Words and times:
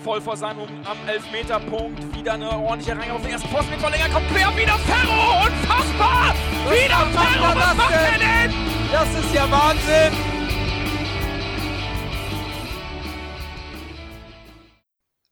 voll 0.00 0.20
vor 0.20 0.36
seinem 0.36 0.60
am 0.84 0.96
Elfmeterpunkt. 1.06 2.16
Wieder 2.16 2.32
eine 2.32 2.50
ordentliche 2.50 2.96
Reihe 2.98 3.12
auf 3.12 3.22
den 3.22 3.32
ersten 3.32 3.48
Posten 3.50 3.70
mit 3.70 3.80
Verlänger. 3.80 4.08
Kommt 4.08 4.28
quer, 4.28 4.48
wieder 4.56 4.78
Ferro. 4.78 5.46
Unfassbar. 5.46 6.34
Was 6.64 6.72
wieder 6.72 6.96
Ferro. 6.96 7.44
er 7.44 7.54
Was 7.54 7.54
das 7.54 7.76
macht 7.76 7.92
er 7.92 8.18
denn? 8.18 8.50
denn? 8.50 8.90
Das 8.92 9.08
ist 9.18 9.34
ja 9.34 9.50
Wahnsinn! 9.50 10.12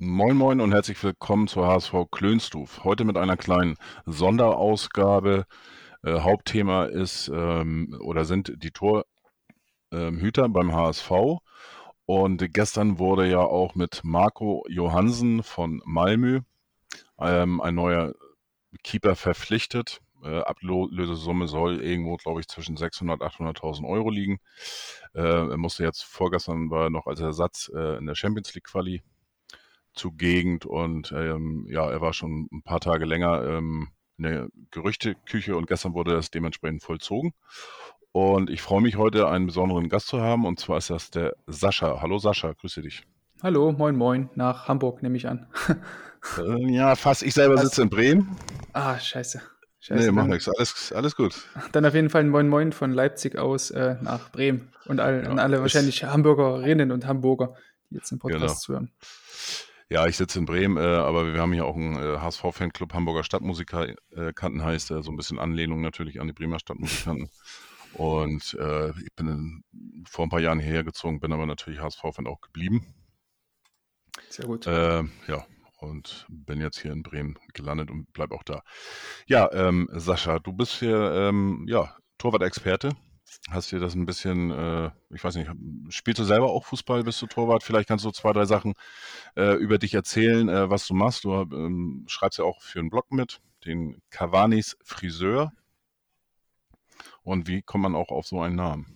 Moin 0.01 0.37
Moin 0.37 0.61
und 0.61 0.73
herzlich 0.73 1.03
willkommen 1.03 1.49
zur 1.49 1.67
HSV 1.67 1.93
Klönstuf. 2.11 2.85
Heute 2.85 3.05
mit 3.05 3.17
einer 3.17 3.37
kleinen 3.37 3.77
Sonderausgabe. 4.07 5.45
Äh, 6.05 6.21
Hauptthema 6.21 6.85
ist 6.85 7.29
ähm, 7.35 7.99
oder 8.01 8.25
sind 8.25 8.53
die 8.63 8.71
Torhüter 8.71 9.05
ähm, 9.93 10.53
beim 10.53 10.73
HSV. 10.73 11.11
Und 12.11 12.55
gestern 12.55 12.99
wurde 12.99 13.29
ja 13.29 13.41
auch 13.41 13.75
mit 13.75 14.01
Marco 14.03 14.65
Johansen 14.67 15.43
von 15.43 15.83
Malmö 15.85 16.41
ähm, 17.19 17.61
ein 17.61 17.75
neuer 17.75 18.15
Keeper 18.83 19.15
verpflichtet. 19.15 20.01
Äh, 20.25 20.39
Ablösesumme 20.39 21.49
soll 21.49 21.83
irgendwo, 21.83 22.17
glaube 22.17 22.41
ich, 22.41 22.49
zwischen 22.49 22.79
600.000 22.79 23.13
und 23.13 23.23
800.000 23.23 23.87
Euro 23.87 24.09
liegen. 24.09 24.41
Äh, 25.13 25.51
er 25.51 25.57
musste 25.59 25.85
jetzt 25.85 26.03
vorgestern 26.03 26.71
war 26.71 26.85
er 26.85 26.91
noch 26.91 27.07
als 27.07 27.21
Ersatz 27.21 27.71
äh, 27.75 27.99
in 27.99 28.07
der 28.07 28.15
Champions 28.15 28.55
League 28.55 28.65
Quali 28.65 29.03
zugegend 29.93 30.65
und 30.65 31.13
ähm, 31.13 31.67
ja, 31.69 31.91
er 31.91 32.01
war 32.01 32.15
schon 32.15 32.49
ein 32.51 32.63
paar 32.63 32.81
Tage 32.81 33.05
länger 33.05 33.45
ähm, 33.45 33.89
in 34.17 34.25
der 34.25 34.49
Gerüchteküche 34.71 35.55
und 35.55 35.67
gestern 35.67 35.93
wurde 35.93 36.13
das 36.13 36.31
dementsprechend 36.31 36.83
vollzogen. 36.83 37.35
Und 38.19 38.51
ich 38.51 38.63
freue 38.63 38.81
mich 38.81 38.97
heute, 38.97 39.29
einen 39.29 39.47
besonderen 39.47 39.89
Gast 39.89 40.09
zu 40.09 40.21
haben 40.21 40.45
und 40.45 40.59
zwar 40.59 40.79
ist 40.79 40.91
das 40.91 41.11
der 41.13 41.37
Sascha. 41.47 42.01
Hallo 42.03 42.19
Sascha, 42.19 42.53
grüße 42.53 42.83
dich. 42.83 43.05
Hallo, 43.45 43.71
moin 43.71 43.95
moin, 43.95 44.29
nach 44.35 44.67
Hamburg 44.67 45.05
nehme 45.05 45.17
ich 45.17 45.29
an. 45.29 45.47
Äh, 46.37 46.75
ja, 46.75 46.97
fast. 46.97 47.23
Ich 47.23 47.35
selber 47.35 47.57
sitze 47.59 47.81
in 47.83 47.91
Bremen. 47.91 48.37
ah, 48.73 48.99
scheiße. 48.99 49.41
scheiße 49.79 50.05
Nee, 50.05 50.11
mach 50.11 50.23
dann, 50.25 50.31
nichts. 50.33 50.49
Alles, 50.49 50.93
alles 50.93 51.15
gut. 51.15 51.47
dann 51.71 51.87
auf 51.87 51.95
jeden 51.95 52.11
Fall 52.11 52.23
ein 52.25 52.29
Moin 52.31 52.49
Moin 52.49 52.73
von 52.73 52.93
Leipzig 52.93 53.39
aus 53.39 53.71
äh, 53.71 53.95
nach 54.03 54.33
Bremen 54.33 54.73
und 54.87 54.99
all, 54.99 55.23
Ja, 55.23 55.31
an 55.31 55.39
alle 55.39 55.61
wahrscheinlich 55.61 56.03
Hamburgerinnen 56.03 56.91
und 56.91 57.07
Hamburger, 57.07 57.55
die 57.91 57.95
jetzt 57.95 58.11
den 58.11 58.19
Podcast 58.19 58.67
Genau. 58.67 58.81
hören. 58.81 58.91
Ja, 59.91 60.07
ich 60.09 60.17
sitze 60.17 60.41
in 60.41 60.45
Bremen, 60.45 60.77
äh, 60.77 60.81
aber 60.81 61.33
wir 61.33 61.41
haben 61.41 61.53
hier 61.53 61.67
auch 61.67 61.77
einen 61.77 61.95
äh, 61.95 62.19
HSV-Fanclub, 62.19 62.93
Hamburger 62.95 63.23
Stadtmusikanten 63.23 64.65
heißt 64.65 64.91
er, 64.91 65.05
so 65.05 65.13
ein 65.13 65.17
bisschen 65.17 65.39
Anlehnung 65.39 65.81
natürlich 65.83 66.21
an 66.21 66.27
die 66.27 66.33
Bremer 66.33 66.59
Stadtmusikanten. 66.59 67.31
Und 67.95 68.55
äh, 68.61 68.91
ich 68.91 69.15
bin 69.17 69.29
in, 69.29 70.05
vor 70.09 70.27
ein 70.27 70.31
paar 70.31 70.41
Jahren 70.41 70.61
hierher 70.61 70.85
gezogen, 70.85 71.21
bin 71.21 71.33
aber 71.33 71.47
natürlich 71.47 71.81
HSV-Fan 71.81 72.27
auch 72.27 72.41
geblieben. 72.41 72.95
Sehr 74.29 74.47
gut. 74.47 74.67
Äh, 74.67 75.05
ja, 75.27 75.47
und 75.79 76.27
bin 76.29 76.61
jetzt 76.61 76.81
hier 76.81 76.93
in 76.93 77.03
Bremen 77.03 77.39
gelandet 77.55 77.91
und 77.91 78.13
bleib 78.13 78.33
auch 78.33 78.43
da. 78.43 78.63
Ja, 79.27 79.51
ähm, 79.53 79.89
Sascha, 79.93 80.39
du 80.39 80.53
bist 80.53 80.79
hier 80.79 81.13
ähm, 81.13 81.65
ja, 81.69 81.97
Torwart-Experte. 82.19 82.91
Hast 83.51 83.73
dir 83.73 83.79
das 83.79 83.95
ein 83.95 84.07
bisschen, 84.07 84.51
äh, 84.51 84.91
ich 85.11 85.23
weiß 85.23 85.37
nicht, 85.37 85.51
spielst 85.91 86.19
du 86.19 86.25
selber 86.25 86.51
auch 86.51 86.65
Fußball, 86.65 87.05
bist 87.05 87.21
du 87.23 87.27
Torwart? 87.27 87.63
Vielleicht 87.63 87.89
kannst 87.89 88.05
du 88.05 88.11
zwei, 88.11 88.33
drei 88.33 88.47
Sachen 88.47 88.75
äh, 89.37 89.55
über 89.55 89.79
dich 89.79 89.95
erzählen, 89.95 90.49
äh, 90.49 90.71
was 90.71 90.87
du 90.87 90.95
machst. 90.95 91.25
Du 91.25 91.33
ähm, 91.35 92.05
schreibst 92.09 92.39
ja 92.39 92.45
auch 92.45 92.61
für 92.63 92.81
einen 92.81 92.91
Blog 92.91 93.13
mit, 93.13 93.41
den 93.65 94.01
Cavanis 94.11 94.77
Friseur. 94.83 95.53
Und 97.29 97.47
wie 97.49 97.63
kommt 97.63 97.83
man 97.83 97.95
auch 97.95 98.09
auf 98.09 98.27
so 98.27 98.41
einen 98.41 98.57
Namen? 98.57 98.87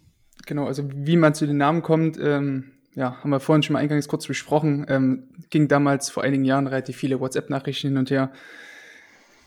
Genau, 0.47 0.67
also 0.67 0.89
wie 0.93 1.17
man 1.17 1.35
zu 1.35 1.47
den 1.47 1.59
Namen 1.59 1.83
kommt, 1.83 2.19
ähm, 2.21 2.73
ja, 2.95 3.17
haben 3.23 3.31
wir 3.31 3.41
vorhin 3.41 3.63
schon 3.63 3.75
mal 3.75 3.79
eingangs 3.81 4.09
kurz 4.09 4.27
besprochen. 4.27 4.85
Ähm, 4.89 5.29
ging 5.51 5.69
damals 5.69 6.11
vor 6.11 6.23
einigen 6.23 6.45
Jahren 6.45 6.67
relativ 6.67 6.97
viele 6.97 7.21
WhatsApp-Nachrichten 7.21 7.89
hin 7.89 7.97
und 7.97 8.11
her. 8.11 8.33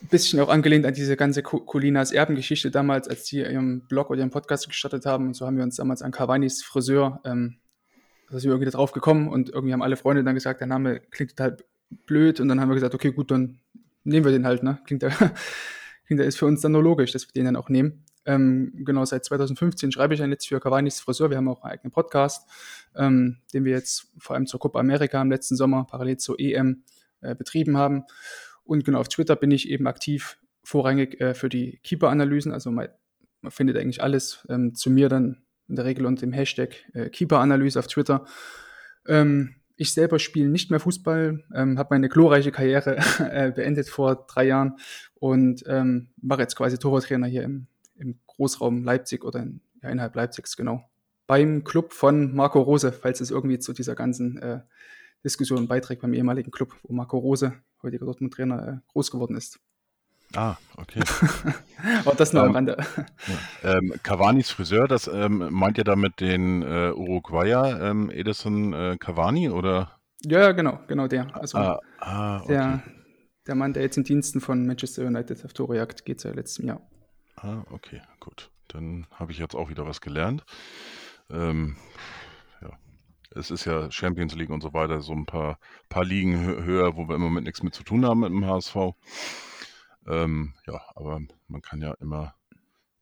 Ein 0.02 0.08
bisschen 0.08 0.40
auch 0.40 0.48
angelehnt 0.48 0.86
an 0.86 0.94
diese 0.94 1.16
ganze 1.16 1.42
Co- 1.42 1.60
Colinas 1.60 2.12
Erben-Geschichte 2.12 2.70
damals, 2.70 3.08
als 3.08 3.24
die 3.24 3.40
ihren 3.40 3.86
Blog 3.88 4.10
oder 4.10 4.20
ihren 4.20 4.30
Podcast 4.30 4.68
gestartet 4.68 5.06
haben. 5.06 5.26
Und 5.26 5.34
so 5.34 5.46
haben 5.46 5.56
wir 5.56 5.64
uns 5.64 5.76
damals 5.76 6.02
an 6.02 6.12
Cavanis 6.12 6.62
Friseur, 6.62 7.20
ähm, 7.24 7.56
da 8.30 8.38
sind 8.38 8.50
wir 8.50 8.54
irgendwie 8.54 8.70
drauf 8.70 8.92
gekommen 8.92 9.28
und 9.28 9.50
irgendwie 9.50 9.72
haben 9.72 9.82
alle 9.82 9.96
Freunde 9.96 10.24
dann 10.24 10.34
gesagt, 10.34 10.60
der 10.60 10.66
Name 10.66 11.00
klingt 11.10 11.36
total 11.36 11.56
blöd. 12.06 12.40
Und 12.40 12.48
dann 12.48 12.60
haben 12.60 12.68
wir 12.68 12.74
gesagt, 12.74 12.94
okay, 12.94 13.12
gut, 13.12 13.30
dann 13.30 13.60
nehmen 14.02 14.24
wir 14.24 14.32
den 14.32 14.46
halt, 14.46 14.62
ne? 14.62 14.80
Klingt 14.84 15.02
da, 15.02 15.08
klingt 16.06 16.20
da 16.20 16.24
ist 16.24 16.38
für 16.38 16.46
uns 16.46 16.60
dann 16.60 16.72
nur 16.72 16.82
logisch, 16.82 17.12
dass 17.12 17.28
wir 17.28 17.32
den 17.32 17.44
dann 17.44 17.56
auch 17.56 17.68
nehmen. 17.68 18.04
Ähm, 18.26 18.72
genau, 18.84 19.04
seit 19.04 19.24
2015 19.24 19.92
schreibe 19.92 20.14
ich 20.14 20.20
dann 20.20 20.30
jetzt 20.30 20.48
für 20.48 20.60
Cavanis 20.60 21.00
Friseur. 21.00 21.30
Wir 21.30 21.36
haben 21.36 21.48
auch 21.48 21.62
einen 21.62 21.72
eigenen 21.72 21.92
Podcast, 21.92 22.48
ähm, 22.96 23.38
den 23.54 23.64
wir 23.64 23.72
jetzt 23.72 24.08
vor 24.18 24.34
allem 24.34 24.46
zur 24.46 24.60
Copa 24.60 24.80
America 24.80 25.22
im 25.22 25.30
letzten 25.30 25.56
Sommer 25.56 25.84
parallel 25.84 26.16
zur 26.18 26.38
EM 26.38 26.82
äh, 27.20 27.34
betrieben 27.34 27.76
haben. 27.76 28.04
Und 28.64 28.84
genau, 28.84 29.00
auf 29.00 29.08
Twitter 29.08 29.36
bin 29.36 29.52
ich 29.52 29.70
eben 29.70 29.86
aktiv, 29.86 30.38
vorrangig 30.64 31.20
äh, 31.20 31.34
für 31.34 31.48
die 31.48 31.78
Keeper-Analysen. 31.84 32.52
Also 32.52 32.70
man, 32.72 32.88
man 33.40 33.52
findet 33.52 33.76
eigentlich 33.76 34.02
alles 34.02 34.44
ähm, 34.48 34.74
zu 34.74 34.90
mir 34.90 35.08
dann 35.08 35.42
in 35.68 35.76
der 35.76 35.84
Regel 35.84 36.04
unter 36.06 36.20
dem 36.20 36.32
Hashtag 36.32 36.74
äh, 36.94 37.08
Keeper-Analyse 37.08 37.78
auf 37.78 37.86
Twitter. 37.86 38.26
Ähm, 39.06 39.54
ich 39.76 39.92
selber 39.92 40.18
spiele 40.18 40.48
nicht 40.48 40.70
mehr 40.70 40.80
Fußball, 40.80 41.44
ähm, 41.54 41.78
habe 41.78 41.94
meine 41.94 42.08
glorreiche 42.08 42.50
Karriere 42.50 42.96
äh, 43.18 43.52
beendet 43.52 43.88
vor 43.88 44.26
drei 44.26 44.46
Jahren 44.46 44.76
und 45.14 45.62
ähm, 45.66 46.08
mache 46.20 46.40
jetzt 46.40 46.56
quasi 46.56 46.78
Torwarttrainer 46.78 47.26
hier 47.26 47.42
im 47.44 47.68
Großraum 48.36 48.84
Leipzig 48.84 49.24
oder 49.24 49.40
in, 49.40 49.60
ja, 49.82 49.90
innerhalb 49.90 50.14
Leipzigs, 50.14 50.56
genau. 50.56 50.88
Beim 51.26 51.64
Club 51.64 51.92
von 51.92 52.34
Marco 52.34 52.60
Rose, 52.60 52.92
falls 52.92 53.20
es 53.20 53.30
irgendwie 53.30 53.58
zu 53.58 53.72
dieser 53.72 53.94
ganzen 53.94 54.38
äh, 54.38 54.60
Diskussion 55.24 55.66
beiträgt 55.66 56.02
beim 56.02 56.14
ehemaligen 56.14 56.50
Club, 56.50 56.74
wo 56.82 56.92
Marco 56.92 57.18
Rose, 57.18 57.54
heutiger 57.82 58.06
Dortmund-Trainer, 58.06 58.68
äh, 58.68 58.92
groß 58.92 59.10
geworden 59.10 59.36
ist. 59.36 59.58
Ah, 60.34 60.56
okay. 60.76 61.00
Aber 62.04 62.16
das 62.16 62.32
nur 62.32 62.42
am 62.42 62.48
Ähm, 62.48 62.54
Rande. 62.54 62.76
Ähm, 63.62 63.94
Cavanis 64.02 64.50
Friseur, 64.50 64.88
das 64.88 65.08
ähm, 65.08 65.48
meint 65.50 65.78
ihr 65.78 65.84
damit 65.84 66.20
den 66.20 66.62
äh, 66.62 66.92
Uruguayer 66.94 67.80
ähm, 67.80 68.10
Edison 68.10 68.72
äh, 68.72 68.96
Cavani 68.98 69.50
oder? 69.50 69.98
Ja, 70.24 70.40
ja, 70.40 70.52
genau, 70.52 70.80
genau 70.88 71.06
der. 71.06 71.34
Also 71.36 71.58
ah, 71.58 71.80
ah, 72.00 72.40
okay. 72.40 72.52
der, 72.52 72.82
der 73.46 73.54
Mann, 73.54 73.72
der 73.72 73.82
jetzt 73.82 73.96
in 73.96 74.04
Diensten 74.04 74.40
von 74.40 74.66
Manchester 74.66 75.06
United 75.06 75.44
auf 75.44 75.52
Tore 75.52 75.76
jagt, 75.76 76.04
geht 76.04 76.20
seit 76.20 76.34
letztem 76.34 76.66
Jahr. 76.66 76.80
Ah, 77.36 77.64
okay, 77.70 78.00
gut. 78.18 78.50
Dann 78.68 79.06
habe 79.12 79.32
ich 79.32 79.38
jetzt 79.38 79.54
auch 79.54 79.68
wieder 79.68 79.86
was 79.86 80.00
gelernt. 80.00 80.44
Ähm, 81.30 81.76
ja, 82.62 82.70
es 83.30 83.50
ist 83.50 83.64
ja 83.66 83.90
Champions 83.90 84.34
League 84.34 84.50
und 84.50 84.62
so 84.62 84.72
weiter, 84.72 85.02
so 85.02 85.12
ein 85.12 85.26
paar, 85.26 85.58
paar 85.88 86.04
Ligen 86.04 86.44
hö 86.44 86.64
höher, 86.64 86.96
wo 86.96 87.08
wir 87.08 87.14
im 87.14 87.20
Moment 87.20 87.46
nichts 87.46 87.62
mit 87.62 87.74
zu 87.74 87.82
tun 87.82 88.06
haben 88.06 88.20
mit 88.20 88.30
dem 88.30 88.46
HSV. 88.46 88.76
Ähm, 90.06 90.54
ja, 90.66 90.80
aber 90.94 91.20
man 91.48 91.62
kann 91.62 91.82
ja 91.82 91.92
immer 92.00 92.34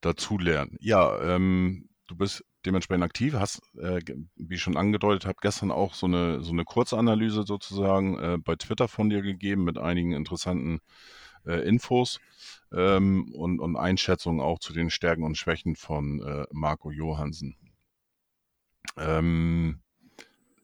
dazu 0.00 0.38
lernen. 0.38 0.76
Ja, 0.80 1.20
ähm, 1.22 1.88
du 2.08 2.16
bist 2.16 2.44
dementsprechend 2.66 3.04
aktiv, 3.04 3.34
hast, 3.34 3.62
äh, 3.78 4.00
wie 4.36 4.54
ich 4.54 4.62
schon 4.62 4.76
angedeutet 4.76 5.26
habe, 5.26 5.38
gestern 5.40 5.70
auch 5.70 5.94
so 5.94 6.06
eine, 6.06 6.42
so 6.42 6.52
eine 6.52 6.64
Kurzanalyse 6.64 7.44
sozusagen 7.44 8.18
äh, 8.18 8.38
bei 8.38 8.56
Twitter 8.56 8.88
von 8.88 9.10
dir 9.10 9.22
gegeben 9.22 9.64
mit 9.64 9.78
einigen 9.78 10.12
interessanten 10.12 10.76
äh, 10.76 11.23
Infos 11.52 12.20
ähm, 12.72 13.32
und, 13.34 13.60
und 13.60 13.76
Einschätzungen 13.76 14.40
auch 14.40 14.58
zu 14.58 14.72
den 14.72 14.90
Stärken 14.90 15.24
und 15.24 15.36
Schwächen 15.36 15.76
von 15.76 16.20
äh, 16.22 16.46
Marco 16.50 16.90
Johansen. 16.90 17.56
Ähm, 18.96 19.80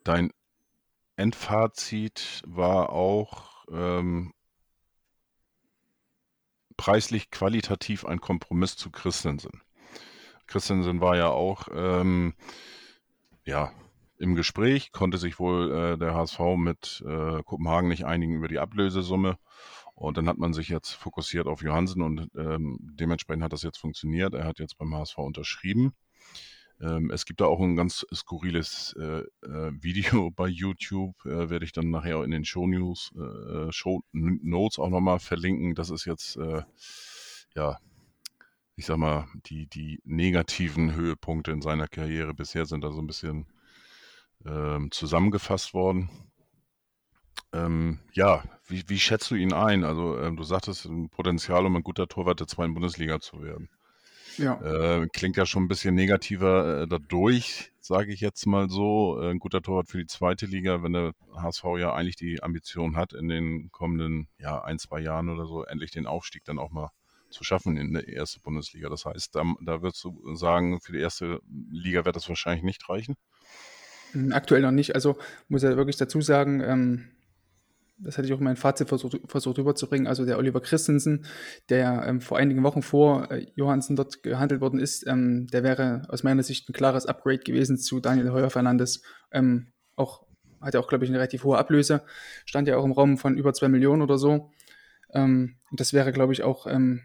dein 0.04 0.30
Endfazit 1.16 2.42
war 2.46 2.90
auch 2.90 3.66
ähm, 3.70 4.32
preislich 6.76 7.30
qualitativ 7.30 8.06
ein 8.06 8.20
Kompromiss 8.20 8.76
zu 8.76 8.90
Christensen. 8.90 9.62
Christensen 10.46 11.00
war 11.00 11.16
ja 11.16 11.28
auch 11.28 11.68
ähm, 11.72 12.34
ja, 13.44 13.72
im 14.18 14.34
Gespräch, 14.34 14.92
konnte 14.92 15.18
sich 15.18 15.38
wohl 15.38 15.72
äh, 15.72 15.98
der 15.98 16.14
HSV 16.14 16.40
mit 16.56 17.02
äh, 17.06 17.42
Kopenhagen 17.42 17.88
nicht 17.88 18.04
einigen 18.04 18.34
über 18.34 18.48
die 18.48 18.58
Ablösesumme. 18.58 19.38
Und 20.00 20.16
dann 20.16 20.28
hat 20.28 20.38
man 20.38 20.54
sich 20.54 20.70
jetzt 20.70 20.92
fokussiert 20.92 21.46
auf 21.46 21.60
Johansen 21.60 22.00
und 22.00 22.30
ähm, 22.34 22.78
dementsprechend 22.80 23.42
hat 23.42 23.52
das 23.52 23.62
jetzt 23.62 23.76
funktioniert. 23.76 24.32
Er 24.32 24.46
hat 24.46 24.58
jetzt 24.58 24.78
beim 24.78 24.94
HSV 24.94 25.18
unterschrieben. 25.18 25.92
Ähm, 26.80 27.10
es 27.10 27.26
gibt 27.26 27.42
da 27.42 27.44
auch 27.44 27.60
ein 27.60 27.76
ganz 27.76 28.06
skurriles 28.10 28.96
äh, 28.98 29.24
äh, 29.46 29.72
Video 29.82 30.30
bei 30.34 30.48
YouTube, 30.48 31.14
äh, 31.26 31.50
werde 31.50 31.66
ich 31.66 31.72
dann 31.72 31.90
nachher 31.90 32.24
in 32.24 32.30
den 32.30 32.46
Show 32.46 32.66
News, 32.66 33.12
äh, 33.14 33.70
Show 33.72 34.00
Notes 34.12 34.78
auch 34.78 34.88
nochmal 34.88 35.18
verlinken. 35.18 35.74
Das 35.74 35.90
ist 35.90 36.06
jetzt, 36.06 36.38
äh, 36.38 36.62
ja, 37.54 37.76
ich 38.76 38.86
sag 38.86 38.96
mal, 38.96 39.28
die, 39.50 39.66
die 39.66 40.00
negativen 40.04 40.94
Höhepunkte 40.94 41.50
in 41.50 41.60
seiner 41.60 41.88
Karriere 41.88 42.32
bisher 42.32 42.64
sind 42.64 42.84
da 42.84 42.90
so 42.90 43.02
ein 43.02 43.06
bisschen 43.06 43.48
ähm, 44.46 44.90
zusammengefasst 44.92 45.74
worden. 45.74 46.08
Ähm, 47.52 47.98
ja, 48.12 48.44
wie, 48.66 48.84
wie 48.88 48.98
schätzt 48.98 49.30
du 49.30 49.34
ihn 49.34 49.52
ein? 49.52 49.84
Also, 49.84 50.18
ähm, 50.18 50.36
du 50.36 50.44
sagtest 50.44 50.86
ein 50.86 51.08
Potenzial, 51.08 51.66
um 51.66 51.76
ein 51.76 51.82
guter 51.82 52.06
Torwart 52.06 52.40
der 52.40 52.46
zweiten 52.46 52.74
Bundesliga 52.74 53.20
zu 53.20 53.42
werden. 53.42 53.68
Ja. 54.38 54.60
Äh, 54.62 55.08
klingt 55.12 55.36
ja 55.36 55.44
schon 55.44 55.64
ein 55.64 55.68
bisschen 55.68 55.94
negativer 55.94 56.82
äh, 56.82 56.88
dadurch, 56.88 57.72
sage 57.80 58.12
ich 58.12 58.20
jetzt 58.20 58.46
mal 58.46 58.70
so. 58.70 59.20
Äh, 59.20 59.30
ein 59.30 59.38
guter 59.38 59.60
Torwart 59.60 59.88
für 59.88 59.98
die 59.98 60.06
zweite 60.06 60.46
Liga, 60.46 60.82
wenn 60.82 60.92
der 60.92 61.12
HSV 61.34 61.64
ja 61.78 61.92
eigentlich 61.92 62.16
die 62.16 62.42
Ambition 62.42 62.96
hat, 62.96 63.12
in 63.12 63.28
den 63.28 63.70
kommenden 63.70 64.28
ja, 64.38 64.62
ein, 64.62 64.78
zwei 64.78 65.00
Jahren 65.00 65.28
oder 65.28 65.46
so 65.46 65.64
endlich 65.64 65.90
den 65.90 66.06
Aufstieg 66.06 66.44
dann 66.44 66.58
auch 66.58 66.70
mal 66.70 66.90
zu 67.30 67.44
schaffen 67.44 67.76
in 67.76 67.92
der 67.92 68.08
ersten 68.08 68.40
Bundesliga. 68.42 68.88
Das 68.88 69.04
heißt, 69.04 69.34
da, 69.34 69.44
da 69.60 69.82
würdest 69.82 70.02
du 70.04 70.34
sagen, 70.34 70.80
für 70.80 70.92
die 70.92 71.00
erste 71.00 71.40
Liga 71.70 72.04
wird 72.04 72.16
das 72.16 72.28
wahrscheinlich 72.28 72.64
nicht 72.64 72.88
reichen? 72.88 73.16
Hm, 74.12 74.32
aktuell 74.32 74.62
noch 74.62 74.72
nicht. 74.72 74.94
Also 74.94 75.16
muss 75.48 75.62
er 75.62 75.76
wirklich 75.76 75.96
dazu 75.96 76.20
sagen, 76.20 76.60
ähm, 76.60 77.08
das 78.02 78.16
hatte 78.16 78.26
ich 78.26 78.34
auch 78.34 78.38
in 78.38 78.44
meinem 78.44 78.56
Fazit 78.56 78.88
versucht, 78.88 79.20
versucht 79.26 79.58
rüberzubringen, 79.58 80.06
also 80.06 80.24
der 80.24 80.38
Oliver 80.38 80.60
Christensen, 80.60 81.26
der 81.68 82.04
ähm, 82.06 82.20
vor 82.20 82.38
einigen 82.38 82.62
Wochen 82.62 82.82
vor 82.82 83.30
äh, 83.30 83.46
Johansen 83.54 83.96
dort 83.96 84.22
gehandelt 84.22 84.60
worden 84.60 84.80
ist, 84.80 85.06
ähm, 85.06 85.46
der 85.48 85.62
wäre 85.62 86.02
aus 86.08 86.22
meiner 86.22 86.42
Sicht 86.42 86.68
ein 86.68 86.72
klares 86.72 87.06
Upgrade 87.06 87.38
gewesen 87.38 87.78
zu 87.78 88.00
Daniel 88.00 88.30
Heuer 88.30 88.50
Fernandes. 88.50 89.02
Ähm, 89.32 89.68
auch, 89.96 90.26
hat 90.60 90.74
ja 90.74 90.80
auch, 90.80 90.88
glaube 90.88 91.04
ich, 91.04 91.10
eine 91.10 91.18
relativ 91.18 91.44
hohe 91.44 91.58
Ablöse, 91.58 92.02
stand 92.44 92.68
ja 92.68 92.76
auch 92.76 92.84
im 92.84 92.92
Raum 92.92 93.18
von 93.18 93.36
über 93.36 93.52
zwei 93.52 93.68
Millionen 93.68 94.02
oder 94.02 94.18
so. 94.18 94.50
Ähm, 95.12 95.56
und 95.70 95.80
das 95.80 95.92
wäre, 95.92 96.12
glaube 96.12 96.32
ich, 96.32 96.42
auch 96.42 96.66
ähm, 96.66 97.02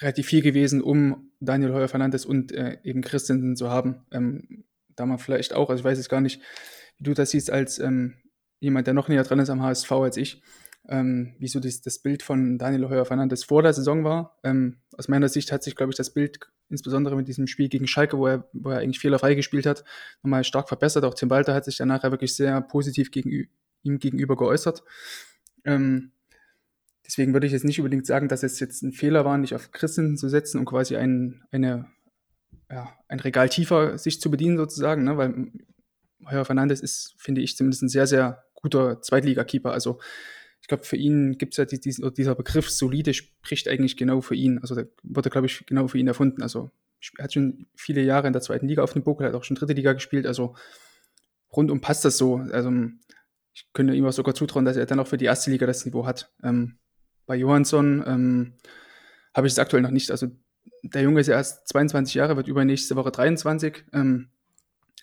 relativ 0.00 0.26
viel 0.26 0.42
gewesen, 0.42 0.82
um 0.82 1.30
Daniel 1.40 1.72
Heuer 1.72 1.88
Fernandes 1.88 2.26
und 2.26 2.52
äh, 2.52 2.78
eben 2.82 3.02
Christensen 3.02 3.56
zu 3.56 3.70
haben. 3.70 4.06
Ähm, 4.10 4.64
da 4.96 5.06
man 5.06 5.18
vielleicht 5.18 5.54
auch, 5.54 5.70
also 5.70 5.80
ich 5.80 5.84
weiß 5.84 5.98
es 5.98 6.08
gar 6.08 6.20
nicht, 6.20 6.40
wie 6.98 7.04
du 7.04 7.14
das 7.14 7.30
siehst 7.30 7.50
als 7.50 7.78
ähm, 7.78 8.14
jemand, 8.64 8.86
der 8.86 8.94
noch 8.94 9.08
näher 9.08 9.22
dran 9.22 9.38
ist 9.38 9.50
am 9.50 9.62
HSV 9.62 9.92
als 9.92 10.16
ich, 10.16 10.42
ähm, 10.88 11.34
wie 11.38 11.48
so 11.48 11.60
das, 11.60 11.80
das 11.80 11.98
Bild 12.00 12.22
von 12.22 12.58
Daniel 12.58 12.88
Heuer 12.88 13.04
Fernandes 13.04 13.44
vor 13.44 13.62
der 13.62 13.72
Saison 13.72 14.04
war. 14.04 14.38
Ähm, 14.42 14.78
aus 14.96 15.08
meiner 15.08 15.28
Sicht 15.28 15.52
hat 15.52 15.62
sich, 15.62 15.76
glaube 15.76 15.90
ich, 15.92 15.96
das 15.96 16.12
Bild 16.12 16.38
insbesondere 16.68 17.16
mit 17.16 17.28
diesem 17.28 17.46
Spiel 17.46 17.68
gegen 17.68 17.86
Schalke, 17.86 18.18
wo 18.18 18.26
er, 18.26 18.48
wo 18.52 18.70
er 18.70 18.78
eigentlich 18.78 18.98
fehlerfrei 18.98 19.34
gespielt 19.34 19.66
hat, 19.66 19.84
nochmal 20.22 20.44
stark 20.44 20.68
verbessert. 20.68 21.04
Auch 21.04 21.14
Tim 21.14 21.30
Walter 21.30 21.54
hat 21.54 21.64
sich 21.64 21.76
danach 21.76 22.02
ja 22.02 22.10
wirklich 22.10 22.34
sehr 22.34 22.60
positiv 22.60 23.10
gegen, 23.10 23.48
ihm 23.82 23.98
gegenüber 23.98 24.36
geäußert. 24.36 24.82
Ähm, 25.64 26.12
deswegen 27.06 27.32
würde 27.32 27.46
ich 27.46 27.52
jetzt 27.52 27.64
nicht 27.64 27.78
unbedingt 27.78 28.06
sagen, 28.06 28.28
dass 28.28 28.42
es 28.42 28.60
jetzt 28.60 28.82
ein 28.82 28.92
Fehler 28.92 29.24
war, 29.24 29.38
nicht 29.38 29.54
auf 29.54 29.72
Christen 29.72 30.16
zu 30.16 30.28
setzen 30.28 30.58
und 30.58 30.64
quasi 30.64 30.96
ein, 30.96 31.44
eine, 31.50 31.86
ja, 32.70 32.92
ein 33.08 33.20
Regal 33.20 33.48
tiefer 33.48 33.98
sich 33.98 34.20
zu 34.20 34.30
bedienen 34.30 34.56
sozusagen, 34.56 35.04
ne? 35.04 35.16
weil 35.16 35.52
Heuer 36.30 36.44
Fernandes 36.44 36.80
ist, 36.80 37.14
finde 37.18 37.42
ich, 37.42 37.56
zumindest 37.56 37.82
ein 37.82 37.88
sehr, 37.88 38.06
sehr 38.06 38.44
guter 38.64 39.02
Zweitligakeeper. 39.02 39.72
Also 39.72 39.98
ich 40.62 40.68
glaube, 40.68 40.84
für 40.84 40.96
ihn 40.96 41.36
gibt 41.36 41.52
es 41.52 41.58
ja 41.58 41.66
die, 41.66 41.78
dieser 41.78 42.34
Begriff 42.34 42.70
solide 42.70 43.12
spricht 43.12 43.68
eigentlich 43.68 43.98
genau 43.98 44.22
für 44.22 44.34
ihn. 44.34 44.58
Also 44.60 44.74
der 44.74 44.88
wurde, 45.02 45.28
glaube 45.28 45.46
ich, 45.46 45.66
genau 45.66 45.86
für 45.88 45.98
ihn 45.98 46.08
erfunden. 46.08 46.42
Also 46.42 46.70
er 47.18 47.24
hat 47.24 47.34
schon 47.34 47.66
viele 47.76 48.00
Jahre 48.00 48.26
in 48.26 48.32
der 48.32 48.40
zweiten 48.40 48.66
Liga 48.66 48.82
auf 48.82 48.94
dem 48.94 49.02
Buckel, 49.02 49.26
hat 49.26 49.34
auch 49.34 49.44
schon 49.44 49.56
dritte 49.56 49.74
Liga 49.74 49.92
gespielt. 49.92 50.26
Also 50.26 50.56
rundum 51.54 51.82
passt 51.82 52.06
das 52.06 52.16
so. 52.16 52.36
Also 52.50 52.72
ich 53.52 53.70
könnte 53.74 53.94
ihm 53.94 54.06
auch 54.06 54.12
sogar 54.12 54.34
zutrauen, 54.34 54.64
dass 54.64 54.78
er 54.78 54.86
dann 54.86 55.00
auch 55.00 55.06
für 55.06 55.18
die 55.18 55.26
erste 55.26 55.50
Liga 55.50 55.66
das 55.66 55.84
Niveau 55.84 56.06
hat. 56.06 56.32
Ähm, 56.42 56.78
bei 57.26 57.36
Johansson 57.36 58.02
ähm, 58.06 58.54
habe 59.34 59.46
ich 59.46 59.52
es 59.52 59.58
aktuell 59.58 59.82
noch 59.82 59.90
nicht. 59.90 60.10
Also 60.10 60.28
der 60.82 61.02
Junge 61.02 61.20
ist 61.20 61.26
ja 61.26 61.34
erst 61.34 61.68
22 61.68 62.14
Jahre, 62.14 62.36
wird 62.36 62.48
übernächste 62.48 62.96
Woche 62.96 63.10
23. 63.10 63.84
Ähm, 63.92 64.30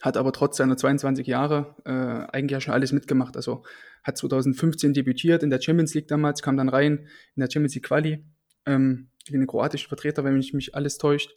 hat 0.02 0.18
aber 0.18 0.34
trotz 0.34 0.58
seiner 0.58 0.78
22 0.78 1.28
Jahre 1.28 1.76
äh, 1.86 2.32
eigentlich 2.34 2.52
ja 2.52 2.62
schon 2.62 2.74
alles 2.74 2.92
mitgemacht. 2.92 3.36
Also 3.36 3.64
hat 4.04 4.18
2015 4.18 4.94
debütiert 4.94 5.44
in 5.44 5.50
der 5.50 5.62
Champions 5.62 5.94
League 5.94 6.08
damals, 6.08 6.42
kam 6.42 6.58
dann 6.58 6.70
rein 6.70 7.08
in 7.36 7.40
der 7.40 7.50
Champions 7.52 7.76
League 7.76 7.86
Quali 7.86 8.26
ähm, 8.66 9.10
gegen 9.26 9.40
den 9.40 9.48
kroatischen 9.48 9.88
Vertreter, 9.88 10.24
wenn 10.24 10.34
mich, 10.34 10.54
mich 10.54 10.76
alles 10.76 10.98
täuscht. 10.98 11.36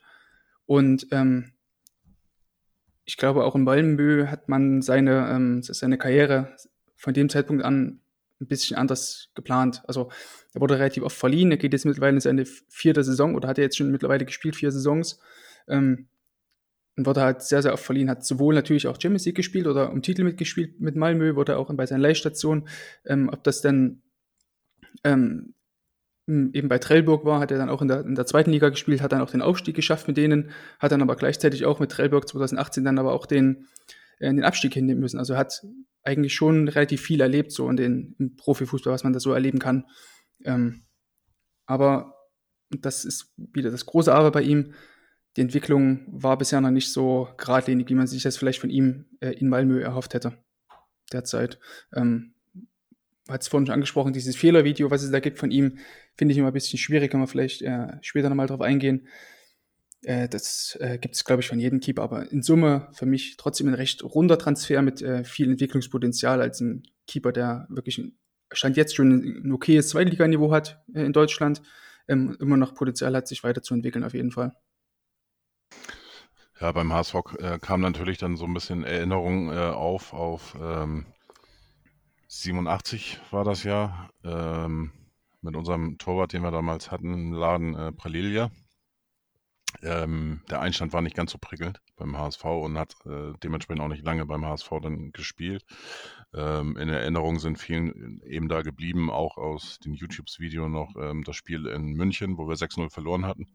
Und 0.67 1.07
ähm, 1.11 1.53
ich 3.05 3.19
glaube, 3.19 3.45
auch 3.45 3.55
in 3.55 3.65
Malmö 3.65 4.29
hat 4.29 4.49
man 4.49 4.81
seine, 4.81 5.29
ähm, 5.31 5.63
seine 5.63 5.99
Karriere 5.99 6.57
von 6.97 7.13
dem 7.13 7.29
Zeitpunkt 7.29 7.63
an 7.63 8.01
ein 8.41 8.47
bisschen 8.47 8.77
anders 8.77 9.31
geplant. 9.35 9.83
Also 9.87 10.11
er 10.55 10.61
wurde 10.61 10.79
relativ 10.79 11.03
oft 11.03 11.17
verliehen, 11.17 11.51
er 11.51 11.59
geht 11.59 11.73
jetzt 11.73 11.85
mittlerweile 11.85 12.15
in 12.15 12.21
seine 12.21 12.47
vierte 12.69 13.05
Saison 13.05 13.35
oder 13.35 13.49
hat 13.49 13.59
er 13.59 13.65
jetzt 13.65 13.77
schon 13.77 13.91
mittlerweile 13.91 14.25
gespielt, 14.25 14.57
vier 14.57 14.73
Saisons. 14.73 15.21
Ähm, 15.69 16.09
und 16.96 17.06
wurde 17.06 17.23
halt 17.23 17.43
sehr, 17.43 17.62
sehr 17.62 17.73
oft 17.73 17.85
verliehen, 17.85 18.08
hat 18.08 18.25
sowohl 18.25 18.55
natürlich 18.55 18.87
auch 18.87 19.00
Champions 19.00 19.25
League 19.26 19.37
gespielt 19.37 19.67
oder 19.67 19.91
um 19.91 20.02
Titel 20.02 20.25
mitgespielt 20.25 20.81
mit 20.81 20.96
Malmö, 20.96 21.35
wurde 21.35 21.58
auch 21.58 21.73
bei 21.75 21.87
seinen 21.87 22.00
Leihstationen. 22.00 22.69
Ähm, 23.05 23.29
ob 23.32 23.43
das 23.43 23.61
dann 23.61 24.02
ähm, 25.02 25.55
eben 26.26 26.69
bei 26.69 26.79
Trellburg 26.79 27.25
war, 27.25 27.41
hat 27.41 27.50
er 27.50 27.58
dann 27.58 27.69
auch 27.69 27.82
in 27.82 27.88
der, 27.88 28.00
in 28.00 28.14
der 28.14 28.26
zweiten 28.26 28.50
Liga 28.50 28.69
gespielt, 28.69 29.02
hat 29.02 29.12
dann 29.12 29.20
auch 29.20 29.31
den 29.31 29.43
Aufstieg 29.43 29.75
geschafft 29.75 30.08
mit 30.08 30.17
denen, 30.17 30.50
hat 30.79 30.93
dann 30.93 31.02
aber 31.02 31.17
gleichzeitig 31.17 31.67
auch 31.67 31.81
mit 31.81 31.91
Trellburg 31.91 32.29
2018 32.29 32.85
dann 32.85 32.99
aber 32.99 33.12
auch 33.12 33.26
den, 33.26 33.67
äh, 34.20 34.29
den 34.32 34.44
Abstieg 34.44 34.73
hinnehmen 34.73 35.00
müssen. 35.00 35.19
Also 35.19 35.37
hat 35.37 35.67
eigentlich 36.02 36.35
schon 36.35 36.69
relativ 36.69 37.02
viel 37.02 37.20
erlebt, 37.20 37.52
so 37.52 37.69
in 37.69 37.76
den, 37.76 38.14
im 38.19 38.37
Profifußball, 38.37 38.93
was 38.93 39.05
man 39.05 39.12
da 39.12 39.20
so 39.20 39.32
erleben 39.32 39.58
kann. 39.58 39.85
Ähm, 40.44 40.85
aber 41.67 42.14
das 42.70 43.05
ist 43.05 43.32
wieder 43.37 43.70
das 43.70 43.87
große 43.87 44.14
Aber 44.14 44.31
bei 44.31 44.43
ihm 44.43 44.75
die 45.37 45.41
Entwicklung 45.41 46.07
war 46.07 46.39
bisher 46.39 46.61
noch 46.61 46.71
nicht 46.71 46.93
so 46.93 47.29
geradlinig, 47.37 47.89
wie 47.89 47.95
man 47.95 48.07
sich 48.07 48.23
das 48.23 48.37
vielleicht 48.37 48.61
von 48.61 48.71
ihm 48.71 49.07
äh, 49.21 49.31
in 49.31 49.49
Malmö 49.49 49.81
erhofft 49.81 50.15
hätte. 50.15 50.39
Derzeit. 51.13 51.59
Ähm, 51.95 52.35
hat 53.29 53.41
es 53.41 53.49
vorhin 53.49 53.67
schon 53.67 53.75
angesprochen, 53.75 54.13
dieses 54.13 54.37
Fehlervideo, 54.37 54.91
was 54.91 55.03
es 55.03 55.11
da 55.11 55.19
gibt 55.19 55.39
von 55.39 55.51
ihm, 55.51 55.79
finde 56.17 56.33
ich 56.33 56.39
immer 56.39 56.49
ein 56.49 56.53
bisschen 56.53 56.79
schwierig, 56.79 57.11
kann 57.11 57.21
man 57.21 57.29
vielleicht 57.29 57.63
äh, 57.63 57.97
später 58.03 58.29
nochmal 58.29 58.47
drauf 58.47 58.61
eingehen. 58.61 59.09
Äh, 60.03 60.29
das 60.29 60.77
äh, 60.81 60.99
gibt 60.99 61.15
es, 61.15 61.25
glaube 61.25 61.41
ich, 61.41 61.49
von 61.49 61.59
jedem 61.59 61.81
Keeper, 61.81 62.03
aber 62.03 62.31
in 62.31 62.43
Summe 62.43 62.89
für 62.93 63.07
mich 63.07 63.37
trotzdem 63.39 63.69
ein 63.69 63.75
recht 63.75 64.05
runder 64.05 64.39
Transfer 64.39 64.83
mit 64.83 65.01
äh, 65.01 65.25
viel 65.25 65.51
Entwicklungspotenzial 65.51 66.43
als 66.43 66.61
ein 66.61 66.83
Keeper, 67.07 67.33
der 67.33 67.67
wirklich 67.71 68.01
Stand 68.53 68.77
jetzt 68.77 68.95
schon 68.95 69.43
ein 69.45 69.53
okayes 69.53 69.89
Zweitliganiveau 69.89 70.53
hat 70.53 70.83
äh, 70.95 71.05
in 71.05 71.13
Deutschland, 71.13 71.63
ähm, 72.09 72.37
immer 72.41 72.59
noch 72.59 72.75
Potenzial 72.75 73.17
hat, 73.17 73.27
sich 73.27 73.43
weiterzuentwickeln 73.43 74.05
auf 74.05 74.15
jeden 74.15 74.31
Fall. 74.31 74.55
Ja, 76.61 76.73
beim 76.73 76.93
HSV 76.93 77.15
äh, 77.38 77.59
kam 77.59 77.81
natürlich 77.81 78.19
dann 78.19 78.37
so 78.37 78.44
ein 78.44 78.55
bisschen 78.55 78.85
Erinnerung 78.85 79.53
äh, 79.53 79.59
auf, 79.59 80.12
auf 80.12 80.56
ähm, 80.61 81.06
87 82.29 83.21
war 83.31 83.44
das 83.44 83.65
ja, 83.65 84.11
ähm, 84.25 84.93
mit 85.41 85.56
unserem 85.56 85.99
Torwart, 85.99 86.32
den 86.32 86.43
wir 86.43 86.50
damals 86.50 86.91
hatten 86.91 87.12
im 87.12 87.32
Laden, 87.32 87.75
äh, 87.75 87.93
Pralilia. 87.93 88.50
Ähm, 89.82 90.41
der 90.50 90.61
Einstand 90.61 90.93
war 90.93 91.03
nicht 91.03 91.17
ganz 91.17 91.32
so 91.32 91.38
prickelnd 91.38 91.81
beim 91.97 92.17
HSV 92.17 92.44
und 92.44 92.79
hat 92.79 92.94
äh, 93.06 93.32
dementsprechend 93.43 93.82
auch 93.82 93.88
nicht 93.88 94.05
lange 94.05 94.25
beim 94.25 94.47
HSV 94.47 94.70
dann 94.82 95.12
gespielt. 95.12 95.65
Ähm, 96.32 96.77
in 96.77 96.88
Erinnerung 96.88 97.39
sind 97.39 97.58
vielen 97.58 98.22
eben 98.22 98.49
da 98.49 98.63
geblieben, 98.63 99.10
auch 99.10 99.37
aus 99.37 99.79
den 99.81 99.94
YouTubes-Video 99.94 100.69
noch 100.69 100.94
ähm, 100.96 101.25
das 101.25 101.37
Spiel 101.37 101.67
in 101.67 101.93
München, 101.93 102.39
wo 102.39 102.49
wir 102.49 102.56
6-0 102.56 102.91
verloren 102.91 103.27
hatten. 103.27 103.46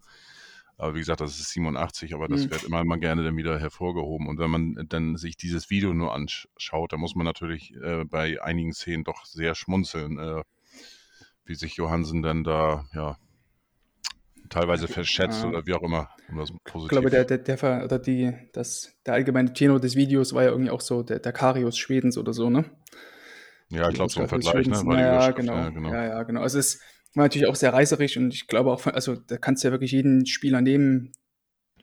Aber 0.79 0.95
wie 0.95 1.00
gesagt, 1.00 1.19
das 1.19 1.38
ist 1.38 1.50
87, 1.50 2.13
aber 2.13 2.29
das 2.29 2.45
mhm. 2.45 2.51
wird 2.51 2.63
immer 2.63 2.86
mal 2.86 3.00
gerne 3.00 3.21
dann 3.21 3.36
wieder 3.36 3.59
hervorgehoben. 3.59 4.29
Und 4.29 4.39
wenn 4.39 4.50
man 4.50 4.86
dann 4.88 5.17
sich 5.17 5.36
dieses 5.36 5.69
Video 5.69 5.93
nur 5.93 6.15
anschaut, 6.15 6.93
dann 6.93 7.01
muss 7.01 7.15
man 7.15 7.25
natürlich 7.25 7.75
äh, 7.83 8.05
bei 8.05 8.41
einigen 8.41 8.71
Szenen 8.71 9.03
doch 9.03 9.25
sehr 9.25 9.55
schmunzeln, 9.55 10.17
äh, 10.17 10.41
wie 11.43 11.55
sich 11.55 11.75
Johansen 11.75 12.21
dann 12.21 12.45
da, 12.45 12.86
ja, 12.93 13.17
teilweise 14.50 14.88
verschätzt 14.88 15.43
ja. 15.43 15.50
oder 15.50 15.65
wie 15.65 15.74
auch 15.74 15.83
immer. 15.83 16.12
Um. 16.29 16.39
Ich 16.39 16.88
glaube, 16.88 17.09
der, 17.09 17.25
der, 17.25 17.39
der, 17.39 17.83
oder 17.83 18.00
die, 18.00 18.33
das, 18.53 18.93
der 19.05 19.15
allgemeine 19.15 19.51
Tenor 19.51 19.81
des 19.81 19.98
Videos 19.98 20.33
war 20.33 20.43
ja 20.43 20.51
irgendwie 20.51 20.71
auch 20.71 20.81
so 20.81 21.03
der, 21.03 21.19
der 21.19 21.33
Karius 21.33 21.77
Schwedens 21.77 22.17
oder 22.17 22.31
so, 22.31 22.50
ne? 22.50 22.63
Ja, 23.69 23.89
ich 23.89 23.95
glaube, 23.95 24.12
so 24.13 24.21
ein 24.21 24.29
Vergleich, 24.29 24.65
ne? 24.65 24.77
Ja, 24.98 25.31
genau. 25.31 25.55
ja, 25.55 25.69
genau. 25.71 25.91
Ja, 25.91 26.05
ja, 26.05 26.24
genau. 26.24 26.41
Also 26.41 26.57
es 26.57 26.75
ist 26.75 26.81
war 27.16 27.25
natürlich 27.25 27.48
auch 27.48 27.56
sehr 27.56 27.74
reißerisch 27.74 28.18
und 28.18 28.34
ich 28.34 28.48
glaube 28.48 28.72
auch, 28.72 28.86
also 28.86 29.16
da 29.16 29.38
kannst 29.38 29.63
du 29.63 29.68
ja 29.68 29.72
wirklich 29.72 29.92
jeden 29.92 30.25
Spieler 30.25 30.62
nehmen, 30.62 31.12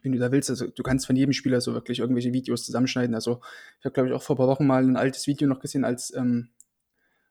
wenn 0.03 0.11
du 0.13 0.19
da 0.19 0.31
willst. 0.31 0.49
Also 0.49 0.67
du 0.67 0.83
kannst 0.83 1.05
von 1.05 1.15
jedem 1.15 1.33
Spieler 1.33 1.61
so 1.61 1.73
wirklich 1.73 1.99
irgendwelche 1.99 2.33
Videos 2.33 2.65
zusammenschneiden. 2.65 3.15
Also 3.15 3.41
ich 3.79 3.85
habe, 3.85 3.93
glaube 3.93 4.09
ich, 4.09 4.15
auch 4.15 4.23
vor 4.23 4.35
ein 4.35 4.37
paar 4.37 4.47
Wochen 4.47 4.65
mal 4.65 4.83
ein 4.83 4.95
altes 4.95 5.27
Video 5.27 5.47
noch 5.47 5.59
gesehen, 5.59 5.83
als 5.83 6.13
ähm, 6.15 6.49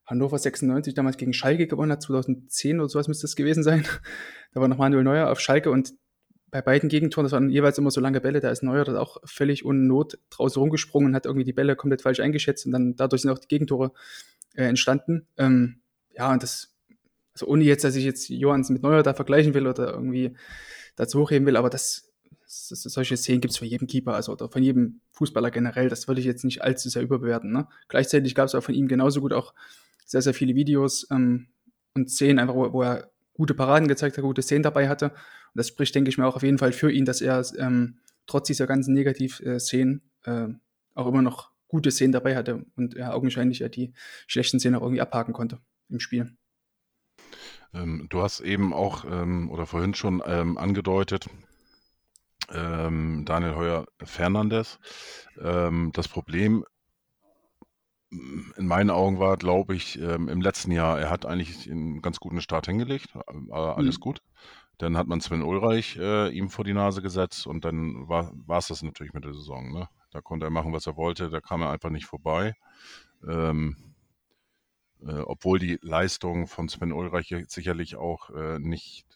Hannover 0.05 0.39
96 0.39 0.95
damals 0.95 1.17
gegen 1.17 1.33
Schalke 1.33 1.67
gewonnen 1.67 1.93
hat, 1.93 2.03
2010 2.03 2.79
oder 2.79 2.89
sowas 2.89 3.09
müsste 3.09 3.25
das 3.25 3.37
gewesen 3.37 3.63
sein. 3.63 3.85
da 4.53 4.61
war 4.61 4.69
noch 4.69 4.79
Manuel 4.79 5.05
Neuer 5.05 5.31
auf 5.31 5.41
Schalke 5.41 5.71
und 5.71 5.95
bei 6.51 6.63
beiden 6.63 6.89
Gegentoren, 6.89 7.25
das 7.25 7.33
waren 7.33 7.51
jeweils 7.51 7.77
immer 7.77 7.91
so 7.91 8.01
lange 8.01 8.21
Bälle, 8.21 8.41
da 8.41 8.51
ist 8.51 8.63
Neuer 8.63 8.85
das 8.85 8.95
auch 8.95 9.17
völlig 9.25 9.65
ohne 9.65 9.81
Not 9.81 10.19
draußen 10.31 10.61
rumgesprungen 10.61 11.11
und 11.11 11.17
hat 11.17 11.27
irgendwie 11.27 11.45
die 11.45 11.53
Bälle 11.53 11.75
komplett 11.75 12.03
falsch 12.03 12.21
eingeschätzt 12.21 12.67
und 12.67 12.73
dann 12.73 12.95
dadurch 12.95 13.23
sind 13.23 13.33
auch 13.33 13.39
die 13.39 13.49
Gegentore 13.49 13.93
äh, 14.55 14.65
entstanden. 14.65 15.27
Ähm, 15.37 15.81
ja, 16.13 16.33
und 16.33 16.43
das 16.43 16.76
also 17.37 17.49
ohne 17.49 17.65
jetzt, 17.65 17.85
dass 17.85 17.97
ich 17.97 18.05
jetzt 18.05 18.31
Johannes 18.31 18.71
mit 18.71 18.83
Neuer 18.83 19.03
da 19.03 19.13
vergleichen 19.13 19.53
will 19.53 19.67
oder 19.67 19.93
irgendwie 19.93 20.35
dazu 20.97 21.21
hochheben 21.21 21.47
will, 21.47 21.57
aber 21.57 21.69
das, 21.69 22.11
solche 22.47 23.17
Szenen 23.17 23.43
gibt 23.43 23.53
es 23.53 23.59
für 23.59 23.67
jeden 23.67 23.87
Keeper, 23.87 24.15
also 24.15 24.33
oder 24.33 24.49
von 24.49 24.63
jedem 24.63 25.03
Fußballer 25.13 25.51
generell. 25.51 25.91
Das 25.91 26.09
würde 26.09 26.21
ich 26.21 26.27
jetzt 26.27 26.45
nicht 26.45 26.63
allzu 26.63 26.89
sehr 26.89 27.03
überbewerten. 27.03 27.53
Ne? 27.53 27.69
Gleichzeitig 27.89 28.35
gab 28.35 28.47
es 28.47 28.55
auch 28.55 28.63
von 28.63 28.75
ihm 28.75 28.89
genauso 28.89 29.21
gut 29.21 29.35
auch 29.35 29.53
sehr, 30.07 30.23
sehr 30.23 30.33
viele 30.33 30.55
Videos 30.55 31.07
ähm, 31.11 31.49
und 31.95 32.11
Szenen 32.11 32.39
einfach, 32.39 32.55
wo, 32.55 32.73
wo, 32.73 32.83
er 32.83 33.11
gute 33.35 33.53
Paraden 33.53 33.87
gezeigt 33.87 34.17
hat, 34.17 34.25
gute 34.25 34.41
Szenen 34.41 34.63
dabei 34.63 34.89
hatte. 34.89 35.11
Und 35.11 35.57
das 35.57 35.69
spricht, 35.69 35.95
denke 35.95 36.09
ich 36.09 36.17
mir, 36.17 36.27
auch 36.27 36.37
auf 36.37 36.43
jeden 36.43 36.59
Fall 36.59 36.73
für 36.73 36.91
ihn, 36.91 37.05
dass 37.05 37.21
er 37.21 37.45
ähm, 37.59 37.99
trotz 38.27 38.47
dieser 38.47 38.67
ganzen 38.67 38.95
Negativ-Szenen 38.95 40.01
äh, 40.25 40.49
auch 40.95 41.07
immer 41.07 41.21
noch 41.21 41.51
gute 41.69 41.91
Szenen 41.91 42.13
dabei 42.13 42.35
hatte 42.35 42.65
und 42.77 42.97
er 42.97 43.15
augenscheinlich 43.15 43.59
ja 43.59 43.69
die 43.69 43.93
schlechten 44.27 44.59
Szenen 44.59 44.77
auch 44.77 44.83
irgendwie 44.83 45.03
abhaken 45.03 45.35
konnte 45.35 45.59
im 45.91 46.01
Spiel. 46.01 46.35
Ähm, 47.75 48.07
du 48.09 48.23
hast 48.23 48.41
eben 48.41 48.73
auch 48.73 49.05
ähm, 49.05 49.51
oder 49.51 49.67
vorhin 49.67 49.95
schon 49.95 50.23
ähm, 50.27 50.59
angedeutet, 50.59 51.29
ähm, 52.53 53.25
Daniel 53.25 53.57
Heuer 53.57 53.87
Fernandes. 54.03 54.79
Ähm, 55.41 55.91
das 55.93 56.09
Problem 56.09 56.65
in 58.11 58.67
meinen 58.67 58.91
Augen 58.91 59.19
war, 59.19 59.37
glaube 59.37 59.75
ich, 59.75 60.01
ähm, 60.01 60.29
im 60.29 60.41
letzten 60.41 60.71
Jahr, 60.71 60.99
er 60.99 61.11
hat 61.11 61.27
eigentlich 61.27 61.71
einen 61.71 62.01
ganz 62.03 62.21
guten 62.21 62.41
Start 62.41 62.67
hingelegt, 62.67 63.15
äh, 63.15 63.53
alles 63.53 63.99
mhm. 63.99 64.01
gut. 64.01 64.23
Dann 64.79 64.97
hat 64.97 65.07
man 65.07 65.21
Sven 65.21 65.43
Ulreich 65.43 65.97
äh, 65.97 66.29
ihm 66.29 66.51
vor 66.51 66.65
die 66.65 66.75
Nase 66.75 67.03
gesetzt 67.03 67.47
und 67.47 67.65
dann 67.65 68.09
war 68.09 68.33
es 68.59 68.69
das 68.69 68.83
natürlich 68.83 69.15
mit 69.15 69.25
der 69.25 69.33
Saison. 69.33 69.73
Ne? 69.73 69.89
Da 70.11 70.21
konnte 70.21 70.47
er 70.47 70.51
machen, 70.51 70.73
was 70.73 70.87
er 70.87 70.97
wollte, 70.97 71.31
da 71.31 71.41
kam 71.41 71.63
er 71.63 71.71
einfach 71.71 71.91
nicht 71.91 72.07
vorbei. 72.07 72.55
Ähm, 73.27 73.86
äh, 75.05 75.21
obwohl 75.21 75.59
die 75.59 75.79
Leistungen 75.83 76.47
von 76.47 76.69
Sven 76.69 76.93
Ulreich 76.93 77.35
sicherlich 77.49 77.97
auch 77.97 78.31
äh, 78.31 78.59
nicht 78.59 79.07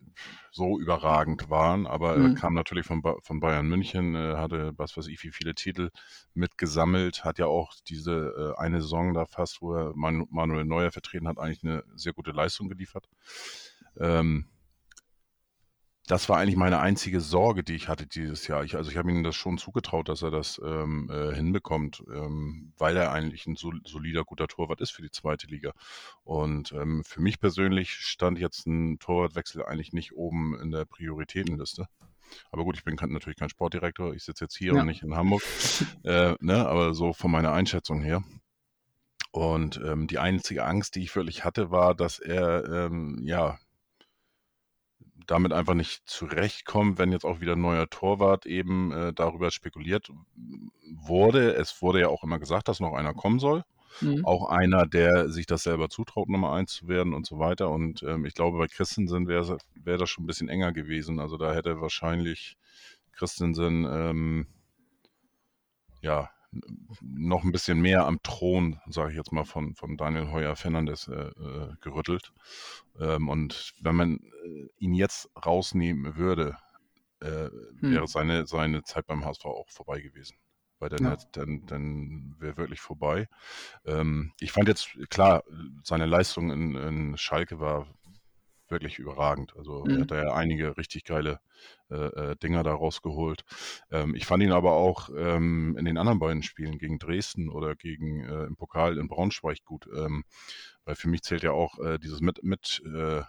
so 0.50 0.78
überragend 0.78 1.48
waren, 1.48 1.86
aber 1.86 2.16
mhm. 2.16 2.26
er 2.26 2.34
kam 2.34 2.54
natürlich 2.54 2.86
von, 2.86 3.02
ba 3.02 3.16
von 3.22 3.40
Bayern 3.40 3.66
München, 3.66 4.14
äh, 4.14 4.36
hatte 4.36 4.72
was 4.76 4.96
weiß 4.96 5.06
ich, 5.06 5.22
wie 5.22 5.30
viele 5.30 5.54
Titel 5.54 5.90
mitgesammelt, 6.34 7.24
hat 7.24 7.38
ja 7.38 7.46
auch 7.46 7.72
diese 7.88 8.54
äh, 8.56 8.60
eine 8.60 8.82
Saison 8.82 9.14
da 9.14 9.26
fast, 9.26 9.62
wo 9.62 9.74
er 9.74 9.92
Man 9.94 10.26
Manuel 10.30 10.64
Neuer 10.64 10.90
vertreten 10.90 11.28
hat, 11.28 11.38
eigentlich 11.38 11.64
eine 11.64 11.84
sehr 11.94 12.12
gute 12.12 12.32
Leistung 12.32 12.68
geliefert. 12.68 13.08
Ähm, 13.98 14.46
das 16.10 16.28
war 16.28 16.38
eigentlich 16.38 16.56
meine 16.56 16.80
einzige 16.80 17.20
Sorge, 17.20 17.62
die 17.62 17.76
ich 17.76 17.86
hatte 17.86 18.04
dieses 18.04 18.48
Jahr. 18.48 18.64
Ich, 18.64 18.74
also 18.74 18.90
ich 18.90 18.96
habe 18.96 19.10
ihm 19.10 19.22
das 19.22 19.36
schon 19.36 19.58
zugetraut, 19.58 20.08
dass 20.08 20.22
er 20.22 20.32
das 20.32 20.60
ähm, 20.64 21.08
äh, 21.08 21.32
hinbekommt, 21.32 22.02
ähm, 22.12 22.72
weil 22.78 22.96
er 22.96 23.12
eigentlich 23.12 23.46
ein 23.46 23.54
solider, 23.54 24.24
guter 24.24 24.48
Torwart 24.48 24.80
ist 24.80 24.90
für 24.90 25.02
die 25.02 25.12
zweite 25.12 25.46
Liga. 25.46 25.72
Und 26.24 26.72
ähm, 26.72 27.04
für 27.04 27.20
mich 27.20 27.38
persönlich 27.38 27.92
stand 27.92 28.40
jetzt 28.40 28.66
ein 28.66 28.98
Torwartwechsel 28.98 29.64
eigentlich 29.64 29.92
nicht 29.92 30.12
oben 30.12 30.58
in 30.60 30.72
der 30.72 30.84
Prioritätenliste. 30.84 31.86
Aber 32.50 32.64
gut, 32.64 32.76
ich 32.76 32.84
bin 32.84 32.96
natürlich 32.96 33.38
kein 33.38 33.48
Sportdirektor, 33.48 34.12
ich 34.12 34.24
sitze 34.24 34.44
jetzt 34.44 34.56
hier 34.56 34.74
ja. 34.74 34.80
und 34.80 34.86
nicht 34.86 35.02
in 35.02 35.14
Hamburg. 35.14 35.42
Äh, 36.02 36.34
ne, 36.40 36.66
aber 36.66 36.94
so 36.94 37.12
von 37.12 37.30
meiner 37.30 37.52
Einschätzung 37.52 38.02
her. 38.02 38.24
Und 39.30 39.80
ähm, 39.84 40.08
die 40.08 40.18
einzige 40.18 40.64
Angst, 40.64 40.96
die 40.96 41.02
ich 41.02 41.14
wirklich 41.14 41.44
hatte, 41.44 41.70
war, 41.70 41.94
dass 41.94 42.18
er 42.18 42.64
ähm, 42.68 43.20
ja 43.22 43.58
damit 45.26 45.52
einfach 45.52 45.74
nicht 45.74 46.02
zurechtkommt, 46.06 46.98
wenn 46.98 47.12
jetzt 47.12 47.24
auch 47.24 47.40
wieder 47.40 47.52
ein 47.52 47.60
neuer 47.60 47.88
Torwart 47.88 48.46
eben 48.46 48.92
äh, 48.92 49.12
darüber 49.12 49.50
spekuliert 49.50 50.10
wurde. 50.92 51.54
Es 51.54 51.82
wurde 51.82 52.00
ja 52.00 52.08
auch 52.08 52.24
immer 52.24 52.38
gesagt, 52.38 52.68
dass 52.68 52.80
noch 52.80 52.94
einer 52.94 53.14
kommen 53.14 53.38
soll. 53.38 53.64
Mhm. 54.00 54.24
Auch 54.24 54.48
einer, 54.48 54.86
der 54.86 55.28
sich 55.28 55.46
das 55.46 55.64
selber 55.64 55.88
zutraut, 55.88 56.28
Nummer 56.28 56.52
eins 56.52 56.72
zu 56.72 56.88
werden 56.88 57.12
und 57.12 57.26
so 57.26 57.38
weiter. 57.38 57.70
Und 57.70 58.02
ähm, 58.02 58.24
ich 58.24 58.34
glaube, 58.34 58.58
bei 58.58 58.66
Christensen 58.66 59.26
wäre 59.26 59.58
wär 59.74 59.98
das 59.98 60.10
schon 60.10 60.24
ein 60.24 60.26
bisschen 60.26 60.48
enger 60.48 60.72
gewesen. 60.72 61.18
Also 61.18 61.36
da 61.36 61.52
hätte 61.52 61.80
wahrscheinlich 61.80 62.56
Christensen 63.12 63.86
ähm, 63.90 64.46
ja 66.02 66.30
noch 67.00 67.44
ein 67.44 67.52
bisschen 67.52 67.80
mehr 67.80 68.06
am 68.06 68.22
Thron, 68.22 68.80
sage 68.88 69.10
ich 69.10 69.16
jetzt 69.16 69.32
mal, 69.32 69.44
von, 69.44 69.74
von 69.74 69.96
Daniel 69.96 70.30
Heuer 70.30 70.56
Fernandes 70.56 71.08
äh, 71.08 71.28
äh, 71.28 71.74
gerüttelt. 71.80 72.32
Ähm, 72.98 73.28
und 73.28 73.74
wenn 73.80 73.94
man 73.94 74.16
äh, 74.44 74.68
ihn 74.78 74.94
jetzt 74.94 75.30
rausnehmen 75.44 76.16
würde, 76.16 76.56
äh, 77.20 77.48
hm. 77.48 77.92
wäre 77.92 78.08
seine, 78.08 78.46
seine 78.46 78.82
Zeit 78.82 79.06
beim 79.06 79.24
HSV 79.24 79.44
auch 79.44 79.68
vorbei 79.68 80.00
gewesen. 80.00 80.36
Weil 80.78 80.88
dann, 80.88 81.04
ja. 81.04 81.16
dann, 81.32 81.66
dann 81.66 82.36
wäre 82.38 82.56
wirklich 82.56 82.80
vorbei. 82.80 83.28
Ähm, 83.84 84.32
ich 84.40 84.50
fand 84.50 84.66
jetzt, 84.66 84.88
klar, 85.10 85.44
seine 85.84 86.06
Leistung 86.06 86.50
in, 86.50 86.74
in 86.74 87.18
Schalke 87.18 87.60
war 87.60 87.86
wirklich 88.70 88.98
überragend. 88.98 89.54
Also 89.56 89.84
mhm. 89.84 89.90
er 89.90 90.00
hat 90.00 90.10
da 90.10 90.22
ja 90.22 90.34
einige 90.34 90.76
richtig 90.76 91.04
geile 91.04 91.40
äh, 91.90 91.94
äh, 91.94 92.36
Dinger 92.36 92.62
da 92.62 92.72
rausgeholt. 92.72 93.44
Ähm, 93.90 94.14
ich 94.14 94.26
fand 94.26 94.42
ihn 94.42 94.52
aber 94.52 94.72
auch 94.72 95.10
ähm, 95.16 95.76
in 95.78 95.84
den 95.84 95.98
anderen 95.98 96.18
beiden 96.18 96.42
Spielen 96.42 96.78
gegen 96.78 96.98
Dresden 96.98 97.48
oder 97.48 97.74
gegen 97.76 98.24
äh, 98.24 98.44
im 98.44 98.56
Pokal 98.56 98.98
in 98.98 99.08
Braunschweig 99.08 99.64
gut. 99.64 99.88
Ähm, 99.94 100.24
weil 100.84 100.96
für 100.96 101.08
mich 101.08 101.22
zählt 101.22 101.42
ja 101.42 101.52
auch 101.52 101.78
äh, 101.78 101.98
dieses 101.98 102.20
mit, 102.20 102.42
mit 102.42 102.82
äh, 102.86 103.22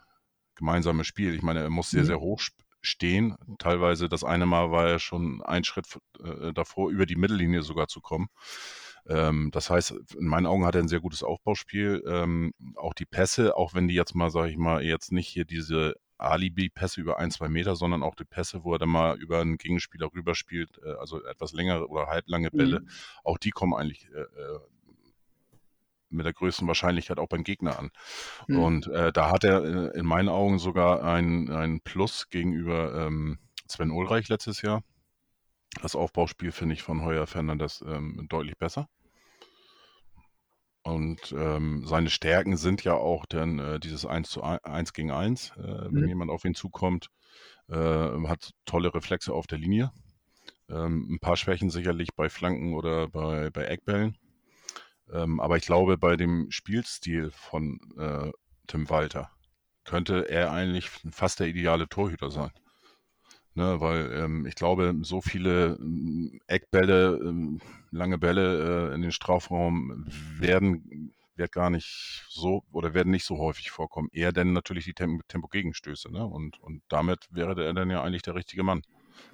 gemeinsame 0.55 1.03
Spiel. 1.03 1.33
Ich 1.35 1.41
meine, 1.41 1.61
er 1.61 1.69
muss 1.69 1.89
sehr, 1.89 2.03
mhm. 2.03 2.07
sehr 2.07 2.19
hoch 2.19 2.41
stehen. 2.81 3.35
Teilweise 3.59 4.09
das 4.09 4.23
eine 4.23 4.45
Mal 4.45 4.71
war 4.71 4.87
er 4.87 4.99
schon 4.99 5.41
ein 5.43 5.63
Schritt 5.63 5.87
äh, 6.23 6.53
davor, 6.53 6.89
über 6.89 7.05
die 7.05 7.15
Mittellinie 7.15 7.61
sogar 7.61 7.87
zu 7.87 8.01
kommen. 8.01 8.29
Ähm, 9.07 9.49
das 9.51 9.69
heißt, 9.69 9.91
in 10.17 10.25
meinen 10.25 10.45
Augen 10.45 10.65
hat 10.65 10.75
er 10.75 10.81
ein 10.81 10.87
sehr 10.87 10.99
gutes 10.99 11.23
Aufbauspiel. 11.23 12.03
Ähm, 12.05 12.53
auch 12.75 12.93
die 12.93 13.05
Pässe, 13.05 13.55
auch 13.57 13.73
wenn 13.73 13.87
die 13.87 13.95
jetzt 13.95 14.15
mal, 14.15 14.29
sage 14.29 14.49
ich 14.49 14.57
mal, 14.57 14.83
jetzt 14.83 15.11
nicht 15.11 15.27
hier 15.27 15.45
diese 15.45 15.95
Alibi-Pässe 16.17 17.01
über 17.01 17.17
ein, 17.17 17.31
zwei 17.31 17.49
Meter, 17.49 17.75
sondern 17.75 18.03
auch 18.03 18.15
die 18.15 18.25
Pässe, 18.25 18.63
wo 18.63 18.73
er 18.73 18.79
dann 18.79 18.89
mal 18.89 19.17
über 19.19 19.39
einen 19.41 19.57
Gegenspieler 19.57 20.09
rüberspielt, 20.13 20.79
äh, 20.85 20.91
also 20.99 21.23
etwas 21.25 21.53
längere 21.53 21.87
oder 21.89 22.07
halblange 22.07 22.51
Bälle, 22.51 22.81
mhm. 22.81 22.89
auch 23.23 23.37
die 23.37 23.51
kommen 23.51 23.73
eigentlich 23.73 24.07
äh, 24.13 24.21
äh, 24.21 24.59
mit 26.09 26.25
der 26.25 26.33
größten 26.33 26.67
Wahrscheinlichkeit 26.67 27.17
auch 27.17 27.27
beim 27.27 27.43
Gegner 27.43 27.79
an. 27.79 27.91
Mhm. 28.47 28.59
Und 28.59 28.87
äh, 28.87 29.11
da 29.11 29.31
hat 29.31 29.43
er 29.43 29.63
äh, 29.63 29.97
in 29.97 30.05
meinen 30.05 30.29
Augen 30.29 30.59
sogar 30.59 31.03
ein, 31.03 31.49
ein 31.49 31.81
Plus 31.81 32.29
gegenüber 32.29 33.05
ähm, 33.07 33.39
Sven 33.67 33.91
Ulreich 33.91 34.29
letztes 34.29 34.61
Jahr. 34.61 34.83
Das 35.79 35.95
Aufbauspiel 35.95 36.51
finde 36.51 36.73
ich 36.73 36.83
von 36.83 37.03
Heuer 37.03 37.27
Fernandes 37.27 37.83
ähm, 37.87 38.25
deutlich 38.29 38.57
besser. 38.57 38.89
Und 40.83 41.33
ähm, 41.37 41.85
seine 41.85 42.09
Stärken 42.09 42.57
sind 42.57 42.83
ja 42.83 42.95
auch 42.95 43.25
dann 43.27 43.59
äh, 43.59 43.79
dieses 43.79 44.05
1 44.05 44.29
zu 44.29 44.43
1 44.43 44.93
gegen 44.93 45.11
1, 45.11 45.51
äh, 45.51 45.85
wenn 45.91 46.03
mhm. 46.03 46.07
jemand 46.07 46.31
auf 46.31 46.43
ihn 46.43 46.55
zukommt, 46.55 47.09
äh, 47.69 47.75
hat 47.75 48.51
tolle 48.65 48.93
Reflexe 48.93 49.31
auf 49.31 49.45
der 49.45 49.59
Linie. 49.59 49.91
Ähm, 50.69 51.07
ein 51.13 51.19
paar 51.19 51.37
Schwächen 51.37 51.69
sicherlich 51.69 52.09
bei 52.15 52.29
Flanken 52.29 52.73
oder 52.73 53.07
bei, 53.07 53.51
bei 53.51 53.65
Eckbällen. 53.65 54.17
Ähm, 55.11 55.39
aber 55.39 55.57
ich 55.57 55.65
glaube, 55.65 55.97
bei 55.97 56.15
dem 56.15 56.49
Spielstil 56.49 57.31
von 57.31 57.79
äh, 57.97 58.31
Tim 58.67 58.89
Walter 58.89 59.29
könnte 59.83 60.29
er 60.29 60.51
eigentlich 60.51 60.89
fast 60.89 61.39
der 61.39 61.47
ideale 61.47 61.87
Torhüter 61.89 62.31
sein. 62.31 62.51
Ne, 63.53 63.81
weil 63.81 64.13
ähm, 64.13 64.45
ich 64.45 64.55
glaube, 64.55 64.95
so 65.01 65.19
viele 65.19 65.77
ähm, 65.79 66.39
Eckbälle, 66.47 67.19
ähm, 67.21 67.59
lange 67.91 68.17
Bälle 68.17 68.91
äh, 68.91 68.95
in 68.95 69.01
den 69.01 69.11
Strafraum 69.11 70.05
werden 70.39 71.13
wird 71.35 71.51
gar 71.51 71.69
nicht 71.69 72.23
so 72.29 72.63
oder 72.71 72.93
werden 72.93 73.11
nicht 73.11 73.25
so 73.25 73.37
häufig 73.37 73.71
vorkommen. 73.71 74.09
Eher 74.13 74.31
denn 74.31 74.53
natürlich 74.53 74.85
die 74.85 74.93
Tem 74.93 75.21
Tempo-Gegenstöße. 75.27 76.11
Ne? 76.11 76.25
Und, 76.25 76.59
und 76.61 76.81
damit 76.87 77.27
wäre 77.31 77.61
er 77.61 77.73
dann 77.73 77.89
ja 77.89 78.01
eigentlich 78.01 78.21
der 78.21 78.35
richtige 78.35 78.63
Mann. 78.63 78.83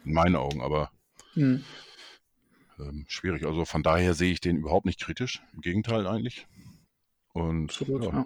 In 0.03 0.13
meinen 0.13 0.35
Augen, 0.35 0.61
aber 0.61 0.91
hm. 1.33 1.63
ähm, 2.79 3.05
schwierig. 3.07 3.45
Also 3.45 3.65
von 3.65 3.83
daher 3.83 4.13
sehe 4.13 4.31
ich 4.31 4.41
den 4.41 4.57
überhaupt 4.57 4.85
nicht 4.85 4.99
kritisch. 4.99 5.41
Im 5.53 5.61
Gegenteil 5.61 6.07
eigentlich. 6.07 6.47
Und 7.33 7.69
Absolut, 7.69 8.03
ja. 8.03 8.09
Ja. 8.11 8.25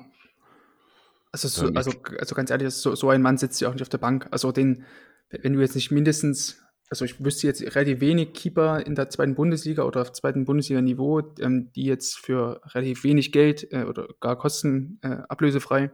Also, 1.33 1.48
so, 1.48 1.67
also, 1.74 1.91
also 2.19 2.36
ganz 2.36 2.50
ehrlich, 2.50 2.74
so, 2.74 2.93
so 2.95 3.10
ein 3.10 3.21
Mann 3.21 3.38
sitzt 3.38 3.62
ja 3.62 3.69
auch 3.69 3.74
nicht 3.74 3.81
auf 3.81 3.89
der 3.89 3.98
Bank. 3.98 4.27
Also 4.31 4.51
den, 4.51 4.86
wenn 5.31 5.53
du 5.53 5.61
jetzt 5.61 5.75
nicht 5.75 5.91
mindestens, 5.91 6.61
also 6.89 7.05
ich 7.05 7.23
wüsste 7.23 7.47
jetzt 7.47 7.61
relativ 7.75 8.01
wenig 8.01 8.33
Keeper 8.33 8.85
in 8.85 8.95
der 8.95 9.09
zweiten 9.09 9.35
Bundesliga 9.35 9.83
oder 9.83 10.01
auf 10.01 10.11
zweiten 10.11 10.45
Bundesliga-Niveau, 10.45 11.21
ähm, 11.39 11.71
die 11.73 11.85
jetzt 11.85 12.17
für 12.17 12.61
relativ 12.65 13.03
wenig 13.03 13.31
Geld 13.31 13.71
äh, 13.71 13.83
oder 13.83 14.07
gar 14.19 14.38
kosten 14.38 15.00
äh, 15.01 15.21
ablösefrei 15.29 15.91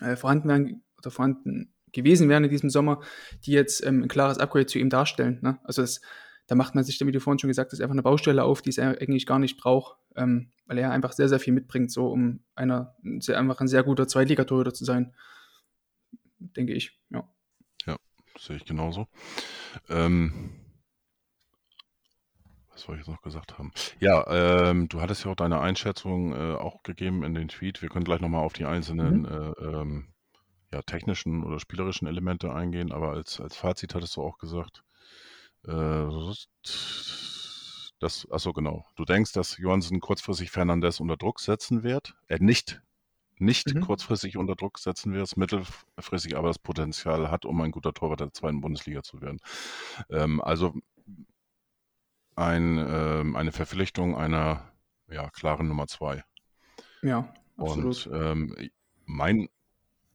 äh, 0.00 0.16
vorhanden 0.16 0.48
wären 0.48 0.82
oder 0.98 1.10
vorhanden 1.10 1.74
gewesen 1.92 2.28
wären 2.28 2.44
in 2.44 2.50
diesem 2.50 2.70
Sommer, 2.70 3.00
die 3.46 3.52
jetzt 3.52 3.84
ähm, 3.86 4.02
ein 4.02 4.08
klares 4.08 4.38
Upgrade 4.38 4.66
zu 4.66 4.78
ihm 4.78 4.90
darstellen. 4.90 5.38
Ne? 5.42 5.58
Also 5.62 5.82
das, 5.82 6.00
da 6.46 6.54
macht 6.54 6.74
man 6.74 6.84
sich, 6.84 7.00
wie 7.00 7.12
du 7.12 7.20
vorhin 7.20 7.38
schon 7.38 7.48
gesagt 7.48 7.72
hast, 7.72 7.80
einfach 7.80 7.94
eine 7.94 8.02
Baustelle 8.02 8.42
auf, 8.42 8.60
die 8.60 8.70
es 8.70 8.78
eigentlich 8.78 9.24
gar 9.24 9.38
nicht 9.38 9.56
braucht, 9.58 9.96
ähm, 10.16 10.50
weil 10.66 10.78
er 10.78 10.90
einfach 10.90 11.12
sehr, 11.12 11.28
sehr 11.28 11.38
viel 11.38 11.54
mitbringt, 11.54 11.92
so 11.92 12.08
um 12.08 12.40
einer 12.54 12.96
sehr, 13.20 13.38
einfach 13.38 13.60
ein 13.60 13.68
sehr 13.68 13.84
guter 13.84 14.08
Zweitligatorhüter 14.08 14.74
zu 14.74 14.84
sein, 14.84 15.14
denke 16.38 16.74
ich. 16.74 16.98
Ja 17.10 17.28
sehe 18.38 18.56
ich 18.56 18.64
genauso. 18.64 19.06
Ähm, 19.88 20.50
was 22.70 22.86
wollte 22.86 23.00
ich 23.00 23.06
jetzt 23.06 23.14
noch 23.14 23.22
gesagt 23.22 23.58
haben? 23.58 23.72
Ja, 23.98 24.70
ähm, 24.70 24.88
du 24.88 25.00
hattest 25.00 25.24
ja 25.24 25.32
auch 25.32 25.36
deine 25.36 25.60
Einschätzung 25.60 26.32
äh, 26.32 26.54
auch 26.54 26.82
gegeben 26.82 27.24
in 27.24 27.34
den 27.34 27.48
Tweet. 27.48 27.82
Wir 27.82 27.88
können 27.88 28.04
gleich 28.04 28.20
nochmal 28.20 28.44
auf 28.44 28.52
die 28.52 28.66
einzelnen 28.66 29.22
mhm. 29.22 29.26
äh, 29.26 29.64
ähm, 29.64 30.08
ja, 30.72 30.82
technischen 30.82 31.44
oder 31.44 31.58
spielerischen 31.58 32.06
Elemente 32.06 32.52
eingehen, 32.52 32.92
aber 32.92 33.12
als, 33.12 33.40
als 33.40 33.56
Fazit 33.56 33.94
hattest 33.94 34.16
du 34.16 34.22
auch 34.22 34.38
gesagt, 34.38 34.84
äh, 35.66 36.06
das, 38.00 38.28
achso, 38.30 38.52
genau. 38.52 38.84
Du 38.94 39.04
denkst, 39.04 39.32
dass 39.32 39.58
Johansen 39.58 39.98
kurzfristig 39.98 40.50
Fernandes 40.52 41.00
unter 41.00 41.16
Druck 41.16 41.40
setzen 41.40 41.82
wird, 41.82 42.14
er 42.28 42.40
nicht 42.40 42.80
nicht 43.40 43.74
mhm. 43.74 43.80
kurzfristig 43.80 44.36
unter 44.36 44.56
Druck 44.56 44.78
setzen 44.78 45.12
wirst, 45.12 45.36
mittelfristig 45.36 46.36
aber 46.36 46.48
das 46.48 46.58
Potenzial 46.58 47.30
hat, 47.30 47.44
um 47.44 47.60
ein 47.60 47.70
guter 47.70 47.92
Torwart 47.92 48.20
der 48.20 48.32
zweiten 48.32 48.60
Bundesliga 48.60 49.02
zu 49.02 49.20
werden. 49.20 49.38
Ähm, 50.10 50.40
also 50.40 50.74
ein, 52.36 52.78
ähm, 52.78 53.36
eine 53.36 53.52
Verpflichtung 53.52 54.16
einer 54.16 54.72
ja, 55.10 55.28
klaren 55.30 55.68
Nummer 55.68 55.86
zwei. 55.86 56.22
Ja, 57.02 57.32
absolut. 57.56 58.06
Und 58.06 58.14
ähm, 58.14 58.70
mein, 59.04 59.48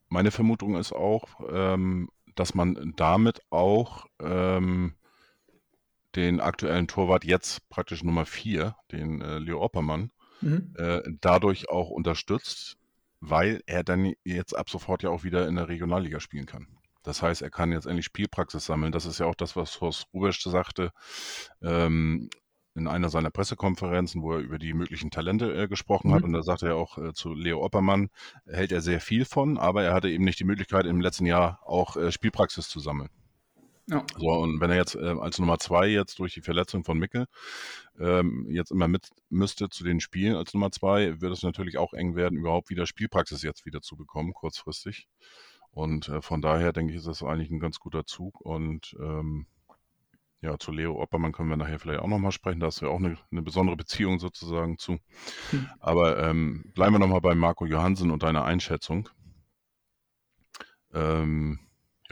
meine 0.08 0.30
Vermutung 0.30 0.76
ist 0.76 0.92
auch, 0.92 1.40
ähm, 1.50 2.08
dass 2.34 2.54
man 2.54 2.92
damit 2.96 3.40
auch 3.50 4.06
ähm, 4.20 4.94
den 6.16 6.40
aktuellen 6.40 6.86
Torwart 6.86 7.24
jetzt 7.24 7.68
praktisch 7.68 8.04
Nummer 8.04 8.24
vier, 8.26 8.76
den 8.92 9.20
äh, 9.20 9.38
Leo 9.38 9.62
Oppermann, 9.62 10.10
mhm. 10.40 10.74
äh, 10.76 11.02
dadurch 11.20 11.68
auch 11.68 11.90
unterstützt, 11.90 12.76
weil 13.28 13.62
er 13.66 13.84
dann 13.84 14.12
jetzt 14.24 14.54
ab 14.54 14.68
sofort 14.70 15.02
ja 15.02 15.10
auch 15.10 15.24
wieder 15.24 15.48
in 15.48 15.56
der 15.56 15.68
Regionalliga 15.68 16.20
spielen 16.20 16.46
kann. 16.46 16.66
Das 17.02 17.22
heißt, 17.22 17.42
er 17.42 17.50
kann 17.50 17.72
jetzt 17.72 17.86
endlich 17.86 18.06
Spielpraxis 18.06 18.64
sammeln. 18.64 18.92
Das 18.92 19.06
ist 19.06 19.18
ja 19.18 19.26
auch 19.26 19.34
das, 19.34 19.56
was 19.56 19.80
Horst 19.80 20.06
Rubesch 20.12 20.42
sagte 20.42 20.90
ähm, 21.62 22.30
in 22.74 22.88
einer 22.88 23.08
seiner 23.08 23.30
Pressekonferenzen, 23.30 24.22
wo 24.22 24.32
er 24.32 24.40
über 24.40 24.58
die 24.58 24.72
möglichen 24.72 25.10
Talente 25.10 25.54
äh, 25.54 25.68
gesprochen 25.68 26.08
mhm. 26.10 26.14
hat. 26.14 26.22
Und 26.24 26.32
da 26.32 26.42
sagte 26.42 26.68
er 26.68 26.76
auch 26.76 26.98
äh, 26.98 27.12
zu 27.12 27.34
Leo 27.34 27.62
Oppermann, 27.62 28.08
hält 28.46 28.72
er 28.72 28.80
sehr 28.80 29.00
viel 29.00 29.24
von, 29.24 29.58
aber 29.58 29.84
er 29.84 29.94
hatte 29.94 30.08
eben 30.08 30.24
nicht 30.24 30.40
die 30.40 30.44
Möglichkeit, 30.44 30.86
im 30.86 31.00
letzten 31.00 31.26
Jahr 31.26 31.60
auch 31.64 31.96
äh, 31.96 32.10
Spielpraxis 32.10 32.68
zu 32.68 32.80
sammeln. 32.80 33.10
Ja. 33.86 34.04
So, 34.16 34.28
und 34.28 34.60
wenn 34.60 34.70
er 34.70 34.76
jetzt 34.76 34.94
äh, 34.94 35.14
als 35.20 35.38
Nummer 35.38 35.58
zwei 35.58 35.88
jetzt 35.88 36.18
durch 36.18 36.32
die 36.32 36.40
Verletzung 36.40 36.84
von 36.84 36.98
Mickel 36.98 37.26
ähm, 37.98 38.46
jetzt 38.48 38.70
immer 38.70 38.88
mit 38.88 39.08
müsste 39.28 39.68
zu 39.68 39.84
den 39.84 40.00
Spielen 40.00 40.36
als 40.36 40.54
Nummer 40.54 40.70
zwei, 40.70 41.20
wird 41.20 41.32
es 41.32 41.42
natürlich 41.42 41.76
auch 41.76 41.92
eng 41.92 42.16
werden, 42.16 42.38
überhaupt 42.38 42.70
wieder 42.70 42.86
Spielpraxis 42.86 43.42
jetzt 43.42 43.66
wieder 43.66 43.82
zu 43.82 43.96
bekommen, 43.96 44.32
kurzfristig. 44.32 45.06
Und 45.70 46.08
äh, 46.08 46.22
von 46.22 46.40
daher 46.40 46.72
denke 46.72 46.92
ich, 46.92 46.98
ist 46.98 47.08
das 47.08 47.22
eigentlich 47.22 47.50
ein 47.50 47.60
ganz 47.60 47.78
guter 47.78 48.06
Zug. 48.06 48.40
Und 48.40 48.96
ähm, 49.00 49.46
ja, 50.40 50.58
zu 50.58 50.72
Leo 50.72 51.00
Oppermann 51.00 51.32
können 51.32 51.48
wir 51.48 51.56
nachher 51.56 51.80
vielleicht 51.80 52.00
auch 52.00 52.06
nochmal 52.06 52.32
sprechen. 52.32 52.60
Da 52.60 52.66
hast 52.66 52.80
du 52.80 52.86
ja 52.86 52.92
auch 52.92 52.98
eine, 52.98 53.18
eine 53.32 53.42
besondere 53.42 53.76
Beziehung 53.76 54.20
sozusagen 54.20 54.78
zu. 54.78 54.98
Hm. 55.50 55.68
Aber 55.80 56.22
ähm, 56.22 56.70
bleiben 56.74 56.94
wir 56.94 57.00
nochmal 57.00 57.20
bei 57.20 57.34
Marco 57.34 57.66
Johansen 57.66 58.10
und 58.10 58.22
deiner 58.22 58.44
Einschätzung. 58.44 59.08
Ähm, 60.92 61.58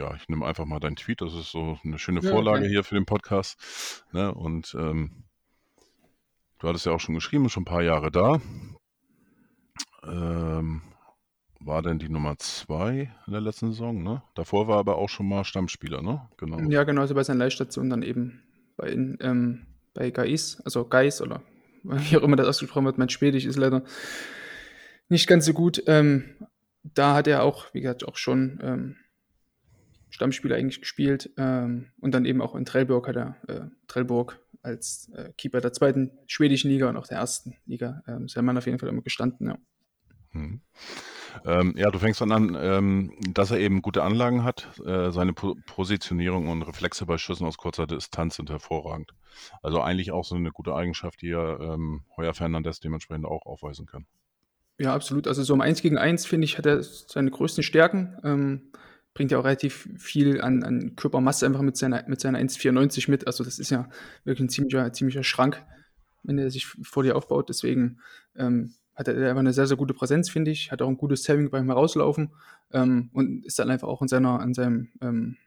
ja, 0.03 0.15
ich 0.15 0.27
nehme 0.27 0.45
einfach 0.45 0.65
mal 0.65 0.79
deinen 0.79 0.95
Tweet. 0.95 1.21
Das 1.21 1.33
ist 1.33 1.51
so 1.51 1.79
eine 1.83 1.97
schöne 1.97 2.21
ja, 2.21 2.29
Vorlage 2.29 2.63
okay. 2.63 2.69
hier 2.69 2.83
für 2.83 2.95
den 2.95 3.05
Podcast. 3.05 4.03
Ne? 4.11 4.33
Und 4.33 4.75
ähm, 4.77 5.23
du 6.59 6.67
hattest 6.67 6.85
ja 6.85 6.91
auch 6.91 6.99
schon 6.99 7.15
geschrieben, 7.15 7.49
schon 7.49 7.61
ein 7.63 7.65
paar 7.65 7.83
Jahre 7.83 8.11
da. 8.11 8.41
Ähm, 10.03 10.81
war 11.61 11.81
denn 11.81 11.99
die 11.99 12.09
Nummer 12.09 12.37
zwei 12.39 13.13
in 13.25 13.31
der 13.31 13.41
letzten 13.41 13.71
Saison, 13.71 14.03
ne? 14.03 14.21
Davor 14.35 14.67
war 14.67 14.75
er 14.75 14.79
aber 14.79 14.97
auch 14.97 15.07
schon 15.07 15.29
mal 15.29 15.45
Stammspieler, 15.45 16.01
ne? 16.01 16.27
Genau. 16.35 16.59
Ja, 16.69 16.83
genau, 16.83 17.01
also 17.01 17.15
bei 17.15 17.23
seiner 17.23 17.39
Leihstation 17.39 17.89
dann 17.89 18.03
eben 18.03 18.43
bei, 18.75 18.89
ähm, 18.91 19.65
bei 19.93 20.11
Gais, 20.11 20.61
also 20.65 20.85
Gais 20.85 21.21
oder 21.21 21.41
wie 21.83 22.17
auch 22.17 22.23
immer 22.23 22.35
das 22.35 22.47
ausgesprochen 22.47 22.85
wird, 22.85 22.97
mein 22.97 23.07
Schwedisch 23.07 23.45
ist 23.45 23.55
leider 23.55 23.83
nicht 25.07 25.27
ganz 25.27 25.45
so 25.45 25.53
gut. 25.53 25.81
Ähm, 25.87 26.35
da 26.83 27.15
hat 27.15 27.27
er 27.27 27.43
auch, 27.43 27.73
wie 27.73 27.79
gesagt, 27.79 28.05
auch 28.05 28.17
schon 28.17 28.59
ähm, 28.61 28.95
Stammspieler 30.13 30.55
eigentlich 30.55 30.79
gespielt 30.79 31.31
ähm, 31.37 31.87
und 31.99 32.13
dann 32.13 32.25
eben 32.25 32.39
auch 32.39 32.53
in 32.53 32.65
Trellburg 32.65 33.07
hat 33.07 33.15
er 33.15 33.35
äh, 33.47 33.61
Trellburg 33.87 34.39
als 34.61 35.09
äh, 35.15 35.33
Keeper 35.37 35.59
der 35.59 35.73
zweiten 35.73 36.11
schwedischen 36.27 36.69
Liga 36.69 36.87
und 36.87 36.97
auch 36.97 37.07
der 37.07 37.17
ersten 37.17 37.55
Liga. 37.65 38.03
Ähm, 38.07 38.25
ist 38.25 38.35
der 38.35 38.43
Mann 38.43 38.57
auf 38.57 38.67
jeden 38.67 38.77
Fall 38.77 38.89
immer 38.89 39.01
gestanden, 39.01 39.47
ja. 39.47 39.57
Hm. 40.31 40.61
Ähm, 41.45 41.73
ja, 41.75 41.89
du 41.89 41.97
fängst 41.97 42.21
dann 42.21 42.31
an, 42.31 42.55
ähm, 42.59 43.13
dass 43.33 43.49
er 43.49 43.57
eben 43.57 43.81
gute 43.81 44.03
Anlagen 44.03 44.43
hat. 44.43 44.79
Äh, 44.85 45.11
seine 45.11 45.33
po 45.33 45.55
Positionierung 45.65 46.47
und 46.47 46.61
Reflexe 46.61 47.07
bei 47.07 47.17
Schüssen 47.17 47.47
aus 47.47 47.57
kurzer 47.57 47.87
Distanz 47.87 48.35
sind 48.35 48.51
hervorragend. 48.51 49.13
Also 49.63 49.81
eigentlich 49.81 50.11
auch 50.11 50.25
so 50.25 50.35
eine 50.35 50.51
gute 50.51 50.75
Eigenschaft, 50.75 51.23
die 51.23 51.31
er 51.31 51.59
ähm, 51.59 52.03
Heuer 52.17 52.35
Fernandes 52.35 52.79
dementsprechend 52.81 53.25
auch 53.25 53.47
aufweisen 53.47 53.87
kann. 53.87 54.05
Ja, 54.77 54.93
absolut. 54.93 55.27
Also 55.27 55.41
so 55.41 55.55
im 55.55 55.61
1 55.61 55.81
gegen 55.81 55.97
1, 55.97 56.27
finde 56.27 56.45
ich, 56.45 56.59
hat 56.59 56.67
er 56.67 56.83
seine 56.83 57.31
größten 57.31 57.63
Stärken. 57.63 58.61
Bringt 59.13 59.31
ja 59.31 59.39
auch 59.39 59.45
relativ 59.45 59.87
viel 59.97 60.41
an, 60.41 60.63
an 60.63 60.95
Körpermasse 60.95 61.45
einfach 61.45 61.61
mit 61.61 61.77
seiner, 61.77 62.03
mit 62.07 62.19
seiner 62.19 62.39
1,94 62.39 63.09
mit. 63.11 63.27
Also 63.27 63.43
das 63.43 63.59
ist 63.59 63.69
ja 63.69 63.87
wirklich 64.23 64.45
ein 64.45 64.49
ziemlicher, 64.49 64.91
ziemlicher 64.91 65.23
Schrank, 65.23 65.63
wenn 66.23 66.37
er 66.37 66.49
sich 66.49 66.65
vor 66.65 67.03
dir 67.03 67.15
aufbaut. 67.15 67.49
Deswegen 67.49 67.99
ähm, 68.35 68.73
hat 68.95 69.07
er 69.07 69.15
einfach 69.29 69.39
eine 69.39 69.53
sehr, 69.53 69.67
sehr 69.67 69.77
gute 69.77 69.93
Präsenz, 69.93 70.29
finde 70.29 70.51
ich. 70.51 70.71
Hat 70.71 70.81
auch 70.81 70.87
ein 70.87 70.97
gutes 70.97 71.23
Saving 71.23 71.49
beim 71.49 71.67
Herauslaufen 71.67 72.31
ähm, 72.71 73.09
und 73.13 73.45
ist 73.45 73.59
dann 73.59 73.69
einfach 73.69 73.87
auch 73.87 74.01
in 74.01 74.07
seiner, 74.07 74.41
in 74.41 74.53
seinem, 74.53 74.89
ähm, 75.01 75.37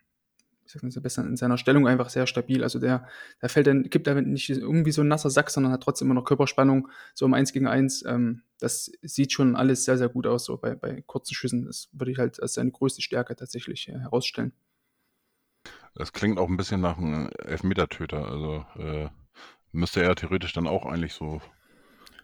besser, 1.02 1.24
in 1.24 1.36
seiner 1.36 1.58
Stellung 1.58 1.86
einfach 1.86 2.08
sehr 2.08 2.26
stabil. 2.26 2.62
Also 2.62 2.78
der, 2.78 3.06
der 3.40 3.48
fällt 3.48 3.66
dann, 3.66 3.84
gibt 3.84 4.06
da 4.06 4.14
nicht 4.14 4.50
irgendwie 4.50 4.92
so 4.92 5.02
ein 5.02 5.08
nasser 5.08 5.30
Sack, 5.30 5.50
sondern 5.50 5.72
hat 5.72 5.82
trotzdem 5.82 6.06
immer 6.06 6.14
noch 6.14 6.24
Körperspannung, 6.24 6.88
so 7.14 7.26
im 7.26 7.34
1 7.34 7.52
gegen 7.52 7.66
1. 7.66 8.04
Ähm, 8.06 8.42
das 8.58 8.90
sieht 9.02 9.32
schon 9.32 9.56
alles 9.56 9.84
sehr, 9.84 9.98
sehr 9.98 10.08
gut 10.08 10.26
aus, 10.26 10.44
so 10.44 10.56
bei, 10.56 10.74
bei 10.74 11.02
kurzen 11.06 11.34
Schüssen. 11.34 11.66
Das 11.66 11.88
würde 11.92 12.12
ich 12.12 12.18
halt 12.18 12.40
als 12.40 12.54
seine 12.54 12.70
größte 12.70 13.02
Stärke 13.02 13.36
tatsächlich 13.36 13.88
äh, 13.88 13.98
herausstellen. 13.98 14.52
Das 15.94 16.12
klingt 16.12 16.38
auch 16.38 16.48
ein 16.48 16.56
bisschen 16.56 16.80
nach 16.80 16.98
einem 16.98 17.30
Elfmetertöter. 17.38 18.26
Also 18.26 18.64
äh, 18.78 19.08
müsste 19.72 20.02
er 20.02 20.14
theoretisch 20.14 20.52
dann 20.52 20.66
auch 20.66 20.86
eigentlich 20.86 21.14
so 21.14 21.40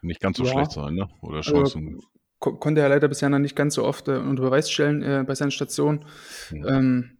nicht 0.02 0.20
ganz 0.20 0.36
so 0.36 0.44
ja. 0.44 0.50
schlecht 0.50 0.72
sein, 0.72 0.94
ne? 0.94 1.08
Oder 1.22 1.38
also 1.38 1.52
Chancen. 1.52 1.94
Also, 1.94 2.08
ko 2.38 2.56
konnte 2.56 2.80
er 2.80 2.88
leider 2.88 3.08
bisher 3.08 3.28
noch 3.28 3.38
nicht 3.38 3.54
ganz 3.54 3.74
so 3.74 3.84
oft 3.84 4.08
äh, 4.08 4.16
unter 4.16 4.42
Beweis 4.42 4.70
stellen 4.70 5.02
äh, 5.02 5.24
bei 5.26 5.34
seinen 5.34 5.52
Stationen. 5.52 6.04
Mhm. 6.50 6.66
Ähm, 6.68 7.18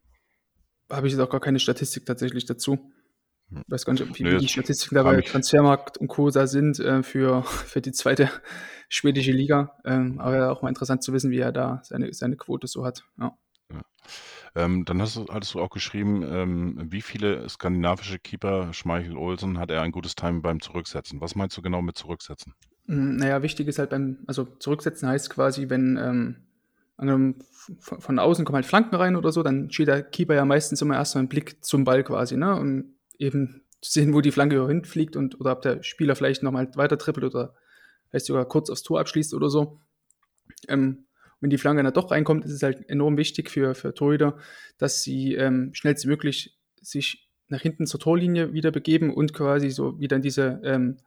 Habe 0.93 1.07
ich 1.07 1.15
jetzt 1.15 1.23
auch 1.23 1.31
gar 1.31 1.41
keine 1.41 1.59
Statistik 1.59 2.05
tatsächlich 2.05 2.45
dazu. 2.45 2.79
Ich 3.51 3.57
hm. 3.57 3.65
weiß 3.67 3.85
gar 3.85 3.93
nicht, 3.95 4.19
wie 4.19 4.23
nee, 4.23 4.39
die 4.39 4.49
Statistiken 4.49 4.95
da 4.95 5.03
bei 5.03 5.21
Transfermarkt 5.21 5.99
und 5.99 6.09
Co. 6.09 6.31
da 6.31 6.47
sind 6.47 6.79
äh, 6.79 7.03
für, 7.03 7.43
für 7.45 7.81
die 7.81 7.93
zweite 7.93 8.31
schwedische 8.89 9.33
Liga. 9.33 9.79
Ähm, 9.85 10.21
aber 10.21 10.53
auch 10.53 10.63
mal 10.63 10.69
interessant 10.69 11.03
zu 11.03 11.13
wissen, 11.13 11.31
wie 11.31 11.39
er 11.39 11.53
da 11.53 11.81
seine, 11.83 12.13
seine 12.13 12.37
Quote 12.37 12.67
so 12.67 12.85
hat. 12.85 13.05
Ja. 13.19 13.37
ja. 13.73 13.81
Ähm, 14.55 14.85
dann 14.85 15.01
hast 15.01 15.17
du, 15.17 15.27
hattest 15.31 15.55
du 15.55 15.61
auch 15.61 15.71
geschrieben, 15.71 16.23
ähm, 16.23 16.79
wie 16.91 17.01
viele 17.01 17.49
skandinavische 17.49 18.19
Keeper, 18.19 18.75
Schmeichel 18.75 19.17
Olsen, 19.17 19.59
hat 19.59 19.71
er 19.71 19.81
ein 19.81 19.93
gutes 19.93 20.15
Timing 20.15 20.43
beim 20.43 20.61
Zurücksetzen. 20.61 21.23
Was 21.23 21.35
meinst 21.35 21.57
du 21.57 21.63
genau 21.63 21.81
mit 21.81 21.97
Zurücksetzen? 21.97 22.55
Hm, 22.87 23.17
naja, 23.17 23.43
wichtig 23.43 23.69
ist 23.69 23.79
halt 23.79 23.91
beim, 23.91 24.19
also 24.27 24.45
Zurücksetzen 24.45 25.09
heißt 25.09 25.31
quasi, 25.31 25.71
wenn 25.71 26.45
ähm, 27.09 27.37
von, 27.81 28.01
von 28.01 28.19
außen 28.19 28.45
kommen 28.45 28.57
halt 28.57 28.67
Flanken 28.67 28.95
rein 28.95 29.17
oder 29.17 29.33
so, 29.33 29.43
dann 29.43 29.71
steht 29.71 29.89
der 29.89 30.03
Keeper 30.03 30.35
ja 30.35 30.45
meistens 30.45 30.83
immer 30.83 30.95
erst 30.95 31.13
so 31.13 31.19
einen 31.19 31.29
Blick 31.29 31.65
zum 31.65 31.85
Ball 31.85 32.05
quasi, 32.05 32.37
ne? 32.37 32.55
Und 32.57 32.97
eben 33.19 33.63
zu 33.81 33.93
sehen, 33.93 34.15
wo 34.15 34.21
die 34.21 34.31
Flanke 34.31 34.67
hinfliegt 34.67 35.17
und 35.17 35.41
oder 35.41 35.53
ob 35.53 35.63
der 35.63 35.83
Spieler 35.83 36.17
vielleicht 36.17 36.43
nochmal 36.43 36.71
weiter 36.77 36.99
trippelt 36.99 37.25
oder 37.25 37.55
vielleicht 38.09 38.27
sogar 38.27 38.47
kurz 38.47 38.71
aufs 38.71 38.83
Tor 38.83 39.01
abschließt 39.01 39.35
oder 39.35 39.49
so. 39.49 39.81
Ähm, 40.69 41.07
wenn 41.41 41.51
die 41.51 41.59
Flanke 41.59 41.83
dann 41.83 41.93
doch 41.93 42.13
reinkommt, 42.13 42.45
ist 42.45 42.53
es 42.53 42.63
halt 42.63 42.89
enorm 42.89 43.17
wichtig 43.17 43.51
für, 43.51 43.75
für 43.75 43.95
Torhüter, 43.95 44.39
dass 44.79 45.03
sie 45.03 45.35
ähm, 45.35 45.71
schnellstmöglich 45.75 46.57
sich 46.81 47.29
nach 47.49 47.61
hinten 47.61 47.87
zur 47.87 47.99
Torlinie 47.99 48.53
wieder 48.53 48.71
begeben 48.71 49.13
und 49.13 49.35
quasi 49.35 49.71
so 49.71 49.99
wieder 49.99 50.17
in 50.17 50.23
diese 50.23 50.61
ähm, 50.65 50.99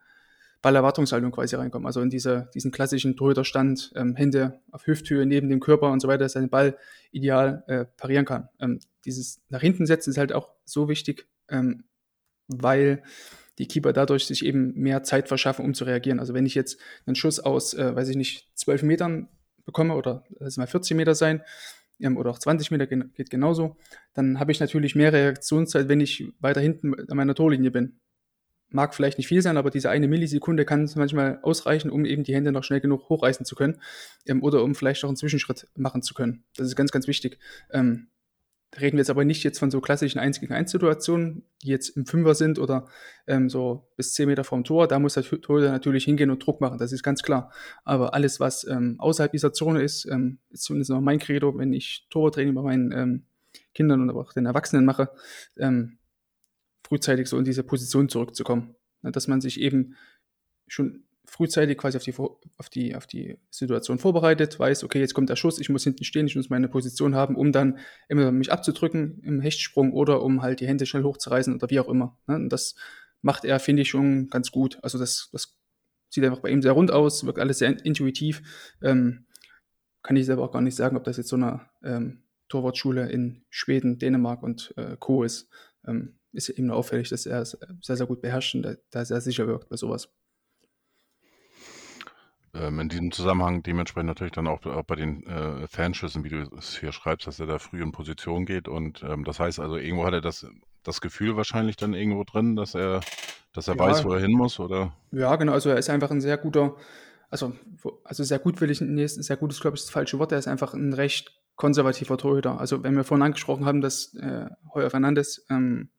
Ballerwartungshaltung 0.66 1.32
quasi 1.32 1.56
reinkommen. 1.56 1.86
Also 1.86 2.02
in 2.02 2.10
diese, 2.10 2.50
diesen 2.56 2.72
klassischen 2.72 3.16
Torhüterstand, 3.16 3.92
ähm, 3.96 4.16
Hände 4.16 4.62
auf 4.72 4.88
Hüfthöhe 4.88 5.24
neben 5.28 5.48
dem 5.48 5.60
Körper 5.60 5.92
und 5.92 6.00
so 6.00 6.08
weiter, 6.08 6.24
dass 6.24 6.34
er 6.34 6.42
den 6.42 6.50
Ball 6.50 6.76
ideal 7.12 7.64
äh, 7.68 7.86
parieren 7.86 8.26
kann. 8.26 8.50
Ähm, 8.60 8.80
dieses 9.06 9.44
nach 9.50 9.62
hinten 9.62 9.86
setzen 9.86 10.10
ist 10.10 10.18
halt 10.18 10.34
auch 10.34 10.50
so 10.66 10.90
wichtig, 10.90 11.28
ähm, 11.50 11.84
weil 12.48 13.04
die 13.60 13.68
Keeper 13.68 13.94
dadurch 13.94 14.26
sich 14.26 14.44
eben 14.44 14.74
mehr 14.74 15.04
Zeit 15.04 15.28
verschaffen, 15.28 15.64
um 15.64 15.76
zu 15.76 15.84
reagieren. 15.84 16.20
Also 16.20 16.34
wenn 16.34 16.48
ich 16.48 16.56
jetzt 16.56 16.80
einen 17.06 17.16
Schuss 17.16 17.40
aus, 17.40 17.76
äh, 17.76 17.96
weiß 17.96 18.10
ich 18.10 18.16
nicht, 18.16 18.50
12 18.56 18.82
Metern 18.82 19.30
bekomme 19.66 19.94
oder 19.94 20.24
es 20.40 20.58
mal 20.58 20.66
14 20.66 20.98
Meter 20.98 21.14
sein 21.14 21.44
ähm, 22.00 22.18
oder 22.18 22.32
auch 22.32 22.40
20 22.40 22.72
Meter 22.72 22.88
geht 22.88 23.30
genauso, 23.30 23.78
dann 24.16 24.40
habe 24.40 24.52
ich 24.52 24.60
natürlich 24.60 24.96
mehr 24.96 25.14
Reaktionszeit, 25.14 25.90
wenn 25.90 26.02
ich 26.02 26.34
weiter 26.40 26.60
hinten 26.60 26.96
an 26.96 27.18
meiner 27.18 27.36
Torlinie 27.36 27.70
bin. 27.70 28.00
Mag 28.76 28.94
vielleicht 28.94 29.18
nicht 29.18 29.28
viel 29.28 29.42
sein, 29.42 29.56
aber 29.56 29.70
diese 29.70 29.90
eine 29.90 30.10
Millisekunde 30.10 30.66
kann 30.66 30.90
manchmal 30.96 31.40
ausreichen, 31.44 31.90
um 31.90 32.04
eben 32.04 32.24
die 32.24 32.36
Hände 32.36 32.52
noch 32.52 32.66
schnell 32.66 32.82
genug 32.82 33.08
hochreißen 33.08 33.46
zu 33.46 33.56
können 33.56 33.80
ähm, 34.28 34.44
oder 34.44 34.64
um 34.64 34.76
vielleicht 34.76 35.04
auch 35.06 35.10
einen 35.10 35.16
Zwischenschritt 35.16 35.68
machen 35.76 36.02
zu 36.02 36.14
können. 36.14 36.44
Das 36.58 36.68
ist 36.68 36.76
ganz, 36.76 36.92
ganz 36.92 37.08
wichtig. 37.08 37.40
Ähm, 37.72 38.10
reden 38.80 38.98
wir 38.98 39.02
jetzt 39.02 39.10
aber 39.10 39.24
nicht 39.24 39.44
jetzt 39.44 39.60
von 39.60 39.72
so 39.72 39.80
klassischen 39.80 40.20
1 40.20 40.42
gegen 40.42 40.54
1 40.54 40.72
Situationen, 40.72 41.44
die 41.64 41.70
jetzt 41.70 41.96
im 41.96 42.06
Fünfer 42.06 42.36
sind 42.36 42.60
oder 42.60 42.88
ähm, 43.28 43.50
so 43.50 43.88
bis 43.96 44.14
10 44.14 44.28
Meter 44.28 44.44
vom 44.44 44.66
Tor. 44.66 44.88
Da 44.88 45.00
muss 45.00 45.14
der 45.14 45.24
Torhüter 45.24 45.72
natürlich 45.72 46.04
hingehen 46.04 46.30
und 46.30 46.46
Druck 46.46 46.60
machen, 46.60 46.78
das 46.78 46.92
ist 46.92 47.02
ganz 47.04 47.24
klar. 47.24 47.54
Aber 47.86 48.14
alles, 48.14 48.42
was 48.42 48.66
ähm, 48.66 48.96
außerhalb 49.00 49.32
dieser 49.32 49.54
Zone 49.54 49.82
ist, 49.82 50.06
ähm, 50.12 50.40
ist 50.50 50.64
zumindest 50.64 50.92
noch 50.92 51.00
mein 51.00 51.20
Credo, 51.20 51.58
wenn 51.58 51.72
ich 51.72 52.08
Torwarttraining 52.10 52.54
bei 52.54 52.62
meinen 52.62 52.92
ähm, 52.92 53.26
Kindern 53.74 54.02
und 54.02 54.10
auch 54.10 54.34
den 54.34 54.46
Erwachsenen 54.46 54.84
mache, 54.84 55.10
ähm, 55.58 55.98
frühzeitig 56.86 57.28
so 57.28 57.38
in 57.38 57.46
diese 57.46 57.64
Position 57.64 58.10
zurückzukommen. 58.10 58.76
Dass 59.02 59.28
man 59.28 59.42
sich 59.42 59.60
eben 59.60 59.96
schon 60.68 61.04
frühzeitig 61.26 61.78
quasi 61.78 61.98
auf 61.98 62.04
die, 62.04 62.16
auf, 62.58 62.70
die, 62.70 62.96
auf 62.96 63.08
die 63.08 63.38
Situation 63.50 63.98
vorbereitet, 63.98 64.60
weiß, 64.60 64.84
okay, 64.84 65.00
jetzt 65.00 65.16
kommt 65.16 65.30
der 65.30 65.36
Schuss, 65.36 65.60
ich 65.60 65.70
muss 65.70 65.84
hinten 65.84 66.04
stehen, 66.04 66.28
ich 66.28 66.36
muss 66.36 66.50
meine 66.50 66.68
Position 66.68 67.16
haben, 67.16 67.36
um 67.36 67.52
dann 67.52 67.80
immer 68.08 68.32
mich 68.32 68.52
abzudrücken 68.52 69.20
im 69.24 69.42
Hechtsprung 69.42 69.94
oder 69.94 70.22
um 70.22 70.44
halt 70.44 70.60
die 70.60 70.68
Hände 70.68 70.86
schnell 70.86 71.04
hochzureißen 71.04 71.56
oder 71.56 71.70
wie 71.70 71.80
auch 71.80 71.90
immer. 71.90 72.18
Und 72.28 72.50
das 72.50 72.76
macht 73.22 73.46
er, 73.46 73.60
finde 73.60 73.82
ich, 73.82 73.90
schon 73.90 74.30
ganz 74.30 74.52
gut. 74.52 74.78
Also 74.84 75.00
das, 75.00 75.30
das 75.32 75.58
sieht 76.10 76.24
einfach 76.24 76.42
bei 76.42 76.50
ihm 76.50 76.62
sehr 76.62 76.74
rund 76.74 76.92
aus, 76.92 77.26
wirkt 77.26 77.40
alles 77.40 77.58
sehr 77.58 77.84
intuitiv. 77.84 78.76
Ähm, 78.84 79.26
kann 80.04 80.16
ich 80.16 80.28
selber 80.28 80.44
auch 80.44 80.52
gar 80.52 80.62
nicht 80.62 80.76
sagen, 80.76 80.98
ob 80.98 81.04
das 81.04 81.18
jetzt 81.18 81.30
so 81.30 81.36
eine 81.36 81.62
ähm, 81.84 82.22
Torwartschule 82.48 83.10
in 83.10 83.44
Schweden, 83.50 83.98
Dänemark 83.98 84.44
und 84.44 84.74
äh, 84.78 84.96
Co. 85.00 85.24
ist. 85.24 85.50
Ähm, 85.88 86.20
ist 86.36 86.58
nur 86.58 86.76
auffällig, 86.76 87.10
dass 87.10 87.26
er 87.26 87.42
es 87.42 87.58
sehr, 87.82 87.98
sehr 87.98 88.06
gut 88.06 88.22
beherrscht 88.22 88.56
und 88.56 88.78
da, 88.92 89.06
sehr 89.06 89.22
sicher 89.22 89.48
wirkt 89.48 89.70
bei 89.70 89.78
sowas. 89.78 90.10
Ähm, 92.54 92.80
in 92.80 92.90
diesem 92.90 93.12
Zusammenhang 93.12 93.64
dementsprechend 93.64 94.08
natürlich 94.08 94.34
dann 94.34 94.48
auch, 94.48 94.66
auch 94.66 94.84
bei 94.84 94.96
den 94.96 95.26
äh, 95.28 95.68
Fanschüssen, 95.68 96.24
wie 96.24 96.30
du 96.30 96.50
es 96.58 96.78
hier 96.78 96.92
schreibst, 96.92 97.28
dass 97.28 97.40
er 97.40 97.48
da 97.48 97.60
früh 97.60 97.82
in 97.82 97.92
Position 97.92 98.46
geht. 98.46 98.68
Und 98.68 99.04
ähm, 99.04 99.26
das 99.26 99.40
heißt 99.40 99.60
also, 99.60 99.76
irgendwo 99.76 100.06
hat 100.06 100.14
er 100.14 100.22
das, 100.22 100.46
das 100.84 101.02
Gefühl 101.02 101.36
wahrscheinlich 101.36 101.76
dann 101.76 101.94
irgendwo 101.94 102.24
drin, 102.24 102.56
dass 102.56 102.74
er, 102.74 103.02
dass 103.54 103.68
er 103.68 103.76
ja, 103.76 103.80
weiß, 103.80 104.06
wo 104.06 104.14
er 104.14 104.22
hin 104.22 104.32
muss, 104.32 104.60
oder? 104.60 104.96
Ja, 105.12 105.36
genau. 105.36 105.52
Also 105.52 105.70
er 105.70 105.78
ist 105.78 105.90
einfach 105.90 106.12
ein 106.12 106.22
sehr 106.22 106.38
guter, 106.38 106.76
also, 107.30 107.54
also 108.06 108.24
sehr 108.24 108.40
gut 108.40 108.62
will 108.62 108.72
ich, 108.72 108.80
nee, 108.80 109.06
sehr 109.08 109.38
gut 109.38 109.52
ist, 109.52 109.60
glaube 109.60 109.76
ich, 109.76 109.84
das 109.84 109.92
falsche 109.92 110.18
Wort. 110.20 110.32
Er 110.32 110.40
ist 110.40 110.48
einfach 110.48 110.74
ein 110.74 110.94
recht 110.94 111.34
konservativer 111.56 112.18
Torhüter. 112.18 112.60
Also 112.60 112.84
wenn 112.84 112.96
wir 112.96 113.04
vorhin 113.04 113.24
angesprochen 113.24 113.66
haben, 113.66 113.82
dass 113.82 114.14
äh, 114.16 114.48
Heuer 114.74 114.90
Fernandes 114.90 115.46
ähm, 115.50 115.90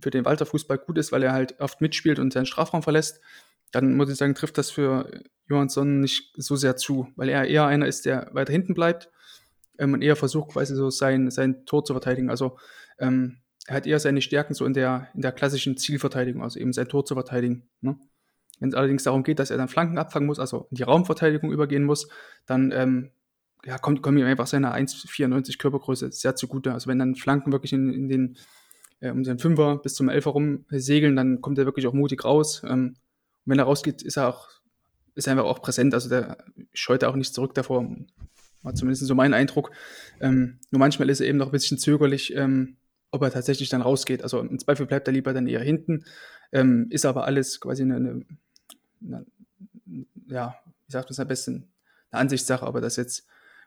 für 0.00 0.10
den 0.10 0.24
Walter 0.24 0.46
Fußball 0.46 0.78
gut 0.78 0.98
ist, 0.98 1.12
weil 1.12 1.22
er 1.22 1.32
halt 1.32 1.60
oft 1.60 1.80
mitspielt 1.80 2.18
und 2.18 2.32
seinen 2.32 2.46
Strafraum 2.46 2.82
verlässt, 2.82 3.20
dann 3.72 3.94
muss 3.96 4.10
ich 4.10 4.16
sagen, 4.16 4.34
trifft 4.34 4.58
das 4.58 4.70
für 4.70 5.22
Johansson 5.48 6.00
nicht 6.00 6.32
so 6.36 6.56
sehr 6.56 6.76
zu, 6.76 7.08
weil 7.16 7.28
er 7.28 7.46
eher 7.46 7.66
einer 7.66 7.86
ist, 7.86 8.06
der 8.06 8.28
weiter 8.32 8.52
hinten 8.52 8.74
bleibt 8.74 9.10
ähm, 9.78 9.92
und 9.94 10.02
eher 10.02 10.16
versucht, 10.16 10.52
quasi 10.52 10.74
so 10.74 10.90
sein, 10.90 11.30
sein 11.30 11.64
Tor 11.66 11.84
zu 11.84 11.92
verteidigen. 11.94 12.30
Also 12.30 12.58
ähm, 12.98 13.38
er 13.66 13.76
hat 13.76 13.86
eher 13.86 13.98
seine 13.98 14.22
Stärken 14.22 14.54
so 14.54 14.64
in 14.64 14.74
der, 14.74 15.08
in 15.14 15.22
der 15.22 15.32
klassischen 15.32 15.76
Zielverteidigung, 15.76 16.42
also 16.42 16.58
eben 16.58 16.72
sein 16.72 16.88
Tor 16.88 17.04
zu 17.04 17.14
verteidigen. 17.14 17.68
Ne? 17.80 17.98
Wenn 18.60 18.70
es 18.70 18.74
allerdings 18.74 19.02
darum 19.02 19.22
geht, 19.22 19.38
dass 19.38 19.50
er 19.50 19.56
dann 19.56 19.68
Flanken 19.68 19.98
abfangen 19.98 20.26
muss, 20.26 20.38
also 20.38 20.66
in 20.70 20.76
die 20.76 20.82
Raumverteidigung 20.82 21.52
übergehen 21.52 21.84
muss, 21.84 22.08
dann 22.46 22.72
ähm, 22.72 23.10
ja, 23.64 23.78
kommt, 23.78 24.02
kommt 24.02 24.18
ihm 24.18 24.26
einfach 24.26 24.46
seine 24.46 24.74
1,94 24.74 25.58
Körpergröße 25.58 26.12
sehr 26.12 26.36
zugute. 26.36 26.72
Also 26.72 26.88
wenn 26.88 26.98
dann 26.98 27.16
Flanken 27.16 27.52
wirklich 27.52 27.72
in, 27.72 27.92
in 27.92 28.08
den 28.08 28.36
äh, 29.06 29.10
um 29.10 29.22
den 29.22 29.38
Fünfer 29.38 29.78
bis 29.78 29.94
zum 29.94 30.08
Elfer 30.08 30.30
rum 30.30 30.64
segeln, 30.70 31.16
dann 31.16 31.40
kommt 31.40 31.58
er 31.58 31.64
wirklich 31.64 31.86
auch 31.86 31.92
mutig 31.92 32.24
raus. 32.24 32.62
Ähm, 32.64 32.96
und 33.44 33.50
wenn 33.50 33.58
er 33.58 33.64
rausgeht, 33.64 34.02
ist 34.02 34.16
er 34.16 34.28
auch, 34.28 34.48
ist 35.14 35.26
er 35.26 35.32
einfach 35.32 35.44
auch 35.44 35.62
präsent. 35.62 35.94
Also 35.94 36.08
der 36.08 36.38
scheut 36.72 37.04
auch 37.04 37.16
nicht 37.16 37.34
zurück 37.34 37.54
davor. 37.54 37.88
War 38.62 38.74
zumindest 38.74 39.06
so 39.06 39.14
mein 39.14 39.34
Eindruck. 39.34 39.70
Ähm, 40.20 40.58
nur 40.70 40.80
manchmal 40.80 41.08
ist 41.10 41.20
er 41.20 41.28
eben 41.28 41.38
noch 41.38 41.48
ein 41.48 41.52
bisschen 41.52 41.78
zögerlich, 41.78 42.34
ähm, 42.34 42.76
ob 43.10 43.22
er 43.22 43.30
tatsächlich 43.30 43.68
dann 43.68 43.82
rausgeht. 43.82 44.22
Also 44.22 44.40
im 44.40 44.58
Zweifel 44.58 44.86
bleibt 44.86 45.08
er 45.08 45.12
lieber 45.12 45.32
dann 45.32 45.46
eher 45.46 45.60
hinten. 45.60 46.04
Ähm, 46.52 46.86
ist 46.90 47.06
aber 47.06 47.24
alles 47.24 47.60
quasi 47.60 47.82
eine, 47.82 47.96
eine, 47.96 48.24
eine 49.04 49.26
ja, 50.28 50.56
wie 50.86 50.92
sagt 50.92 51.06
man 51.06 51.12
es 51.12 51.20
am 51.20 51.28
besten, 51.28 51.68
eine 52.10 52.20
Ansichtssache, 52.20 52.66
aber 52.66 52.80
das 52.80 52.96
jetzt 52.96 53.26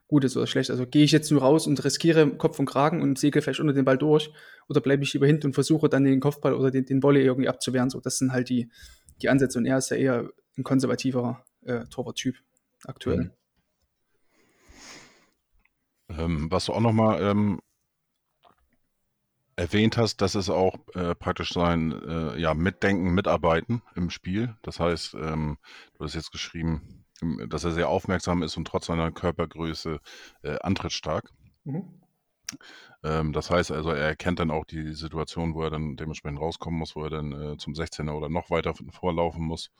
gut 0.10 0.24
ist 0.24 0.36
oder 0.36 0.48
schlecht. 0.48 0.72
Also 0.72 0.86
gehe 0.86 1.04
ich 1.04 1.12
jetzt 1.12 1.32
nur 1.32 1.41
raus 1.41 1.67
und 1.67 1.82
riskiere 1.86 2.28
Kopf 2.36 2.60
und 2.60 2.65
Kragen 2.65 3.02
und 3.02 3.17
segel 3.17 3.41
vielleicht 3.41 3.60
unter 3.60 3.74
den 3.74 3.86
Ball 3.86 3.98
durch 3.98 4.32
oder 4.67 4.82
bleibe 4.82 5.04
ich 5.04 5.13
lieber 5.13 5.28
hinten 5.28 5.48
und 5.48 5.54
versuche 5.54 5.88
dann 5.88 6.04
den 6.04 6.19
Kopfball 6.19 6.56
oder 6.56 6.72
den, 6.72 6.86
den 6.86 7.02
Volley 7.02 7.22
irgendwie 7.22 7.48
abzuwehren. 7.48 7.89
So, 7.89 8.02
das 8.02 8.17
sind 8.17 8.34
halt 8.34 8.50
die, 8.50 8.69
die 9.22 9.30
Ansätze 9.30 9.60
und 9.60 9.65
er 9.65 9.78
ist 9.78 9.91
ja 9.91 9.98
eher 9.98 10.30
ein 10.58 10.63
konservativer 10.63 11.45
äh, 11.62 11.86
Torwarttyp 11.86 12.36
aktuell. 12.86 13.32
Mhm. 16.10 16.17
Ähm, 16.17 16.52
was 16.52 16.65
du 16.65 16.74
auch 16.74 16.82
nochmal 16.82 17.22
ähm, 17.22 17.60
erwähnt 19.56 19.95
hast, 19.95 20.22
das 20.22 20.34
ist 20.34 20.50
auch 20.50 20.76
äh, 20.95 21.13
praktisch 21.13 21.54
sein 21.54 21.91
äh, 21.91 22.39
ja, 22.39 22.56
Mitdenken, 22.56 23.13
Mitarbeiten 23.13 23.84
im 23.93 24.10
Spiel. 24.10 24.56
Das 24.63 24.80
heißt, 24.80 25.13
ähm, 25.13 25.60
du 25.93 26.04
hast 26.04 26.15
jetzt 26.15 26.32
geschrieben, 26.32 27.06
dass 27.47 27.63
er 27.63 27.71
sehr 27.71 27.89
aufmerksam 27.89 28.43
ist 28.43 28.58
und 28.58 28.65
trotz 28.65 28.88
seiner 28.88 29.12
Körpergröße 29.12 29.99
äh, 30.43 30.60
antrittsstark. 30.60 31.32
Mhm. 31.63 31.99
Ähm, 33.03 33.34
das 33.34 33.49
heißt 33.49 33.71
also, 33.71 33.91
er 33.91 34.08
erkennt 34.08 34.39
dann 34.39 34.51
auch 34.51 34.65
die 34.65 34.93
Situation, 34.93 35.53
wo 35.53 35.63
er 35.63 35.69
dann 35.69 35.95
dementsprechend 35.95 36.39
rauskommen 36.39 36.79
muss, 36.79 36.95
wo 36.95 37.03
er 37.03 37.10
dann 37.10 37.32
äh, 37.32 37.58
zum 37.58 37.73
16er 37.73 38.12
oder 38.12 38.29
noch 38.29 38.49
weiter 38.49 38.73
vorlaufen 38.91 39.43
muss. 39.43 39.71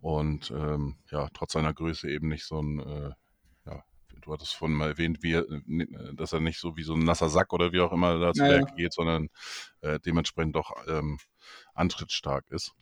Und 0.00 0.50
ähm, 0.50 0.96
ja, 1.10 1.28
trotz 1.32 1.52
seiner 1.52 1.72
Größe 1.72 2.10
eben 2.10 2.28
nicht 2.28 2.44
so 2.44 2.60
ein, 2.60 2.80
äh, 2.80 3.10
ja, 3.66 3.82
du 4.20 4.32
hattest 4.32 4.54
vorhin 4.54 4.76
mal 4.76 4.90
erwähnt, 4.90 5.22
wie 5.22 5.40
dass 6.14 6.32
er 6.32 6.40
nicht 6.40 6.60
so 6.60 6.76
wie 6.76 6.82
so 6.82 6.94
ein 6.94 7.04
nasser 7.04 7.28
Sack 7.28 7.52
oder 7.52 7.72
wie 7.72 7.80
auch 7.80 7.92
immer 7.92 8.18
da 8.18 8.32
zu 8.32 8.42
naja. 8.42 8.64
Geht, 8.76 8.92
sondern 8.92 9.28
äh, 9.80 9.98
dementsprechend 10.00 10.56
doch 10.56 10.72
ähm, 10.88 11.18
antrittsstark 11.74 12.44
ist. 12.50 12.72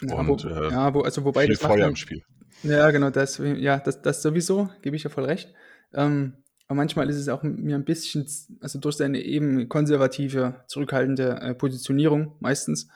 Ja, 0.00 0.16
und 0.16 0.28
wo, 0.28 0.48
äh, 0.48 0.70
ja, 0.70 0.92
wo, 0.92 1.02
also 1.02 1.24
wobei 1.24 1.46
viel 1.46 1.54
das 1.54 1.62
Feuer 1.62 1.86
im 1.86 1.96
Spiel. 1.96 2.24
Ja, 2.62 2.90
genau, 2.90 3.10
das, 3.10 3.38
ja, 3.38 3.78
das, 3.78 4.00
das 4.00 4.22
sowieso, 4.22 4.70
gebe 4.82 4.96
ich 4.96 5.04
ja 5.04 5.10
voll 5.10 5.24
recht. 5.24 5.52
Ähm, 5.92 6.34
aber 6.66 6.76
manchmal 6.76 7.10
ist 7.10 7.16
es 7.16 7.28
auch 7.28 7.42
mir 7.42 7.76
ein 7.76 7.84
bisschen, 7.84 8.26
also 8.60 8.78
durch 8.78 8.96
seine 8.96 9.20
eben 9.20 9.68
konservative, 9.68 10.64
zurückhaltende 10.66 11.40
äh, 11.40 11.54
Positionierung 11.54 12.36
meistens, 12.40 12.88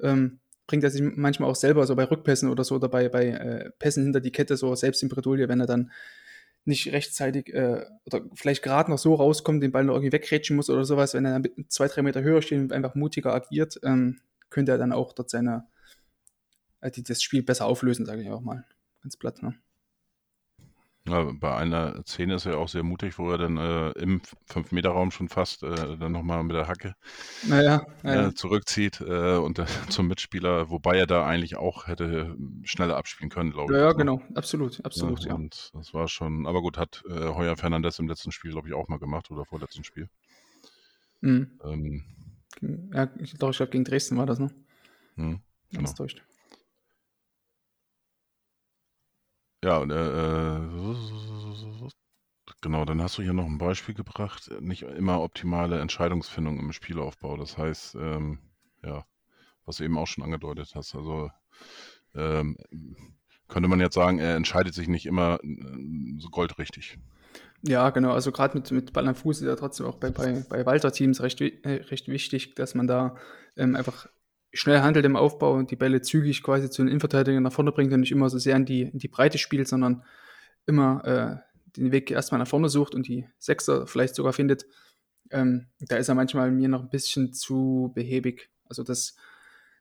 ähm, 0.00 0.40
bringt 0.66 0.84
er 0.84 0.90
sich 0.90 1.02
manchmal 1.02 1.48
auch 1.48 1.56
selber 1.56 1.86
so 1.86 1.96
bei 1.96 2.04
Rückpässen 2.04 2.50
oder 2.50 2.64
so 2.64 2.74
oder 2.74 2.88
bei, 2.88 3.08
bei 3.08 3.28
äh, 3.28 3.70
Pässen 3.78 4.04
hinter 4.04 4.20
die 4.20 4.32
Kette 4.32 4.56
so 4.56 4.74
selbst 4.74 5.02
in 5.02 5.08
Bredouille, 5.08 5.48
wenn 5.48 5.60
er 5.60 5.66
dann 5.66 5.92
nicht 6.64 6.92
rechtzeitig 6.92 7.54
äh, 7.54 7.86
oder 8.04 8.22
vielleicht 8.34 8.62
gerade 8.62 8.90
noch 8.90 8.98
so 8.98 9.14
rauskommt, 9.14 9.62
den 9.62 9.72
Ball 9.72 9.84
noch 9.84 9.94
irgendwie 9.94 10.12
wegrätschen 10.12 10.56
muss 10.56 10.68
oder 10.68 10.84
sowas, 10.84 11.14
wenn 11.14 11.24
er 11.24 11.38
dann 11.38 11.68
zwei, 11.68 11.86
drei 11.86 12.02
Meter 12.02 12.22
höher 12.22 12.42
steht 12.42 12.58
und 12.58 12.72
einfach 12.72 12.96
mutiger 12.96 13.32
agiert, 13.32 13.80
ähm, 13.84 14.20
könnte 14.50 14.72
er 14.72 14.78
dann 14.78 14.92
auch 14.92 15.12
dort 15.12 15.30
seine, 15.30 15.64
äh, 16.80 16.90
das 16.90 17.22
Spiel 17.22 17.42
besser 17.42 17.66
auflösen, 17.66 18.04
sage 18.04 18.22
ich 18.22 18.30
auch 18.30 18.40
mal 18.42 18.64
ganz 19.06 19.16
platt. 19.16 19.40
Ne? 19.40 19.54
Ja, 21.08 21.30
bei 21.32 21.54
einer 21.54 22.02
Szene 22.04 22.34
ist 22.34 22.46
er 22.46 22.58
auch 22.58 22.68
sehr 22.68 22.82
mutig, 22.82 23.16
wo 23.18 23.30
er 23.30 23.38
dann 23.38 23.56
äh, 23.56 23.90
im 23.90 24.20
5-Meter-Raum 24.50 25.12
schon 25.12 25.28
fast 25.28 25.62
äh, 25.62 25.96
dann 25.96 26.10
nochmal 26.10 26.42
mit 26.42 26.56
der 26.56 26.66
Hacke 26.66 26.96
naja, 27.44 27.86
naja. 28.02 28.26
Äh, 28.26 28.34
zurückzieht 28.34 29.00
äh, 29.00 29.36
und 29.36 29.62
zum 29.88 30.08
Mitspieler, 30.08 30.70
wobei 30.70 30.98
er 30.98 31.06
da 31.06 31.24
eigentlich 31.24 31.56
auch 31.56 31.86
hätte 31.86 32.36
schneller 32.64 32.96
abspielen 32.96 33.30
können, 33.30 33.52
glaube 33.52 33.72
ich. 33.72 33.78
Ja, 33.78 33.84
ja 33.84 33.92
ne? 33.92 33.96
genau, 33.96 34.22
absolut, 34.34 34.84
absolut. 34.84 35.24
Ja, 35.24 35.34
und 35.34 35.70
das 35.72 35.94
war 35.94 36.08
schon, 36.08 36.44
aber 36.48 36.60
gut, 36.60 36.76
hat 36.76 37.04
äh, 37.08 37.12
Heuer 37.12 37.56
Fernandes 37.56 38.00
im 38.00 38.08
letzten 38.08 38.32
Spiel, 38.32 38.50
glaube 38.50 38.66
ich, 38.66 38.74
auch 38.74 38.88
mal 38.88 38.98
gemacht 38.98 39.30
oder 39.30 39.44
vorletzten 39.44 39.84
Spiel. 39.84 40.08
Mhm. 41.20 41.60
Ähm, 41.62 42.04
ja, 42.92 43.08
ich 43.20 43.38
glaube, 43.38 43.52
ich 43.52 43.58
glaube, 43.58 43.70
gegen 43.70 43.84
Dresden 43.84 44.16
war 44.16 44.26
das, 44.26 44.40
ne? 44.40 44.50
Mhm, 45.14 45.38
genau. 45.70 45.82
Ganz 45.84 45.94
täuscht. 45.94 46.24
Ja, 49.66 49.78
und, 49.78 49.90
äh, 49.90 50.58
äh, 50.58 50.60
genau, 52.60 52.84
dann 52.84 53.02
hast 53.02 53.18
du 53.18 53.22
hier 53.22 53.32
noch 53.32 53.46
ein 53.46 53.58
Beispiel 53.58 53.96
gebracht. 53.96 54.48
Nicht 54.60 54.82
immer 54.82 55.20
optimale 55.20 55.80
Entscheidungsfindung 55.80 56.60
im 56.60 56.70
Spielaufbau. 56.70 57.36
Das 57.36 57.58
heißt, 57.58 57.96
ähm, 57.96 58.38
ja, 58.84 59.04
was 59.64 59.78
du 59.78 59.84
eben 59.84 59.98
auch 59.98 60.06
schon 60.06 60.22
angedeutet 60.22 60.70
hast. 60.76 60.94
Also 60.94 61.32
ähm, 62.14 62.56
könnte 63.48 63.68
man 63.68 63.80
jetzt 63.80 63.96
sagen, 63.96 64.20
er 64.20 64.36
entscheidet 64.36 64.72
sich 64.72 64.86
nicht 64.86 65.04
immer 65.04 65.40
äh, 65.42 65.48
so 66.18 66.28
goldrichtig. 66.28 67.00
Ja, 67.62 67.90
genau. 67.90 68.12
Also 68.12 68.30
gerade 68.30 68.56
mit, 68.56 68.70
mit 68.70 68.92
Ball 68.92 69.08
am 69.08 69.16
Fuß 69.16 69.40
ist 69.40 69.48
ja 69.48 69.56
trotzdem 69.56 69.86
auch 69.86 69.96
bei, 69.96 70.10
bei, 70.10 70.44
bei 70.48 70.64
Walter-Teams 70.64 71.22
recht, 71.22 71.40
äh, 71.40 71.82
recht 71.90 72.06
wichtig, 72.06 72.54
dass 72.54 72.76
man 72.76 72.86
da 72.86 73.16
ähm, 73.56 73.74
einfach 73.74 74.06
schnell 74.56 74.80
handelt 74.80 75.04
im 75.04 75.16
Aufbau 75.16 75.54
und 75.54 75.70
die 75.70 75.76
Bälle 75.76 76.00
zügig 76.00 76.42
quasi 76.42 76.70
zu 76.70 76.82
den 76.82 76.88
Innenverteidigern 76.88 77.42
nach 77.42 77.52
vorne 77.52 77.72
bringt 77.72 77.92
und 77.92 78.00
nicht 78.00 78.12
immer 78.12 78.30
so 78.30 78.38
sehr 78.38 78.56
in 78.56 78.64
die, 78.64 78.82
in 78.82 78.98
die 78.98 79.08
Breite 79.08 79.38
spielt, 79.38 79.68
sondern 79.68 80.02
immer 80.66 81.04
äh, 81.04 81.36
den 81.76 81.92
Weg 81.92 82.10
erstmal 82.10 82.38
nach 82.38 82.48
vorne 82.48 82.68
sucht 82.68 82.94
und 82.94 83.06
die 83.06 83.26
Sechser 83.38 83.86
vielleicht 83.86 84.14
sogar 84.14 84.32
findet. 84.32 84.66
Ähm, 85.30 85.66
da 85.80 85.96
ist 85.96 86.08
er 86.08 86.14
manchmal 86.14 86.50
mir 86.50 86.68
noch 86.68 86.82
ein 86.82 86.90
bisschen 86.90 87.32
zu 87.32 87.92
behäbig. 87.94 88.50
Also 88.64 88.82
das 88.82 89.16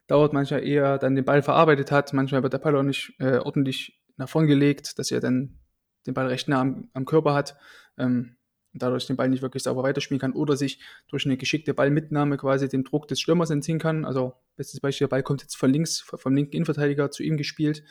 dauert 0.07 0.33
manchmal 0.33 0.63
eher, 0.63 0.97
dann 0.97 1.15
den 1.15 1.25
Ball 1.25 1.41
verarbeitet 1.41 1.91
hat. 1.91 2.13
Manchmal 2.13 2.43
wird 2.43 2.53
der 2.53 2.59
Ball 2.59 2.75
auch 2.75 2.83
nicht 2.83 3.13
äh, 3.19 3.38
ordentlich 3.38 3.99
nach 4.17 4.29
vorn 4.29 4.47
gelegt, 4.47 4.99
dass 4.99 5.11
er 5.11 5.19
dann 5.19 5.59
den 6.05 6.13
Ball 6.13 6.27
recht 6.27 6.47
nah 6.47 6.61
am, 6.61 6.89
am 6.93 7.05
Körper 7.05 7.33
hat. 7.33 7.57
Ähm, 7.97 8.35
dadurch 8.79 9.07
den 9.07 9.15
Ball 9.15 9.29
nicht 9.29 9.41
wirklich 9.41 9.63
sauber 9.63 9.83
weiterspielen 9.83 10.19
kann 10.19 10.33
oder 10.33 10.57
sich 10.57 10.79
durch 11.07 11.25
eine 11.25 11.38
geschickte 11.38 11.73
Ballmitnahme 11.73 12.38
quasi 12.38 12.67
dem 12.67 12.83
Druck 12.83 13.07
des 13.07 13.19
Stürmers 13.19 13.49
entziehen 13.49 13.79
kann. 13.79 14.05
Also 14.05 14.33
bestes 14.55 14.79
Beispiel, 14.79 15.05
der 15.05 15.09
Ball 15.09 15.23
kommt 15.23 15.41
jetzt 15.41 15.55
von 15.55 15.71
links, 15.71 16.01
vom 16.01 16.35
linken 16.35 16.53
Innenverteidiger 16.53 17.11
zu 17.11 17.23
ihm 17.23 17.38
gespielt 17.38 17.83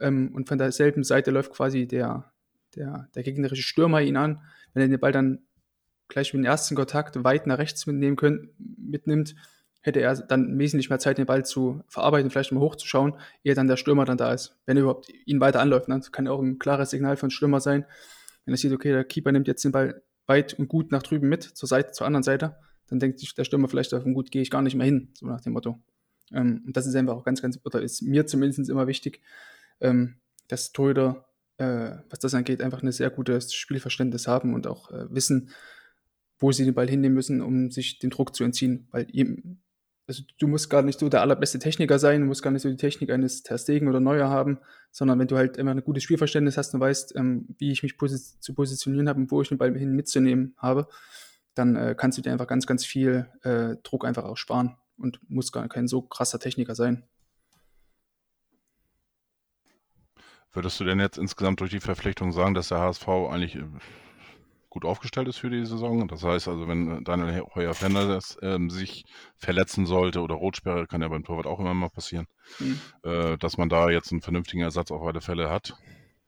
ähm, 0.00 0.32
und 0.34 0.48
von 0.48 0.58
derselben 0.58 1.04
Seite 1.04 1.30
läuft 1.30 1.52
quasi 1.52 1.86
der, 1.86 2.32
der, 2.74 3.08
der 3.14 3.22
gegnerische 3.22 3.62
Stürmer 3.62 4.00
ihn 4.02 4.16
an. 4.16 4.40
Wenn 4.72 4.82
er 4.82 4.88
den 4.88 5.00
Ball 5.00 5.12
dann 5.12 5.40
gleich 6.08 6.32
mit 6.34 6.42
dem 6.42 6.46
ersten 6.46 6.74
Kontakt 6.74 7.22
weit 7.24 7.46
nach 7.46 7.58
rechts 7.58 7.86
mitnehmen 7.86 8.16
können, 8.16 8.50
mitnimmt, 8.58 9.34
hätte 9.84 10.00
er 10.00 10.14
dann 10.14 10.58
wesentlich 10.58 10.88
mehr 10.88 10.98
Zeit, 10.98 11.18
den 11.18 11.26
Ball 11.26 11.44
zu 11.44 11.82
verarbeiten, 11.88 12.30
vielleicht 12.30 12.52
mal 12.52 12.60
hochzuschauen, 12.60 13.14
ehe 13.42 13.54
dann 13.54 13.68
der 13.68 13.76
Stürmer 13.76 14.06
dann 14.06 14.16
da 14.16 14.32
ist, 14.32 14.58
wenn 14.64 14.78
er 14.78 14.82
überhaupt 14.82 15.10
ihn 15.26 15.40
weiter 15.40 15.60
anläuft. 15.60 15.88
Ne? 15.88 15.96
Das 15.96 16.10
kann 16.10 16.24
ja 16.24 16.32
auch 16.32 16.40
ein 16.40 16.58
klares 16.58 16.90
Signal 16.90 17.16
von 17.16 17.30
Stürmer 17.30 17.60
sein, 17.60 17.84
wenn 18.44 18.54
er 18.54 18.58
sieht, 18.58 18.72
okay, 18.72 18.92
der 18.92 19.04
Keeper 19.04 19.32
nimmt 19.32 19.46
jetzt 19.46 19.62
den 19.62 19.72
Ball 19.72 20.02
weit 20.26 20.54
und 20.54 20.68
gut 20.68 20.92
nach 20.92 21.02
drüben 21.02 21.28
mit, 21.28 21.42
zur 21.42 21.68
Seite, 21.68 21.92
zur 21.92 22.06
anderen 22.06 22.22
Seite, 22.22 22.56
dann 22.88 23.00
denkt 23.00 23.18
sich 23.18 23.34
der 23.34 23.44
Stürmer 23.44 23.68
vielleicht 23.68 23.92
davon, 23.92 24.14
gut, 24.14 24.30
gehe 24.30 24.42
ich 24.42 24.50
gar 24.50 24.62
nicht 24.62 24.74
mehr 24.74 24.86
hin, 24.86 25.10
so 25.14 25.26
nach 25.26 25.40
dem 25.40 25.52
Motto. 25.52 25.82
Ähm, 26.32 26.62
und 26.66 26.76
das 26.76 26.86
ist 26.86 26.94
einfach 26.94 27.14
auch 27.14 27.24
ganz, 27.24 27.42
ganz, 27.42 27.58
oder 27.64 27.82
ist 27.82 28.02
mir 28.02 28.26
zumindest 28.26 28.68
immer 28.68 28.86
wichtig, 28.86 29.20
ähm, 29.80 30.16
dass 30.48 30.72
Torhüter, 30.72 31.26
äh, 31.58 31.92
was 32.10 32.18
das 32.20 32.34
angeht, 32.34 32.62
einfach 32.62 32.82
ein 32.82 32.92
sehr 32.92 33.10
gutes 33.10 33.54
Spielverständnis 33.54 34.26
haben 34.26 34.54
und 34.54 34.66
auch 34.66 34.90
äh, 34.90 35.12
wissen, 35.14 35.50
wo 36.38 36.52
sie 36.52 36.64
den 36.64 36.74
Ball 36.74 36.88
hinnehmen 36.88 37.14
müssen, 37.14 37.40
um 37.40 37.70
sich 37.70 37.98
den 37.98 38.10
Druck 38.10 38.34
zu 38.34 38.44
entziehen. 38.44 38.88
Weil 38.90 39.06
eben, 39.12 39.62
also 40.06 40.22
du 40.38 40.46
musst 40.46 40.68
gar 40.68 40.82
nicht 40.82 40.98
so 40.98 41.08
der 41.08 41.22
allerbeste 41.22 41.58
Techniker 41.58 41.98
sein, 41.98 42.20
du 42.20 42.26
musst 42.26 42.42
gar 42.42 42.50
nicht 42.50 42.62
so 42.62 42.68
die 42.68 42.76
Technik 42.76 43.10
eines 43.10 43.42
Terstegen 43.42 43.88
oder 43.88 44.00
Neuer 44.00 44.28
haben, 44.28 44.58
sondern 44.90 45.18
wenn 45.18 45.28
du 45.28 45.36
halt 45.36 45.56
immer 45.56 45.70
ein 45.70 45.82
gutes 45.82 46.02
Spielverständnis 46.02 46.56
hast 46.56 46.74
und 46.74 46.80
weißt, 46.80 47.16
ähm, 47.16 47.54
wie 47.58 47.72
ich 47.72 47.82
mich 47.82 47.96
posi 47.96 48.18
zu 48.40 48.54
positionieren 48.54 49.08
habe 49.08 49.20
und 49.20 49.30
wo 49.30 49.40
ich 49.40 49.48
den 49.48 49.58
Ball 49.58 49.76
hin 49.76 49.92
mitzunehmen 49.92 50.54
habe, 50.58 50.88
dann 51.54 51.76
äh, 51.76 51.94
kannst 51.96 52.18
du 52.18 52.22
dir 52.22 52.32
einfach 52.32 52.46
ganz, 52.46 52.66
ganz 52.66 52.84
viel 52.84 53.30
äh, 53.42 53.76
Druck 53.82 54.04
einfach 54.04 54.24
auch 54.24 54.36
sparen 54.36 54.76
und 54.96 55.20
musst 55.28 55.52
gar 55.52 55.66
kein 55.68 55.88
so 55.88 56.02
krasser 56.02 56.38
Techniker 56.38 56.74
sein. 56.74 57.04
Würdest 60.52 60.78
du 60.78 60.84
denn 60.84 61.00
jetzt 61.00 61.18
insgesamt 61.18 61.60
durch 61.60 61.70
die 61.70 61.80
Verpflichtung 61.80 62.30
sagen, 62.32 62.54
dass 62.54 62.68
der 62.68 62.78
HSV 62.78 63.08
eigentlich 63.08 63.56
äh, 63.56 63.64
gut 64.74 64.84
aufgestellt 64.84 65.28
ist 65.28 65.38
für 65.38 65.50
die 65.50 65.64
Saison. 65.64 66.06
Das 66.08 66.24
heißt 66.24 66.48
also, 66.48 66.66
wenn 66.66 67.04
Daniel 67.04 67.44
Heuer 67.54 67.74
Fernandes 67.74 68.36
ähm, 68.42 68.70
sich 68.70 69.04
verletzen 69.36 69.86
sollte 69.86 70.20
oder 70.20 70.34
Rotsperre, 70.34 70.86
kann 70.88 71.00
ja 71.00 71.08
beim 71.08 71.24
Torwart 71.24 71.46
auch 71.46 71.60
immer 71.60 71.72
mal 71.74 71.90
passieren, 71.90 72.26
mhm. 72.58 72.80
äh, 73.04 73.38
dass 73.38 73.56
man 73.56 73.68
da 73.68 73.88
jetzt 73.88 74.10
einen 74.10 74.20
vernünftigen 74.20 74.62
Ersatz 74.62 74.90
auf 74.90 75.02
alle 75.02 75.20
Fälle 75.20 75.48
hat. 75.48 75.74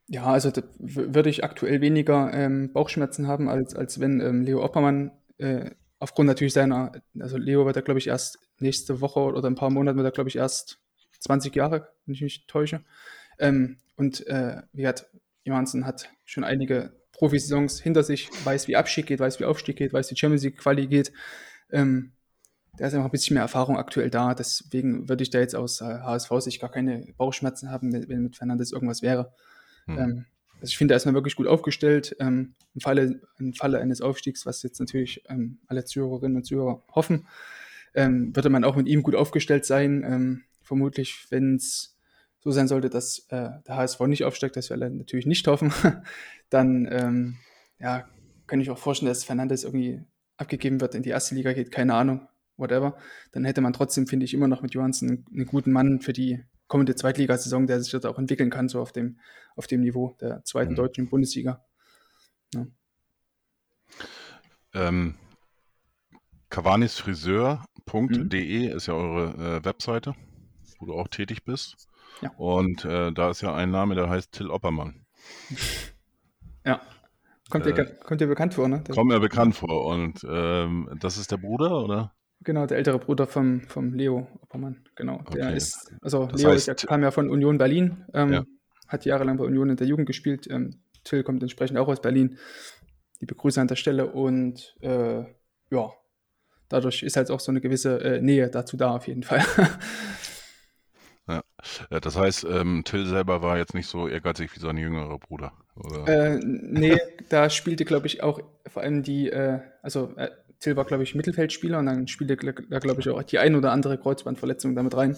Ja, 0.07 0.27
also 0.27 0.53
würde 0.79 1.29
ich 1.29 1.43
aktuell 1.43 1.81
weniger 1.81 2.33
ähm, 2.33 2.73
Bauchschmerzen 2.73 3.27
haben, 3.27 3.49
als, 3.49 3.75
als 3.75 3.99
wenn 3.99 4.21
ähm, 4.21 4.43
Leo 4.43 4.63
Oppermann 4.63 5.11
äh, 5.39 5.73
aufgrund 5.99 6.29
natürlich 6.29 6.53
seiner, 6.53 6.93
also 7.19 7.37
Leo 7.37 7.67
wird 7.67 7.75
ja, 7.75 7.83
glaube 7.83 7.99
ich, 7.99 8.07
erst 8.07 8.39
nächste 8.61 9.01
Woche 9.01 9.19
oder 9.19 9.49
ein 9.49 9.57
paar 9.57 9.71
Monate 9.71 9.97
wird 9.97 10.07
er, 10.07 10.13
glaube 10.13 10.29
ich, 10.29 10.37
erst 10.37 10.79
20 11.19 11.55
Jahre, 11.57 11.89
wenn 12.05 12.15
ich 12.15 12.23
mich 12.23 12.47
täusche. 12.47 12.85
Ähm, 13.41 13.79
und 13.97 14.25
äh, 14.29 14.63
wie 14.73 14.87
hat 14.87 15.07
Johansen 15.43 15.85
hat 15.85 16.11
schon 16.25 16.45
einige 16.45 16.93
Profisaisons 17.17 17.81
hinter 17.81 18.03
sich, 18.03 18.29
weiß, 18.45 18.69
wie 18.69 18.77
Abstieg 18.77 19.07
geht, 19.07 19.21
weiß, 19.21 19.41
wie 19.41 19.47
Aufstieg 19.47 19.77
geht, 19.77 19.93
weiß, 19.93 20.11
wie 20.11 20.17
Champions 20.17 20.45
League 20.45 20.59
Quali 20.59 20.87
geht. 20.87 21.13
Ähm, 21.73 22.13
da 22.77 22.87
ist 22.87 22.93
einfach 22.93 23.07
ein 23.07 23.11
bisschen 23.11 23.35
mehr 23.35 23.43
Erfahrung 23.43 23.79
aktuell 23.79 24.11
da. 24.11 24.35
Deswegen 24.35 25.09
würde 25.09 25.23
ich 25.23 25.31
da 25.31 25.39
jetzt 25.39 25.57
aus 25.57 25.81
HSV-Sicht 25.81 26.61
gar 26.61 26.71
keine 26.71 27.07
Bauchschmerzen 27.17 27.71
haben, 27.71 27.93
wenn 27.93 28.23
mit 28.23 28.37
Fernandes 28.37 28.71
irgendwas 28.71 29.01
wäre. 29.01 29.33
Hm. 29.87 29.99
Ähm, 29.99 30.25
also 30.61 30.71
ich 30.71 30.77
finde, 30.77 30.93
er 30.93 30.97
ist 30.97 31.07
mal 31.07 31.15
wirklich 31.15 31.37
gut 31.37 31.47
aufgestellt. 31.47 32.15
Ähm, 32.21 32.55
im, 32.75 32.81
Falle, 32.83 33.21
Im 33.39 33.55
Falle 33.55 33.79
eines 33.79 34.03
Aufstiegs, 34.03 34.45
was 34.45 34.63
jetzt 34.63 34.79
natürlich 34.79 35.25
ähm, 35.29 35.59
alle 35.69 35.87
Zuhörerinnen 35.87 36.37
und 36.37 36.45
Zuhörer 36.45 36.83
hoffen, 36.95 37.27
ähm, 37.95 38.37
würde 38.37 38.51
man 38.51 38.65
auch 38.65 38.77
mit 38.77 38.89
ihm 38.89 39.03
gut 39.03 39.15
aufgestellt 39.15 39.65
sein. 39.65 40.05
Ähm, 40.07 40.43
vermutlich, 40.63 41.27
wenn 41.31 41.57
es 41.57 41.96
so 42.47 42.53
sein 42.53 42.69
sollte, 42.69 42.89
dass 42.89 43.27
äh, 43.31 43.51
der 43.67 43.77
HSV 43.77 43.99
nicht 44.03 44.25
aufsteigt, 44.25 44.55
das 44.55 44.71
wir 44.71 44.77
natürlich 44.77 45.27
nicht 45.27 45.45
hoffen, 45.49 45.73
dann 46.49 46.87
ähm, 46.89 47.39
ja, 47.81 48.09
kann 48.47 48.61
ich 48.61 48.71
auch 48.71 48.79
vorstellen, 48.79 49.09
dass 49.09 49.25
Fernandes 49.25 49.65
irgendwie 49.65 50.01
abgegeben 50.37 50.81
wird, 50.81 50.95
in 50.95 51.03
die 51.03 51.11
erste 51.11 51.35
Liga 51.35 51.55
geht, 51.55 51.73
keine 51.73 51.95
Ahnung, 51.95 52.29
whatever. 52.57 52.97
Dann 53.33 53.45
hätte 53.45 53.63
man 53.63 53.73
trotzdem, 53.73 54.07
finde 54.07 54.27
ich, 54.27 54.33
immer 54.33 54.47
noch 54.47 54.63
mit 54.63 54.75
Johansen 54.75 55.09
einen, 55.09 55.27
einen 55.35 55.47
guten 55.47 55.73
Mann 55.73 56.01
für 56.01 56.13
die 56.13 56.45
kommende 56.69 56.95
Zweitligasaison, 56.95 57.67
der 57.67 57.81
sich 57.81 57.91
dort 57.91 58.07
auch 58.07 58.17
entwickeln 58.17 58.51
kann, 58.51 58.69
so 58.69 58.81
auf 58.81 58.93
dem, 58.93 59.19
auf 59.57 59.67
dem 59.67 59.81
Niveau 59.81 60.17
der 60.21 60.45
zweiten 60.45 60.71
mhm. 60.73 60.77
deutschen 60.77 61.09
Bundesliga. 61.09 61.65
Ja. 62.55 62.65
Ähm, 64.73 65.17
Cavanisfriseur.de 66.51 68.71
mhm. 68.71 68.77
ist 68.77 68.87
ja 68.87 68.95
eure 68.95 69.59
äh, 69.59 69.65
Webseite, 69.65 70.15
wo 70.79 70.87
du 70.87 70.95
auch 70.95 71.09
tätig 71.09 71.43
bist. 71.43 71.89
Ja. 72.23 72.31
Und 72.37 72.85
äh, 72.85 73.13
da 73.13 73.31
ist 73.31 73.43
ja 73.43 73.55
ein 73.55 73.71
Name, 73.71 73.95
der 73.95 74.09
heißt 74.09 74.33
Till 74.33 74.51
Oppermann. 74.51 75.05
Ja. 76.65 76.81
Kommt 77.49 77.65
dir, 77.65 77.79
äh, 77.79 77.95
kommt 78.03 78.21
dir 78.21 78.27
bekannt 78.27 78.55
vor, 78.55 78.69
ne? 78.69 78.83
Das 78.85 78.97
kommt 78.97 79.09
mir 79.09 79.21
bekannt 79.21 79.55
vor. 79.55 79.87
Und 79.87 80.27
ähm, 80.29 80.91
das 80.99 81.17
ist 81.17 81.31
der 81.31 81.37
Bruder, 81.37 81.85
oder? 81.85 82.13
Genau, 82.43 82.67
der 82.67 82.77
ältere 82.77 82.99
Bruder 82.99 83.27
vom, 83.27 83.63
vom 83.63 83.95
Leo 83.95 84.27
Oppermann. 84.41 84.85
Genau. 84.97 85.23
Der 85.33 85.47
okay. 85.47 85.57
ist, 85.57 85.93
also 86.01 86.27
das 86.27 86.43
Leo 86.43 86.51
heißt, 86.51 86.69
ist, 86.69 86.87
kam 86.87 87.03
ja 87.03 87.11
von 87.11 87.31
Union 87.31 87.59
Berlin, 87.59 88.05
ähm, 88.15 88.33
ja. 88.33 88.45
hat 88.89 89.05
jahrelang 89.05 89.37
bei 89.37 89.45
Union 89.45 89.71
in 89.71 89.77
der 89.77 89.87
Jugend 89.87 90.07
gespielt. 90.07 90.49
Ähm, 90.51 90.81
Till 91.05 91.23
kommt 91.23 91.43
entsprechend 91.43 91.79
auch 91.79 91.89
aus 91.89 92.01
Berlin. 92.01 92.39
Die 93.21 93.27
Begrüße 93.27 93.61
an 93.61 93.69
der 93.69 93.77
Stelle 93.77 94.09
und 94.09 94.77
äh, 94.81 95.25
ja, 95.71 95.91
dadurch 96.69 97.03
ist 97.03 97.17
halt 97.17 97.31
auch 97.31 97.41
so 97.41 97.51
eine 97.51 97.61
gewisse 97.61 98.01
äh, 98.01 98.21
Nähe 98.21 98.51
dazu 98.51 98.77
da 98.77 98.97
auf 98.97 99.07
jeden 99.07 99.23
Fall. 99.23 99.45
Ja. 101.29 101.43
ja 101.91 102.01
das 102.01 102.17
heißt, 102.17 102.47
ähm, 102.49 102.83
Till 102.85 103.07
selber 103.07 103.43
war 103.43 103.59
jetzt 103.59 103.75
nicht 103.75 103.89
so 103.89 104.09
ehrgeizig 104.09 104.55
wie 104.55 104.61
sein 104.61 104.77
jüngerer 104.77 105.19
Bruder, 105.19 105.53
oder? 105.75 106.07
Äh, 106.07 106.41
nee, 106.43 106.97
da 107.29 107.51
spielte, 107.51 107.85
glaube 107.85 108.07
ich, 108.07 108.23
auch 108.23 108.41
vor 108.67 108.83
allem 108.83 109.03
die, 109.03 109.31
äh, 109.31 109.61
also 109.83 110.15
äh, 110.17 110.31
Till 110.61 110.77
war, 110.77 110.85
glaube 110.85 111.03
ich, 111.03 111.15
Mittelfeldspieler 111.15 111.79
und 111.79 111.87
dann 111.87 112.09
spielte 112.09 112.37
da, 112.37 112.79
glaube 112.79 113.01
ich, 113.01 113.09
auch 113.11 113.23
die 113.23 113.39
ein 113.39 113.57
oder 113.57 113.73
andere 113.73 113.99
Kreuzbandverletzung 113.99 114.75
damit 114.75 114.97
rein. 114.97 115.17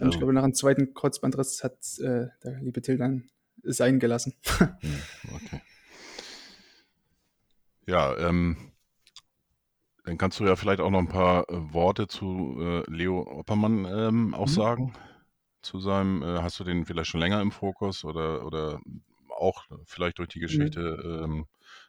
Und 0.00 0.06
oh. 0.06 0.10
ich 0.10 0.16
glaube, 0.16 0.32
nach 0.32 0.44
einem 0.44 0.54
zweiten 0.54 0.94
Kreuzbandriss 0.94 1.62
hat 1.62 1.76
äh, 1.98 2.28
der 2.42 2.60
liebe 2.62 2.80
Till 2.80 2.96
dann 2.96 3.28
sein 3.62 3.98
gelassen. 3.98 4.34
Hm, 4.80 5.34
okay. 5.34 5.60
Ja, 7.86 8.16
ähm, 8.18 8.56
dann 10.04 10.18
kannst 10.18 10.40
du 10.40 10.44
ja 10.44 10.56
vielleicht 10.56 10.80
auch 10.80 10.90
noch 10.90 11.00
ein 11.00 11.08
paar 11.08 11.48
äh, 11.48 11.72
Worte 11.72 12.06
zu 12.06 12.56
äh, 12.60 12.90
Leo 12.90 13.22
Oppermann 13.22 13.84
ähm, 13.84 14.34
auch 14.34 14.46
mhm. 14.46 14.50
sagen 14.50 14.92
zu 15.62 15.80
seinem, 15.80 16.22
äh, 16.22 16.42
hast 16.42 16.58
du 16.60 16.64
den 16.64 16.84
vielleicht 16.84 17.10
schon 17.10 17.20
länger 17.20 17.40
im 17.40 17.50
Fokus 17.50 18.04
oder, 18.04 18.44
oder 18.44 18.80
auch 19.30 19.64
vielleicht 19.84 20.18
durch 20.18 20.28
die 20.28 20.38
mhm. 20.38 20.42
Geschichte, 20.42 20.80
mhm. 21.02 21.24
ähm, 21.24 21.46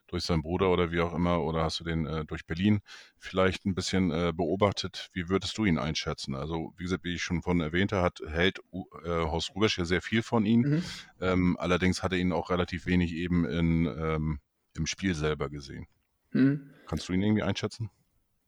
durch 0.08 0.24
seinen 0.24 0.42
Bruder 0.42 0.72
oder 0.72 0.92
wie 0.92 1.02
auch 1.02 1.14
immer, 1.14 1.42
oder 1.44 1.64
hast 1.64 1.80
du 1.80 1.84
den 1.84 2.06
äh, 2.06 2.26
durch 2.26 2.46
Berlin 2.46 2.82
vielleicht 3.18 3.66
ein 3.66 3.76
bisschen 3.76 4.12
äh, 4.12 4.34
beobachtet? 4.36 5.10
Wie 5.14 5.30
würdest 5.30 5.58
du 5.58 5.66
ihn 5.66 5.78
einschätzen? 5.78 6.36
Also, 6.36 6.74
wie 6.78 6.84
gesagt, 6.84 7.04
wie 7.04 7.14
ich 7.14 7.22
schon 7.22 7.42
vorhin 7.42 7.62
erwähnte, 7.62 8.02
hat, 8.02 8.20
hält 8.28 8.60
äh, 9.04 9.10
Horst 9.10 9.54
Rubesch 9.56 9.78
ja 9.78 9.86
sehr 9.86 10.02
viel 10.02 10.24
von 10.24 10.46
ihm. 10.46 10.62
Mhm. 10.62 10.84
Ähm, 11.22 11.58
allerdings 11.60 12.02
hat 12.02 12.12
er 12.12 12.18
ihn 12.18 12.32
auch 12.32 12.50
relativ 12.50 12.86
wenig 12.86 13.14
eben 13.14 13.46
in, 13.46 13.86
ähm, 13.86 14.40
im 14.76 14.86
Spiel 14.86 15.14
selber 15.14 15.50
gesehen. 15.50 15.88
Mhm. 16.32 16.72
Kannst 16.88 17.08
du 17.08 17.14
ihn 17.14 17.22
irgendwie 17.22 17.44
einschätzen? 17.44 17.90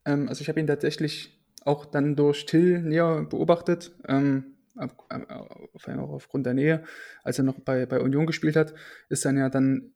Ähm, 0.05 0.29
also 0.29 0.41
ich 0.41 0.49
habe 0.49 0.59
ihn 0.59 0.67
tatsächlich 0.67 1.39
auch 1.63 1.85
dann 1.85 2.15
durch 2.15 2.45
Till 2.47 2.81
näher 2.81 3.23
beobachtet. 3.23 3.91
Ähm, 4.07 4.57
vor 4.75 5.89
allem 5.89 5.99
auch 5.99 6.09
aufgrund 6.09 6.45
der 6.45 6.53
Nähe, 6.53 6.83
als 7.23 7.37
er 7.37 7.43
noch 7.43 7.59
bei, 7.59 7.85
bei 7.85 7.99
Union 7.99 8.25
gespielt 8.25 8.55
hat, 8.55 8.73
ist 9.09 9.25
dann 9.25 9.37
ja 9.37 9.49
dann, 9.49 9.93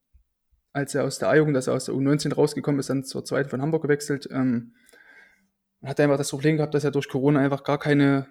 als 0.73 0.95
er 0.95 1.03
aus 1.03 1.19
der 1.19 1.29
A-Jugend, 1.29 1.55
also 1.55 1.71
aus 1.71 1.85
der 1.85 1.95
U19 1.95 2.33
rausgekommen 2.33 2.79
ist, 2.79 2.89
dann 2.89 3.03
zur 3.03 3.23
zweiten 3.23 3.49
von 3.49 3.61
Hamburg 3.61 3.83
gewechselt, 3.83 4.27
ähm, 4.31 4.75
hat 5.83 5.99
er 5.99 6.05
einfach 6.05 6.17
das 6.17 6.29
Problem 6.29 6.57
gehabt, 6.57 6.73
dass 6.73 6.83
er 6.83 6.91
durch 6.91 7.07
Corona 7.07 7.39
einfach 7.39 7.63
gar 7.63 7.79
keine 7.79 8.27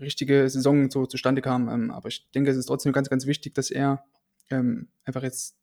richtige 0.00 0.48
Saison 0.48 0.90
so 0.90 1.06
zustande 1.06 1.42
kam. 1.42 1.68
Ähm, 1.68 1.90
aber 1.90 2.08
ich 2.08 2.30
denke, 2.32 2.50
es 2.50 2.56
ist 2.56 2.66
trotzdem 2.66 2.92
ganz, 2.92 3.08
ganz 3.08 3.26
wichtig, 3.26 3.54
dass 3.54 3.70
er 3.70 4.04
ähm, 4.50 4.88
einfach 5.04 5.22
jetzt 5.22 5.56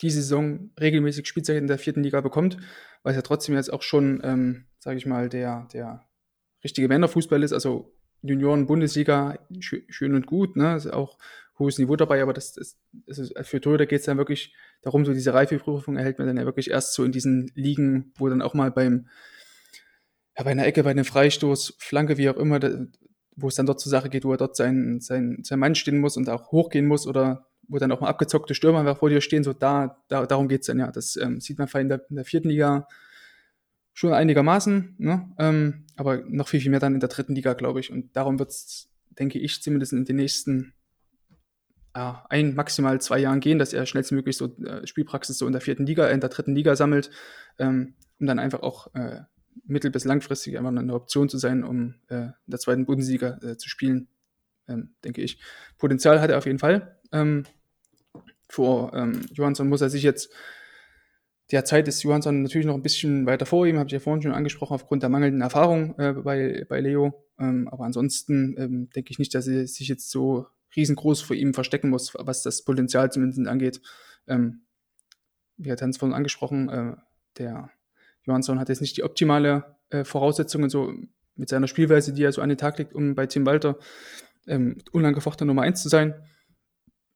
diese 0.00 0.20
Saison 0.22 0.70
regelmäßig 0.78 1.26
Spielzeit 1.26 1.56
in 1.56 1.66
der 1.66 1.78
vierten 1.78 2.02
Liga 2.02 2.20
bekommt, 2.20 2.56
weil 3.02 3.12
es 3.12 3.16
ja 3.16 3.22
trotzdem 3.22 3.54
jetzt 3.54 3.72
auch 3.72 3.82
schon, 3.82 4.20
ähm, 4.24 4.66
sage 4.78 4.96
ich 4.96 5.06
mal, 5.06 5.28
der, 5.28 5.68
der 5.72 6.04
richtige 6.62 6.88
Männerfußball 6.88 7.42
ist, 7.42 7.52
also 7.52 7.94
Junioren-Bundesliga 8.24 9.38
schön 9.60 10.14
und 10.14 10.26
gut, 10.26 10.56
ne? 10.56 10.76
Ist 10.76 10.92
auch 10.92 11.18
hohes 11.58 11.78
Niveau 11.78 11.94
dabei, 11.94 12.22
aber 12.22 12.32
das, 12.32 12.52
das, 12.52 12.78
das 13.06 13.18
ist, 13.18 13.34
für 13.42 13.60
Toyota 13.60 13.84
geht 13.84 14.00
es 14.00 14.06
dann 14.06 14.18
wirklich 14.18 14.54
darum, 14.82 15.04
so 15.04 15.12
diese 15.12 15.34
Reifeprüfung 15.34 15.96
erhält 15.96 16.18
man 16.18 16.26
dann 16.26 16.36
ja 16.36 16.44
wirklich 16.44 16.70
erst 16.70 16.94
so 16.94 17.04
in 17.04 17.12
diesen 17.12 17.52
Ligen, 17.54 18.12
wo 18.16 18.28
dann 18.28 18.42
auch 18.42 18.54
mal 18.54 18.70
beim, 18.70 19.06
ja, 20.36 20.42
bei 20.42 20.50
einer 20.50 20.66
Ecke, 20.66 20.82
bei 20.82 20.90
einem 20.90 21.04
Freistoß, 21.04 21.76
Flanke, 21.78 22.16
wie 22.16 22.28
auch 22.28 22.36
immer, 22.36 22.58
da, 22.58 22.86
wo 23.36 23.48
es 23.48 23.54
dann 23.54 23.66
dort 23.66 23.80
zur 23.80 23.90
Sache 23.90 24.08
geht, 24.08 24.24
wo 24.24 24.32
er 24.32 24.38
dort 24.38 24.56
sein, 24.56 25.00
sein, 25.00 25.40
sein 25.42 25.58
Mann 25.58 25.74
stehen 25.74 25.98
muss 25.98 26.16
und 26.16 26.28
auch 26.28 26.50
hochgehen 26.50 26.86
muss 26.86 27.06
oder 27.06 27.46
wo 27.68 27.78
dann 27.78 27.92
auch 27.92 28.00
mal 28.00 28.08
abgezockte 28.08 28.54
Stürmer 28.54 28.94
vor 28.96 29.08
dir 29.08 29.20
stehen, 29.20 29.44
so 29.44 29.52
da, 29.52 30.02
da 30.08 30.26
darum 30.26 30.48
geht's 30.48 30.66
dann 30.66 30.78
ja. 30.78 30.90
Das 30.90 31.16
ähm, 31.16 31.40
sieht 31.40 31.58
man 31.58 31.68
in 31.74 31.88
der, 31.88 32.04
in 32.10 32.16
der 32.16 32.24
vierten 32.24 32.48
Liga 32.48 32.86
schon 33.94 34.12
einigermaßen, 34.12 34.96
ne? 34.98 35.32
ähm, 35.38 35.84
aber 35.96 36.18
noch 36.26 36.48
viel, 36.48 36.60
viel 36.60 36.70
mehr 36.70 36.80
dann 36.80 36.94
in 36.94 37.00
der 37.00 37.08
dritten 37.08 37.34
Liga, 37.34 37.54
glaube 37.54 37.80
ich. 37.80 37.90
Und 37.90 38.14
darum 38.16 38.38
wird 38.38 38.50
es, 38.50 38.90
denke 39.18 39.38
ich, 39.38 39.62
zumindest 39.62 39.92
in 39.92 40.04
den 40.04 40.16
nächsten 40.16 40.74
äh, 41.94 42.12
ein, 42.28 42.54
maximal 42.56 43.00
zwei 43.00 43.20
Jahren 43.20 43.38
gehen, 43.38 43.60
dass 43.60 43.72
er 43.72 43.86
schnellstmöglich 43.86 44.36
so 44.36 44.56
äh, 44.64 44.84
Spielpraxis 44.86 45.38
so 45.38 45.46
in 45.46 45.52
der 45.52 45.60
vierten 45.60 45.86
Liga, 45.86 46.08
in 46.08 46.20
der 46.20 46.28
dritten 46.28 46.56
Liga 46.56 46.74
sammelt, 46.74 47.10
ähm, 47.58 47.94
um 48.18 48.26
dann 48.26 48.40
einfach 48.40 48.62
auch 48.62 48.92
äh, 48.94 49.20
mittel- 49.64 49.92
bis 49.92 50.04
langfristig 50.04 50.58
einfach 50.58 50.70
eine 50.70 50.92
Option 50.92 51.28
zu 51.28 51.38
sein, 51.38 51.62
um 51.62 51.94
äh, 52.08 52.24
in 52.24 52.34
der 52.48 52.58
zweiten 52.58 52.86
Bundesliga 52.86 53.38
äh, 53.42 53.56
zu 53.56 53.68
spielen, 53.68 54.08
ähm, 54.66 54.94
denke 55.04 55.22
ich. 55.22 55.40
Potenzial 55.78 56.20
hat 56.20 56.30
er 56.30 56.38
auf 56.38 56.46
jeden 56.46 56.58
Fall. 56.58 56.98
Ähm, 57.12 57.44
vor 58.48 58.92
ähm, 58.92 59.20
Johansson 59.32 59.68
muss 59.68 59.80
er 59.80 59.88
sich 59.88 60.02
jetzt 60.02 60.30
Derzeit 61.50 61.86
ist 61.88 62.02
Johansson 62.02 62.42
natürlich 62.42 62.66
noch 62.66 62.74
ein 62.74 62.82
bisschen 62.82 63.26
weiter 63.26 63.44
vor 63.44 63.66
ihm, 63.66 63.78
habe 63.78 63.86
ich 63.88 63.92
ja 63.92 63.98
vorhin 63.98 64.22
schon 64.22 64.32
angesprochen, 64.32 64.74
aufgrund 64.74 65.02
der 65.02 65.10
mangelnden 65.10 65.42
Erfahrung 65.42 65.98
äh, 65.98 66.12
bei, 66.12 66.64
bei 66.68 66.80
Leo. 66.80 67.26
Ähm, 67.38 67.68
aber 67.68 67.84
ansonsten 67.84 68.54
ähm, 68.56 68.90
denke 68.90 69.10
ich 69.10 69.18
nicht, 69.18 69.34
dass 69.34 69.46
er 69.46 69.66
sich 69.66 69.88
jetzt 69.88 70.10
so 70.10 70.46
riesengroß 70.74 71.20
vor 71.20 71.36
ihm 71.36 71.52
verstecken 71.52 71.90
muss, 71.90 72.14
was 72.14 72.42
das 72.42 72.62
Potenzial 72.64 73.12
zumindest 73.12 73.46
angeht. 73.46 73.80
Ähm, 74.26 74.62
wie 75.56 75.70
hat 75.70 75.82
Hans 75.82 75.98
vorhin 75.98 76.14
angesprochen, 76.14 76.68
äh, 76.68 76.96
der 77.38 77.70
Johansson 78.24 78.58
hat 78.58 78.70
jetzt 78.70 78.80
nicht 78.80 78.96
die 78.96 79.04
optimale 79.04 79.76
äh, 79.90 80.04
Voraussetzungen 80.04 80.70
so 80.70 80.94
mit 81.36 81.48
seiner 81.48 81.68
Spielweise, 81.68 82.12
die 82.12 82.22
er 82.22 82.32
so 82.32 82.40
an 82.40 82.48
den 82.48 82.58
Tag 82.58 82.78
legt, 82.78 82.94
um 82.94 83.14
bei 83.14 83.26
Tim 83.26 83.44
Walter 83.44 83.78
ähm, 84.46 84.78
unangefochten 84.92 85.46
Nummer 85.46 85.62
1 85.62 85.82
zu 85.82 85.88
sein. 85.88 86.14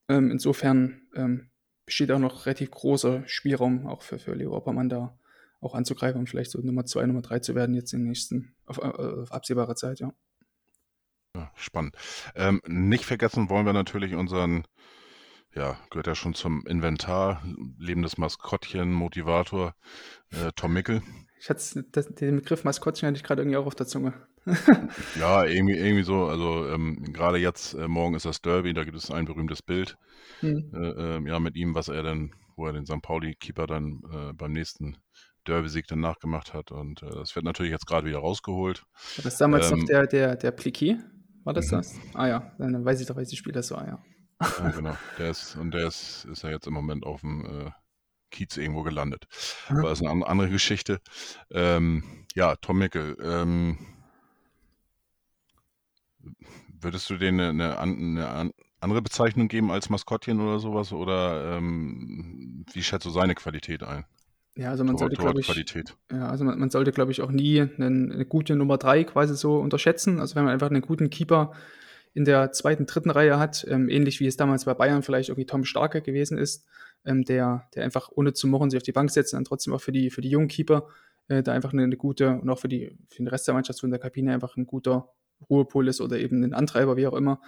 Ähm, 0.09 0.31
insofern 0.31 1.03
ähm, 1.14 1.51
besteht 1.88 2.12
auch 2.12 2.18
noch 2.18 2.44
relativ 2.44 2.70
großer 2.70 3.27
Spielraum 3.27 3.87
auch 3.87 4.03
für, 4.03 4.18
für 4.18 4.35
Leo 4.35 4.55
Oppermann 4.55 4.90
da 4.90 5.18
auch 5.62 5.74
anzugreifen 5.74 6.20
und 6.20 6.29
vielleicht 6.29 6.51
so 6.51 6.61
Nummer 6.61 6.85
zwei, 6.85 7.07
Nummer 7.07 7.22
drei 7.22 7.38
zu 7.38 7.55
werden 7.55 7.74
jetzt 7.74 7.94
in 7.94 8.01
der 8.01 8.09
nächsten, 8.09 8.55
auf, 8.66 8.77
äh, 8.77 8.83
auf 8.83 9.33
absehbare 9.33 9.74
Zeit, 9.74 9.98
ja. 9.98 10.12
ja 11.35 11.51
spannend. 11.55 11.96
Ähm, 12.35 12.61
nicht 12.66 13.07
vergessen 13.07 13.48
wollen 13.48 13.64
wir 13.64 13.72
natürlich 13.72 14.14
unseren, 14.14 14.64
ja, 15.55 15.79
gehört 15.91 16.07
ja 16.07 16.15
schon 16.15 16.35
zum 16.35 16.67
Inventar, 16.67 17.43
lebendes 17.79 18.19
Maskottchen, 18.19 18.93
Motivator, 18.93 19.75
äh, 20.31 20.53
Tom 20.55 20.73
Mickel. 20.73 21.03
Ich 21.41 21.49
hatte 21.49 21.85
den 21.85 22.37
Begriff 22.37 22.65
Maskottchen 22.65 23.07
hatte 23.07 23.17
ich 23.17 23.23
gerade 23.23 23.43
irgendwie 23.43 23.57
auch 23.57 23.67
auf 23.67 23.75
der 23.75 23.87
Zunge. 23.87 24.13
ja, 25.21 25.45
irgendwie, 25.45 25.77
irgendwie 25.77 26.03
so. 26.03 26.27
Also 26.27 26.67
ähm, 26.69 27.13
gerade 27.13 27.39
jetzt, 27.39 27.75
äh, 27.75 27.87
morgen 27.87 28.15
ist 28.15 28.25
das 28.25 28.41
Derby, 28.41 28.75
da 28.75 28.85
gibt 28.85 28.97
es 28.97 29.11
ein 29.11 29.25
berühmtes 29.25 29.63
Bild 29.63 29.97
hm. 30.41 30.71
äh, 30.75 31.17
äh, 31.17 31.29
ja, 31.29 31.39
mit 31.39 31.57
ihm, 31.57 31.75
was 31.75 31.89
er 31.89 32.03
dann, 32.03 32.33
wo 32.57 32.67
er 32.67 32.73
den 32.73 32.87
St. 32.87 33.03
Pauli-Keeper 33.03 33.67
dann 33.67 34.01
äh, 34.13 34.33
beim 34.33 34.53
nächsten 34.53 34.97
Derby-Sieg 35.47 35.87
dann 35.87 36.01
nachgemacht 36.01 36.55
hat. 36.55 36.73
Und 36.73 37.03
äh, 37.03 37.11
das 37.11 37.35
wird 37.37 37.45
natürlich 37.45 37.73
jetzt 37.73 37.87
gerade 37.87 38.07
wieder 38.07 38.19
rausgeholt. 38.19 38.85
War 39.17 39.25
das 39.25 39.39
damals 39.39 39.71
ähm, 39.71 39.81
noch 39.81 39.87
der, 39.87 40.07
der, 40.07 40.37
der 40.37 40.51
Pliquet? 40.51 40.99
War 41.45 41.55
das 41.55 41.71
mhm. 41.71 41.77
das? 41.77 41.95
Ah 42.15 42.27
ja, 42.27 42.53
dann 42.59 42.85
weiß 42.85 43.01
ich 43.01 43.07
doch, 43.07 43.17
welches 43.17 43.39
Spiel 43.39 43.53
das 43.53 43.71
war, 43.71 43.87
ja. 43.87 44.03
Ja 44.40 44.70
genau. 44.70 44.96
Der 45.18 45.31
ist, 45.31 45.57
und 45.57 45.72
der 45.72 45.88
ist, 45.88 46.27
ist 46.27 46.42
ja 46.42 46.51
jetzt 46.51 46.66
im 46.66 46.74
Moment 46.74 47.05
auf 47.05 47.20
dem 47.20 47.44
äh, 47.44 47.70
Kiez 48.31 48.57
irgendwo 48.57 48.83
gelandet. 48.83 49.27
Mhm. 49.68 49.79
Aber 49.79 49.88
das 49.90 50.01
ist 50.01 50.07
eine 50.07 50.27
andere 50.27 50.51
Geschichte. 50.51 51.01
Ähm, 51.51 52.05
ja, 52.35 52.57
Tom 52.57 52.79
Mickel. 52.79 53.16
Ähm, 53.22 53.79
würdest 56.81 57.09
du 57.11 57.16
denen 57.16 57.40
eine, 57.61 57.79
eine, 57.79 58.31
eine, 58.31 58.55
andere 58.81 59.03
Bezeichnung 59.03 59.48
geben 59.48 59.70
als 59.70 59.90
Maskottchen 59.90 60.40
oder 60.40 60.61
sowas? 60.61 60.92
Oder 60.92 61.57
ähm, 61.57 62.64
wie 62.72 62.83
schätzt 62.83 63.07
du 63.07 63.11
seine 63.11 63.35
Qualität 63.35 63.83
ein? 63.83 64.05
Ja, 64.55 64.70
also 64.70 64.83
man 64.83 64.96
Tor, 64.96 65.09
sollte, 65.09 65.16
glaube 65.16 65.40
ich, 65.40 65.74
ja, 66.11 66.29
also 66.29 66.44
man, 66.44 66.59
man 66.59 66.70
sollte, 66.70 66.90
glaube 66.90 67.12
ich, 67.12 67.22
auch 67.22 67.31
nie 67.31 67.61
eine, 67.61 67.87
eine, 67.87 68.27
gute 68.27 68.57
Nummer 68.57 68.77
drei 68.77 69.05
quasi 69.05 69.37
so 69.37 69.59
unterschätzen. 69.59 70.18
Also 70.18 70.35
wenn 70.35 70.44
man 70.44 70.53
einfach 70.53 70.68
einen 70.68 70.83
guten 70.83 71.11
Keeper 71.11 71.53
in 72.19 72.25
der 72.25 72.51
zweiten, 72.51 72.85
dritten 72.85 73.11
Reihe 73.11 73.39
hat, 73.39 73.65
ähm, 73.71 73.89
ähnlich 73.89 74.19
wie 74.19 74.27
es 74.27 74.37
damals 74.37 74.65
bei 74.65 74.75
Bayern 74.75 75.05
vielleicht 75.05 75.29
irgendwie 75.29 75.47
Tom 75.47 75.65
Starke 75.65 76.03
gewesen 76.03 76.37
ist, 76.37 76.67
ähm, 77.05 77.23
der, 77.23 77.69
der 77.77 77.85
einfach 77.85 78.11
ohne 78.13 78.33
zu 78.33 78.49
mochen 78.49 78.71
sich 78.71 78.77
auf 78.77 78.83
die 78.83 78.91
Bank 78.91 79.13
setzt 79.13 79.33
und 79.33 79.37
dann 79.37 79.45
trotzdem 79.45 79.73
auch 79.73 79.81
für 79.81 79.93
die, 79.93 80.11
für 80.11 80.21
die 80.21 80.29
jungen 80.29 80.49
Keeper 80.49 80.89
äh, 81.29 81.45
da 81.45 81.53
einfach 81.53 81.73
eine, 81.73 81.85
eine, 81.85 81.97
gute 81.97 82.41
und 82.41 82.51
auch 82.51 82.59
für, 82.59 82.67
die, 82.67 82.99
für 83.09 83.19
den 83.19 83.29
Rest 83.29 83.47
der 83.47 83.55
Mannschaft 83.55 83.79
von 83.79 83.91
der 83.91 84.01
Kabine 84.01 84.35
einfach 84.35 84.57
ein 84.57 84.67
guter 84.67 85.15
Ruhepol 85.49 85.87
ist 85.87 86.01
oder 86.01 86.19
eben 86.19 86.43
ein 86.43 86.55
Antreiber, 86.55 86.97
wie 86.97 87.07
auch 87.07 87.15
immer. 87.15 87.41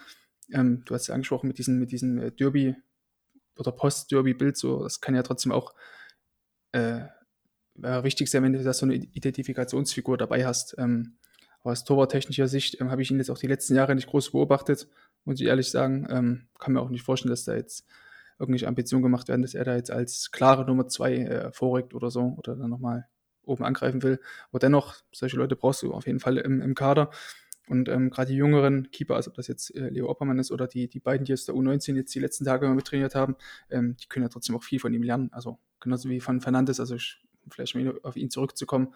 Ähm, 0.52 0.84
du 0.84 0.94
hast 0.94 1.08
ja 1.08 1.14
angesprochen 1.14 1.48
mit 1.48 1.58
diesem, 1.58 1.80
mit 1.80 1.90
diesem 1.90 2.18
äh, 2.18 2.30
Derby 2.30 2.76
oder 3.56 3.72
Post-Derby-Bild, 3.72 4.56
so, 4.56 4.84
das 4.84 5.00
kann 5.00 5.16
ja 5.16 5.24
trotzdem 5.24 5.50
auch 5.50 5.74
äh, 6.70 7.00
wichtig 7.74 8.30
sein, 8.30 8.44
wenn 8.44 8.52
du 8.52 8.62
da 8.62 8.72
so 8.72 8.86
eine 8.86 8.94
Identifikationsfigur 8.94 10.16
dabei 10.16 10.46
hast. 10.46 10.76
Ähm, 10.78 11.18
aus 11.62 11.84
torwarttechnischer 11.84 12.48
Sicht 12.48 12.80
ähm, 12.80 12.90
habe 12.90 13.02
ich 13.02 13.10
ihn 13.10 13.18
jetzt 13.18 13.30
auch 13.30 13.38
die 13.38 13.46
letzten 13.46 13.74
Jahre 13.74 13.94
nicht 13.94 14.08
groß 14.08 14.32
beobachtet, 14.32 14.88
muss 15.24 15.40
ich 15.40 15.46
ehrlich 15.46 15.70
sagen. 15.70 16.06
Ähm, 16.10 16.48
kann 16.58 16.72
mir 16.72 16.80
auch 16.80 16.90
nicht 16.90 17.02
vorstellen, 17.02 17.30
dass 17.30 17.44
da 17.44 17.54
jetzt 17.54 17.86
irgendwelche 18.38 18.68
Ambitionen 18.68 19.02
gemacht 19.02 19.28
werden, 19.28 19.42
dass 19.42 19.54
er 19.54 19.64
da 19.64 19.76
jetzt 19.76 19.90
als 19.90 20.30
klare 20.30 20.64
Nummer 20.64 20.88
zwei 20.88 21.16
äh, 21.16 21.52
vorrückt 21.52 21.94
oder 21.94 22.10
so 22.10 22.34
oder 22.38 22.56
dann 22.56 22.70
nochmal 22.70 23.06
oben 23.44 23.64
angreifen 23.64 24.02
will. 24.02 24.20
Aber 24.50 24.58
dennoch, 24.58 24.96
solche 25.12 25.36
Leute 25.36 25.56
brauchst 25.56 25.82
du 25.82 25.92
auf 25.92 26.06
jeden 26.06 26.20
Fall 26.20 26.38
im, 26.38 26.60
im 26.62 26.74
Kader. 26.74 27.10
Und 27.68 27.88
ähm, 27.88 28.10
gerade 28.10 28.32
die 28.32 28.36
jüngeren 28.36 28.90
Keeper, 28.90 29.14
also 29.14 29.30
ob 29.30 29.36
das 29.36 29.46
jetzt 29.46 29.74
äh, 29.76 29.90
Leo 29.90 30.08
Oppermann 30.08 30.38
ist 30.38 30.50
oder 30.50 30.66
die, 30.66 30.88
die 30.88 30.98
beiden, 30.98 31.24
die 31.24 31.32
aus 31.32 31.44
der 31.44 31.54
U19 31.54 31.94
jetzt 31.94 32.14
die 32.14 32.18
letzten 32.18 32.44
Tage 32.44 32.66
mal 32.66 32.74
mittrainiert 32.74 33.14
haben, 33.14 33.36
ähm, 33.70 33.96
die 33.96 34.08
können 34.08 34.24
ja 34.24 34.28
trotzdem 34.28 34.56
auch 34.56 34.64
viel 34.64 34.80
von 34.80 34.92
ihm 34.92 35.02
lernen. 35.02 35.28
Also 35.32 35.60
genauso 35.78 36.08
wie 36.08 36.20
von 36.20 36.40
Fernandes, 36.40 36.80
also 36.80 36.96
ich, 36.96 37.22
vielleicht 37.48 37.76
mal 37.76 38.00
auf 38.02 38.16
ihn 38.16 38.30
zurückzukommen. 38.30 38.94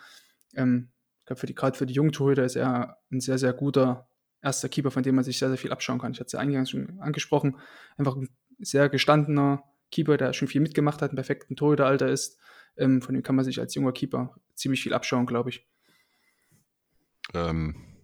Ähm, 0.56 0.88
ich 1.24 1.26
glaube, 1.26 1.40
für 1.40 1.46
die, 1.46 1.54
gerade 1.54 1.76
für 1.76 1.86
die 1.86 1.94
jungen 1.94 2.12
Torhüter 2.12 2.44
ist 2.44 2.54
er 2.54 2.98
ein 3.10 3.20
sehr, 3.20 3.38
sehr 3.38 3.54
guter 3.54 4.08
erster 4.42 4.68
Keeper, 4.68 4.90
von 4.90 5.02
dem 5.02 5.14
man 5.14 5.24
sich 5.24 5.38
sehr, 5.38 5.48
sehr 5.48 5.56
viel 5.56 5.72
abschauen 5.72 5.98
kann. 5.98 6.12
Ich 6.12 6.20
hatte 6.20 6.26
es 6.26 6.32
ja 6.32 6.38
eingangs 6.38 6.68
schon 6.68 7.00
angesprochen. 7.00 7.58
Einfach 7.96 8.14
ein 8.14 8.28
sehr 8.58 8.90
gestandener 8.90 9.64
Keeper, 9.90 10.18
der 10.18 10.34
schon 10.34 10.48
viel 10.48 10.60
mitgemacht 10.60 11.00
hat, 11.00 11.12
ein 11.12 11.16
perfekten 11.16 11.56
Torhüteralter 11.56 12.08
ist. 12.08 12.38
Ähm, 12.76 13.00
von 13.00 13.14
dem 13.14 13.22
kann 13.22 13.36
man 13.36 13.44
sich 13.44 13.58
als 13.58 13.74
junger 13.74 13.92
Keeper 13.92 14.34
ziemlich 14.54 14.82
viel 14.82 14.92
abschauen, 14.92 15.24
glaube 15.24 15.48
ich. 15.48 15.66
Ähm, 17.32 17.94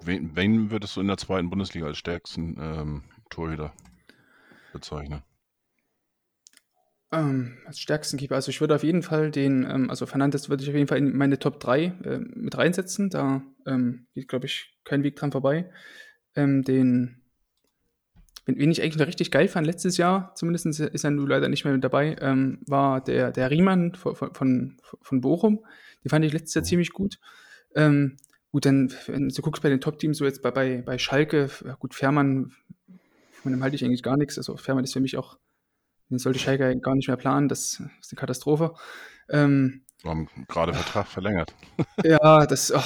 Wen, 0.00 0.36
wen 0.36 0.70
würdest 0.70 0.96
du 0.96 1.00
in 1.00 1.08
der 1.08 1.16
zweiten 1.16 1.50
Bundesliga 1.50 1.86
als 1.86 1.98
stärksten 1.98 2.56
ähm, 2.60 3.04
Torhüter 3.30 3.72
bezeichnen? 4.72 5.22
Ähm, 7.10 7.56
als 7.64 7.80
stärksten 7.80 8.18
Keeper, 8.18 8.34
also 8.34 8.50
ich 8.50 8.60
würde 8.60 8.74
auf 8.74 8.82
jeden 8.82 9.02
Fall 9.02 9.30
den, 9.30 9.64
ähm, 9.64 9.88
also 9.88 10.04
Fernandes 10.04 10.50
würde 10.50 10.62
ich 10.62 10.68
auf 10.68 10.74
jeden 10.74 10.88
Fall 10.88 10.98
in 10.98 11.16
meine 11.16 11.38
Top 11.38 11.58
3 11.58 11.84
äh, 11.84 12.18
mit 12.18 12.56
reinsetzen. 12.56 13.08
Da 13.08 13.42
ähm, 13.66 14.06
geht, 14.14 14.28
glaube 14.28 14.46
ich, 14.46 14.74
kein 14.84 15.02
Weg 15.04 15.16
dran 15.16 15.32
vorbei. 15.32 15.70
Ähm, 16.34 16.62
den, 16.64 17.22
wen 18.44 18.70
ich 18.70 18.82
eigentlich 18.82 19.06
richtig 19.06 19.30
geil 19.30 19.48
fand, 19.48 19.66
letztes 19.66 19.96
Jahr, 19.96 20.34
zumindest 20.34 20.66
ist 20.66 21.04
er 21.04 21.10
nun 21.10 21.26
leider 21.26 21.48
nicht 21.48 21.64
mehr 21.64 21.72
mit 21.72 21.84
dabei, 21.84 22.16
ähm, 22.20 22.60
war 22.66 23.02
der, 23.02 23.32
der 23.32 23.50
Riemann 23.50 23.94
von, 23.94 24.14
von, 24.14 24.76
von 25.00 25.20
Bochum. 25.20 25.64
Den 26.04 26.10
fand 26.10 26.24
ich 26.24 26.32
letztes 26.32 26.54
Jahr 26.54 26.64
ziemlich 26.64 26.92
gut. 26.92 27.18
Ähm, 27.74 28.16
Gut, 28.50 28.64
dann, 28.64 28.92
wenn 29.06 29.28
du 29.28 29.42
guckst 29.42 29.62
bei 29.62 29.68
den 29.68 29.80
Top-Teams, 29.80 30.16
so 30.16 30.24
jetzt 30.24 30.42
bei, 30.42 30.50
bei, 30.50 30.80
bei 30.80 30.96
Schalke, 30.96 31.50
gut, 31.78 31.94
Fährmann, 31.94 32.52
von 33.42 33.52
dem 33.52 33.62
halte 33.62 33.76
ich 33.76 33.84
eigentlich 33.84 34.02
gar 34.02 34.16
nichts. 34.16 34.38
Also 34.38 34.56
Fährmann 34.56 34.84
ist 34.84 34.94
für 34.94 35.00
mich 35.00 35.18
auch, 35.18 35.38
den 36.10 36.18
sollte 36.18 36.38
Schalke 36.38 36.78
gar 36.80 36.94
nicht 36.94 37.08
mehr 37.08 37.16
planen, 37.16 37.48
das 37.48 37.82
ist 38.00 38.12
eine 38.12 38.18
Katastrophe. 38.18 38.74
Ähm, 39.28 39.82
Wir 40.02 40.10
haben 40.10 40.28
gerade 40.48 40.72
Vertrag 40.72 41.06
verlängert. 41.06 41.54
ja, 42.04 42.46
das, 42.46 42.72
oh, 42.72 42.82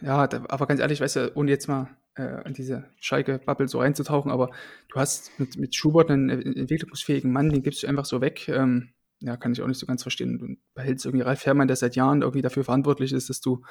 ja, 0.00 0.26
da, 0.26 0.44
aber 0.48 0.66
ganz 0.66 0.80
ehrlich, 0.80 1.00
weißt 1.00 1.16
du, 1.16 1.32
ohne 1.36 1.50
jetzt 1.50 1.68
mal 1.68 1.88
äh, 2.16 2.46
in 2.46 2.54
diese 2.54 2.84
Schalke-Bubble 3.00 3.68
so 3.68 3.80
reinzutauchen, 3.80 4.30
aber 4.30 4.50
du 4.88 5.00
hast 5.00 5.38
mit, 5.38 5.56
mit 5.56 5.74
Schubert 5.74 6.10
einen 6.10 6.28
entwicklungsfähigen 6.30 7.32
Mann, 7.32 7.50
den 7.50 7.62
gibst 7.62 7.82
du 7.82 7.86
einfach 7.86 8.04
so 8.04 8.20
weg. 8.20 8.48
Ähm, 8.48 8.90
ja, 9.20 9.36
kann 9.36 9.52
ich 9.52 9.62
auch 9.62 9.66
nicht 9.66 9.80
so 9.80 9.86
ganz 9.86 10.02
verstehen. 10.02 10.38
Du 10.38 10.56
behältst 10.74 11.04
irgendwie 11.04 11.24
Ralf 11.24 11.40
Fährmann, 11.40 11.66
der 11.66 11.76
seit 11.76 11.96
Jahren 11.96 12.22
irgendwie 12.22 12.42
dafür 12.42 12.64
verantwortlich 12.64 13.12
ist, 13.12 13.28
dass 13.28 13.40
du 13.40 13.64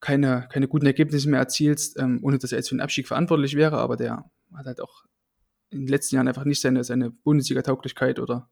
keine, 0.00 0.48
keine 0.50 0.68
guten 0.68 0.86
Ergebnisse 0.86 1.28
mehr 1.30 1.38
erzielst, 1.38 1.98
ähm, 1.98 2.18
ohne 2.22 2.38
dass 2.38 2.52
er 2.52 2.58
jetzt 2.58 2.68
für 2.68 2.74
den 2.74 2.80
Abstieg 2.80 3.06
verantwortlich 3.06 3.54
wäre, 3.54 3.78
aber 3.78 3.96
der 3.96 4.24
hat 4.54 4.66
halt 4.66 4.80
auch 4.80 5.04
in 5.74 5.80
den 5.80 5.88
letzten 5.88 6.16
Jahren 6.16 6.28
einfach 6.28 6.44
nicht 6.44 6.60
seine, 6.60 6.84
seine 6.84 7.10
Bundesliga-Tauglichkeit 7.10 8.18
oder 8.18 8.50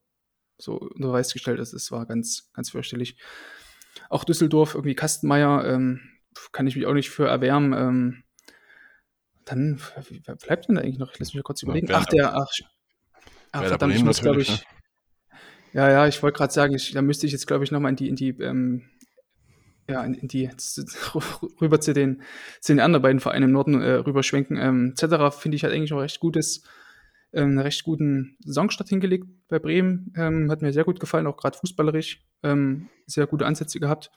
so 0.59 0.77
unter 0.77 1.09
Beweis 1.09 1.33
gestellt. 1.33 1.59
Also 1.59 1.77
das 1.77 1.91
war 1.91 2.07
ganz, 2.07 2.51
ganz 2.53 2.71
fürchterlich. 2.71 3.17
Auch 4.09 4.25
Düsseldorf, 4.25 4.75
irgendwie 4.75 4.95
Kastenmeier, 4.95 5.65
ähm, 5.67 6.01
kann 6.53 6.67
ich 6.67 6.77
mich 6.77 6.87
auch 6.87 6.95
nicht 6.95 7.11
für 7.11 7.27
erwärmen. 7.27 7.73
Ähm, 7.73 8.25
dann, 9.45 9.81
wer 10.25 10.37
bleibt 10.37 10.69
denn 10.69 10.77
da 10.77 10.83
eigentlich 10.83 10.99
noch? 10.99 11.13
Ich 11.13 11.19
lasse 11.19 11.37
mich 11.37 11.45
kurz 11.45 11.63
überlegen. 11.63 11.89
Ja, 11.89 11.99
ach, 11.99 12.07
der, 12.07 12.37
ach, 12.37 12.51
ach 13.53 13.65
verdammt, 13.65 13.95
ich 13.95 14.05
muss, 14.05 14.21
glaube 14.21 14.43
ich. 14.43 14.51
Ne? 14.51 14.59
Ja, 15.75 15.91
ja, 15.91 16.07
ich 16.07 16.23
wollte 16.23 16.37
gerade 16.37 16.53
sagen, 16.53 16.75
ich, 16.75 16.93
da 16.93 17.03
müsste 17.03 17.27
ich 17.27 17.33
jetzt, 17.33 17.47
glaube 17.47 17.65
ich, 17.65 17.71
nochmal 17.71 17.91
in 17.91 17.97
die, 17.97 18.09
in 18.09 18.17
die 18.17 18.29
ähm, 18.41 18.89
ja, 19.89 20.03
in, 20.05 20.15
in 20.15 20.29
die, 20.29 20.49
rüber 21.61 21.81
zu 21.81 21.93
den, 21.93 22.23
zu 22.61 22.73
den 22.73 22.81
anderen 22.81 23.03
beiden 23.03 23.21
Vereinen 23.21 23.45
im 23.45 23.53
Norden 23.53 23.81
äh, 23.81 23.93
rüberschwenken. 23.93 24.57
Ähm, 24.57 24.95
Zetterer 24.97 25.33
finde 25.33 25.57
ich 25.57 25.65
halt 25.65 25.75
eigentlich 25.75 25.91
noch 25.91 26.01
recht 26.01 26.21
gutes, 26.21 26.63
einen 27.33 27.59
recht 27.59 27.85
guten 27.85 28.37
Saisonstart 28.45 28.89
hingelegt 28.89 29.27
bei 29.49 29.59
Bremen. 29.59 30.13
Ähm, 30.17 30.51
hat 30.51 30.63
mir 30.63 30.73
sehr 30.73 30.85
gut 30.85 31.01
gefallen, 31.01 31.27
auch 31.27 31.37
gerade 31.37 31.57
fußballerisch. 31.57 32.25
Ähm, 32.43 32.89
sehr 33.07 33.27
gute 33.27 33.47
Ansätze 33.47 33.81
gehabt. 33.81 34.11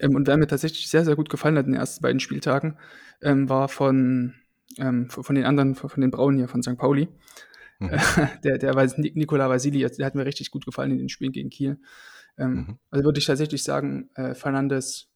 Ähm, 0.00 0.14
und 0.14 0.26
wer 0.26 0.36
mir 0.36 0.46
tatsächlich 0.46 0.88
sehr, 0.88 1.04
sehr 1.04 1.16
gut 1.16 1.28
gefallen 1.28 1.56
hat 1.56 1.66
in 1.66 1.72
den 1.72 1.80
ersten 1.80 2.02
beiden 2.02 2.20
Spieltagen, 2.20 2.78
ähm, 3.22 3.48
war 3.48 3.68
von, 3.68 4.34
ähm, 4.78 5.10
von 5.10 5.34
den 5.34 5.44
anderen, 5.44 5.74
von 5.74 6.00
den 6.00 6.10
Brauen 6.10 6.36
hier, 6.36 6.48
von 6.48 6.62
St. 6.62 6.76
Pauli. 6.76 7.08
Mhm. 7.78 7.90
der, 8.44 8.58
der 8.58 8.74
war 8.74 8.86
Nikola 8.96 9.48
Vasili, 9.48 9.86
der 9.86 10.06
hat 10.06 10.14
mir 10.14 10.26
richtig 10.26 10.50
gut 10.50 10.64
gefallen 10.64 10.92
in 10.92 10.98
den 10.98 11.08
Spielen 11.08 11.32
gegen 11.32 11.50
Kiel. 11.50 11.78
Ähm, 12.38 12.54
mhm. 12.54 12.78
Also 12.90 13.04
würde 13.04 13.18
ich 13.18 13.26
tatsächlich 13.26 13.62
sagen, 13.62 14.10
äh, 14.14 14.34
Fernandes, 14.34 15.10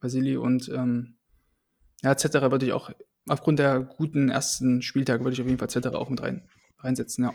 Vasili 0.00 0.36
und 0.36 0.68
ähm, 0.68 1.16
ja, 2.02 2.16
Zetterer 2.16 2.50
würde 2.50 2.66
ich 2.66 2.72
auch, 2.72 2.90
aufgrund 3.28 3.58
der 3.58 3.80
guten 3.80 4.28
ersten 4.28 4.82
Spieltage 4.82 5.22
würde 5.24 5.34
ich 5.34 5.40
auf 5.40 5.46
jeden 5.46 5.58
Fall 5.58 5.70
Zetterer 5.70 5.98
auch 5.98 6.08
mit 6.08 6.22
rein, 6.22 6.48
reinsetzen, 6.78 7.24
ja. 7.24 7.34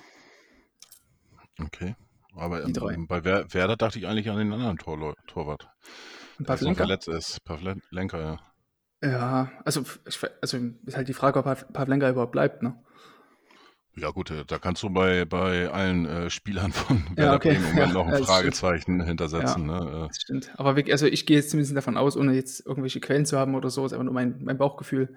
Okay. 1.64 1.96
Aber 2.36 2.64
ähm, 2.64 3.08
bei 3.08 3.24
Wer 3.24 3.52
Werder 3.54 3.78
dachte 3.78 3.98
ich 3.98 4.08
eigentlich 4.08 4.30
an 4.30 4.38
den 4.38 4.54
anderen 4.54 4.78
Tor 4.78 5.16
Torwart. 5.26 5.70
Der 6.40 6.58
verletzt 6.58 7.08
ist. 7.08 7.44
Pavlenka, 7.44 8.20
ja. 8.20 8.40
Ja, 9.02 9.52
also, 9.66 9.84
ich, 10.08 10.20
also 10.42 10.58
ist 10.86 10.98
halt 10.98 11.08
die 11.08 11.14
Frage, 11.14 11.40
ob 11.40 11.74
Pavlenka 11.74 12.10
überhaupt 12.10 12.32
bleibt, 12.32 12.62
ne? 12.64 12.76
Ja 13.96 14.12
gut, 14.12 14.30
äh, 14.30 14.46
da 14.46 14.60
kannst 14.60 14.84
du 14.84 14.92
bei, 14.92 15.26
bei 15.26 15.70
allen 15.70 16.06
äh, 16.06 16.30
Spielern 16.30 16.72
von 16.72 17.04
Werder 17.16 17.24
ja, 17.24 17.36
okay. 17.36 17.56
Bremen 17.56 17.78
ja, 17.78 17.88
noch 17.94 18.08
ein 18.08 18.24
Fragezeichen 18.24 19.02
hintersetzen. 19.02 19.68
Ja, 19.68 19.84
ne? 19.84 20.08
Das 20.08 20.22
stimmt. 20.22 20.52
Aber 20.58 20.76
wirklich, 20.76 20.94
also 20.94 21.08
ich 21.08 21.26
gehe 21.26 21.38
jetzt 21.38 21.50
zumindest 21.50 21.76
davon 21.76 21.98
aus, 21.98 22.16
ohne 22.16 22.34
jetzt 22.34 22.66
irgendwelche 22.66 23.00
Quellen 23.00 23.26
zu 23.26 23.40
haben 23.40 23.56
oder 23.56 23.72
so, 23.72 23.86
ist 23.86 23.94
einfach 23.94 24.06
nur 24.06 24.14
mein, 24.14 24.44
mein 24.44 24.58
Bauchgefühl, 24.58 25.16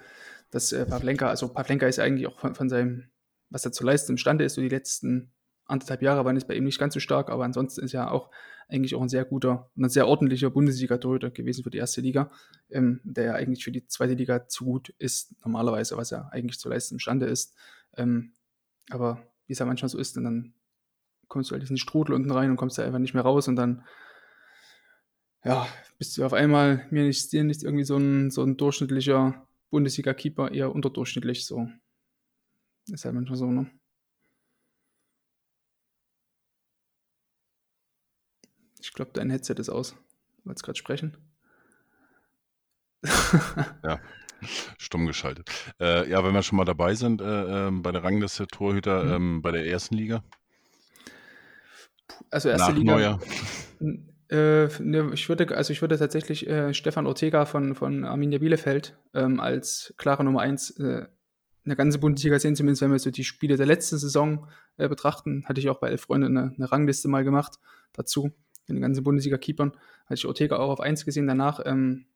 dass 0.51 0.73
äh, 0.73 0.85
Pavlenka, 0.87 1.29
also 1.29 1.49
Pavlenka 1.49 1.87
ist 1.87 1.99
eigentlich 1.99 2.27
auch 2.27 2.39
von, 2.39 2.55
von 2.55 2.69
seinem, 2.69 3.11
was 3.51 3.65
er 3.65 3.73
zu 3.73 3.85
leisten 3.85 4.13
imstande 4.13 4.45
ist, 4.45 4.55
so 4.55 4.61
die 4.61 4.69
letzten 4.69 5.33
anderthalb 5.65 6.03
Jahre 6.03 6.25
waren 6.25 6.37
es 6.37 6.47
bei 6.47 6.55
ihm 6.55 6.65
nicht 6.65 6.79
ganz 6.79 6.95
so 6.95 7.01
stark, 7.01 7.31
aber 7.31 7.45
ansonsten 7.45 7.85
ist 7.85 7.95
er 7.95 8.13
auch 8.13 8.31
eigentlich 8.69 8.95
auch 8.95 9.03
ein 9.03 9.09
sehr 9.09 9.25
guter 9.25 9.71
und 9.77 9.85
ein 9.85 9.89
sehr 9.89 10.07
ordentlicher 10.07 10.51
Bundesliga-Torhüter 10.51 11.31
gewesen 11.31 11.65
für 11.65 11.71
die 11.71 11.79
erste 11.79 12.01
Liga, 12.01 12.31
ähm, 12.71 13.01
der 13.05 13.25
ja 13.25 13.35
eigentlich 13.35 13.65
für 13.65 13.73
die 13.73 13.87
zweite 13.87 14.15
Liga 14.15 14.47
zu 14.49 14.65
gut 14.65 14.95
ist, 14.99 15.35
normalerweise, 15.45 15.97
was 15.97 16.13
er 16.13 16.33
eigentlich 16.33 16.59
zu 16.59 16.69
leisten 16.69 16.97
imstande 16.97 17.27
ist. 17.27 17.55
Ähm, 17.97 18.33
aber 18.91 19.23
wie 19.47 19.53
es 19.53 19.59
ja 19.59 19.67
manchmal 19.67 19.89
so 19.89 19.99
ist, 19.99 20.17
und 20.17 20.25
dann 20.25 20.55
kommst 21.29 21.51
du 21.51 21.53
halt 21.53 21.63
diesen 21.63 21.79
Strudel 21.79 22.15
unten 22.15 22.31
rein 22.31 22.51
und 22.51 22.57
kommst 22.57 22.79
da 22.79 22.85
einfach 22.85 22.99
nicht 22.99 23.15
mehr 23.15 23.23
raus 23.23 23.49
und 23.49 23.57
dann, 23.57 23.85
ja, 25.45 25.67
bist 25.99 26.17
du 26.17 26.25
auf 26.25 26.33
einmal 26.33 26.87
mir 26.91 27.05
nicht, 27.05 27.33
dir 27.33 27.45
nicht 27.45 27.63
irgendwie 27.63 27.85
so 27.85 27.97
ein, 27.97 28.31
so 28.31 28.43
ein 28.43 28.57
durchschnittlicher 28.57 29.47
Bundesliga-Keeper, 29.71 30.53
eher 30.53 30.75
unterdurchschnittlich 30.75 31.47
so. 31.47 31.69
Ist 32.89 33.05
halt 33.05 33.15
manchmal 33.15 33.39
so, 33.39 33.47
ne? 33.47 33.71
Ich 38.81 38.93
glaube, 38.93 39.13
dein 39.15 39.31
Headset 39.31 39.55
ist 39.59 39.69
aus. 39.69 39.95
Du 40.39 40.47
wolltest 40.47 40.65
gerade 40.65 40.79
sprechen. 40.79 41.17
ja, 43.85 44.01
stumm 44.79 45.07
geschaltet. 45.07 45.49
Äh, 45.79 46.11
ja, 46.11 46.25
wenn 46.25 46.35
wir 46.35 46.43
schon 46.43 46.57
mal 46.57 46.65
dabei 46.65 46.95
sind, 46.95 47.21
äh, 47.21 47.69
äh, 47.69 47.71
bei 47.71 47.93
der 47.93 48.03
Rangliste 48.03 48.47
Torhüter 48.47 49.05
mhm. 49.05 49.13
ähm, 49.13 49.43
bei 49.43 49.53
der 49.53 49.67
ersten 49.67 49.95
Liga. 49.95 50.25
Also 52.31 52.49
erste 52.49 52.71
Nach 52.71 52.79
Liga. 52.79 52.93
Neuer. 52.93 53.21
Äh, 54.31 54.69
ne, 54.81 55.11
ich 55.13 55.29
würde, 55.29 55.57
also 55.57 55.73
ich 55.73 55.83
würde 55.83 55.99
tatsächlich 55.99 56.49
äh, 56.49 56.73
Stefan 56.73 57.07
Ortega 57.07 57.47
von, 57.47 57.75
von 57.75 58.05
Arminia 58.05 58.39
Bielefeld 58.39 58.97
ähm, 59.13 59.41
als 59.41 59.93
klare 59.97 60.23
Nummer 60.23 60.41
1 60.43 60.79
äh, 60.79 61.07
eine 61.65 61.77
ganze 61.77 61.99
Bundesliga 61.99 62.39
sehen, 62.39 62.55
zumindest 62.55 62.83
wenn 62.83 62.93
wir 62.93 62.99
so 63.01 63.11
die 63.11 63.25
Spiele 63.25 63.57
der 63.57 63.67
letzten 63.67 63.99
Saison 63.99 64.47
äh, 64.77 64.89
betrachten. 64.89 65.45
Hatte 65.47 65.61
ich 65.61 65.69
auch 65.69 65.81
bei 65.81 65.89
Elf 65.89 66.03
Freunde 66.03 66.29
eine, 66.29 66.55
eine 66.57 66.71
Rangliste 66.71 67.09
mal 67.09 67.25
gemacht 67.25 67.59
dazu, 67.93 68.31
in 68.69 68.77
den 68.77 68.83
ganzen 68.83 69.03
Bundesliga-Keepern. 69.03 69.73
Hatte 70.05 70.15
ich 70.15 70.27
Ortega 70.27 70.59
auch 70.59 70.71
auf 70.71 70.81
1 70.81 71.05
gesehen. 71.05 71.27
Danach 71.27 71.61
ähm, 71.65 72.07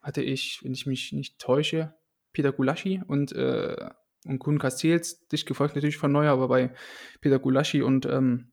hatte 0.00 0.22
ich, 0.22 0.60
wenn 0.62 0.72
ich 0.72 0.86
mich 0.86 1.12
nicht 1.12 1.38
täusche, 1.38 1.94
Peter 2.32 2.50
Gulaschi 2.52 3.02
und, 3.06 3.32
äh, 3.32 3.90
und 4.24 4.38
Kuhn 4.38 4.58
Castells, 4.58 5.26
dich 5.28 5.44
gefolgt 5.44 5.74
natürlich 5.74 5.98
von 5.98 6.12
Neuer, 6.12 6.32
aber 6.32 6.48
bei 6.48 6.72
Peter 7.20 7.38
Gulaschi 7.38 7.82
und 7.82 8.06
ähm, 8.06 8.52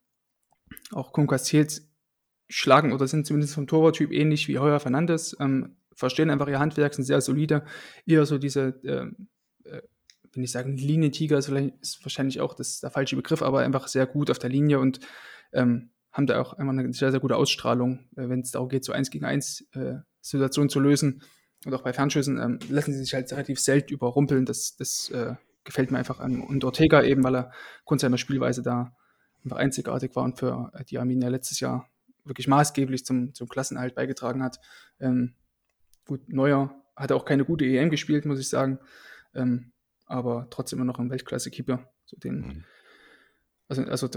auch 0.91 1.13
Kuhn 1.13 1.28
Castells 1.28 1.85
schlagen 2.48 2.93
oder 2.93 3.08
sind 3.08 3.26
zumindest 3.26 3.56
vom 3.56 3.68
Torwarttyp 3.68 4.12
ähnlich 4.12 4.48
wie 4.48 4.60
Heuer 4.60 4.80
Fernandes, 4.80 5.36
ähm, 5.39 5.78
verstehen 5.93 6.30
einfach 6.30 6.48
ihr 6.48 6.60
Handwerk, 6.60 6.93
sind 6.93 7.06
sehr 7.06 7.22
solide, 7.22 7.64
eher 8.06 8.26
so 8.26 8.38
diese, 8.38 8.80
ähm, 8.84 9.28
äh, 9.64 9.82
wenn 10.34 10.43
ich 10.43 10.52
sagen, 10.52 10.78
Linientiger 10.78 11.38
ist, 11.38 11.50
ist 11.50 12.04
wahrscheinlich 12.04 12.41
auch 12.41 12.54
das 12.54 12.82
der 12.82 12.91
falsche 12.91 13.16
Begriff, 13.16 13.41
aber 13.41 13.62
einfach 13.62 13.88
sehr 13.88 14.06
gut 14.06 14.30
auf 14.30 14.39
der 14.39 14.50
Linie 14.50 14.80
und 14.80 15.00
ähm, 15.54 15.91
haben 16.12 16.28
da 16.28 16.39
auch 16.39 16.54
einfach 16.54 16.74
eine 16.74 16.93
sehr, 16.93 17.12
sehr 17.12 17.20
gute 17.20 17.36
Ausstrahlung, 17.36 18.08
äh, 18.16 18.30
wenn 18.30 18.41
es 18.41 18.52
darum 18.52 18.70
geht, 18.70 18.86
so 18.86 18.93
eins 18.93 19.10
gegen 19.10 19.26
eins 19.26 19.68
äh, 19.74 19.96
Situationen 20.22 20.70
zu 20.70 20.80
lösen. 20.80 21.22
Und 21.66 21.74
auch 21.74 21.82
bei 21.82 21.93
Fernschüssen 21.93 22.39
ähm, 22.39 22.60
lassen 22.70 22.93
sie 22.93 23.00
sich 23.00 23.14
halt 23.14 23.32
relativ 23.32 23.60
selten 23.60 23.93
überrumpeln. 23.93 24.46
Das, 24.46 24.76
das 24.78 25.10
äh, 25.10 25.36
gefällt 25.64 25.91
mir 25.91 25.98
einfach 25.98 26.20
an. 26.20 26.41
Und 26.41 26.64
Ortega 26.64 27.04
eben, 27.04 27.24
weil 27.24 27.36
er 27.36 27.52
aufgrund 27.80 28.02
seiner 28.02 28.18
Spielweise 28.18 28.62
da 28.62 28.96
einfach 29.43 29.58
einzigartig 29.58 30.16
war 30.16 30.24
und 30.24 30.39
für 30.39 30.72
äh, 30.74 30.84
die 30.86 31.00
Arminia 31.00 31.28
letztes 31.30 31.60
Jahr 31.60 31.89
wirklich 32.26 32.47
maßgeblich 32.47 33.05
zum, 33.05 33.34
zum 33.34 33.47
Klassenerhalt 33.47 33.95
beigetragen 33.95 34.43
hat. 34.43 34.59
Ähm, 34.99 35.36
gut, 36.05 36.28
Neuer 36.28 36.76
hat 36.95 37.11
auch 37.11 37.26
keine 37.26 37.45
gute 37.45 37.65
EM 37.65 37.89
gespielt, 37.89 38.26
muss 38.26 38.39
ich 38.39 38.49
sagen. 38.49 38.80
Ähm, 39.34 39.71
aber 40.05 40.47
trotzdem 40.49 40.80
immer 40.80 40.86
noch 40.86 40.99
ein 40.99 41.09
Weltklasse-Keeper. 41.09 41.89
So 42.05 42.17
den, 42.17 42.39
mhm. 42.39 42.63
also, 43.67 43.84
also 43.84 44.09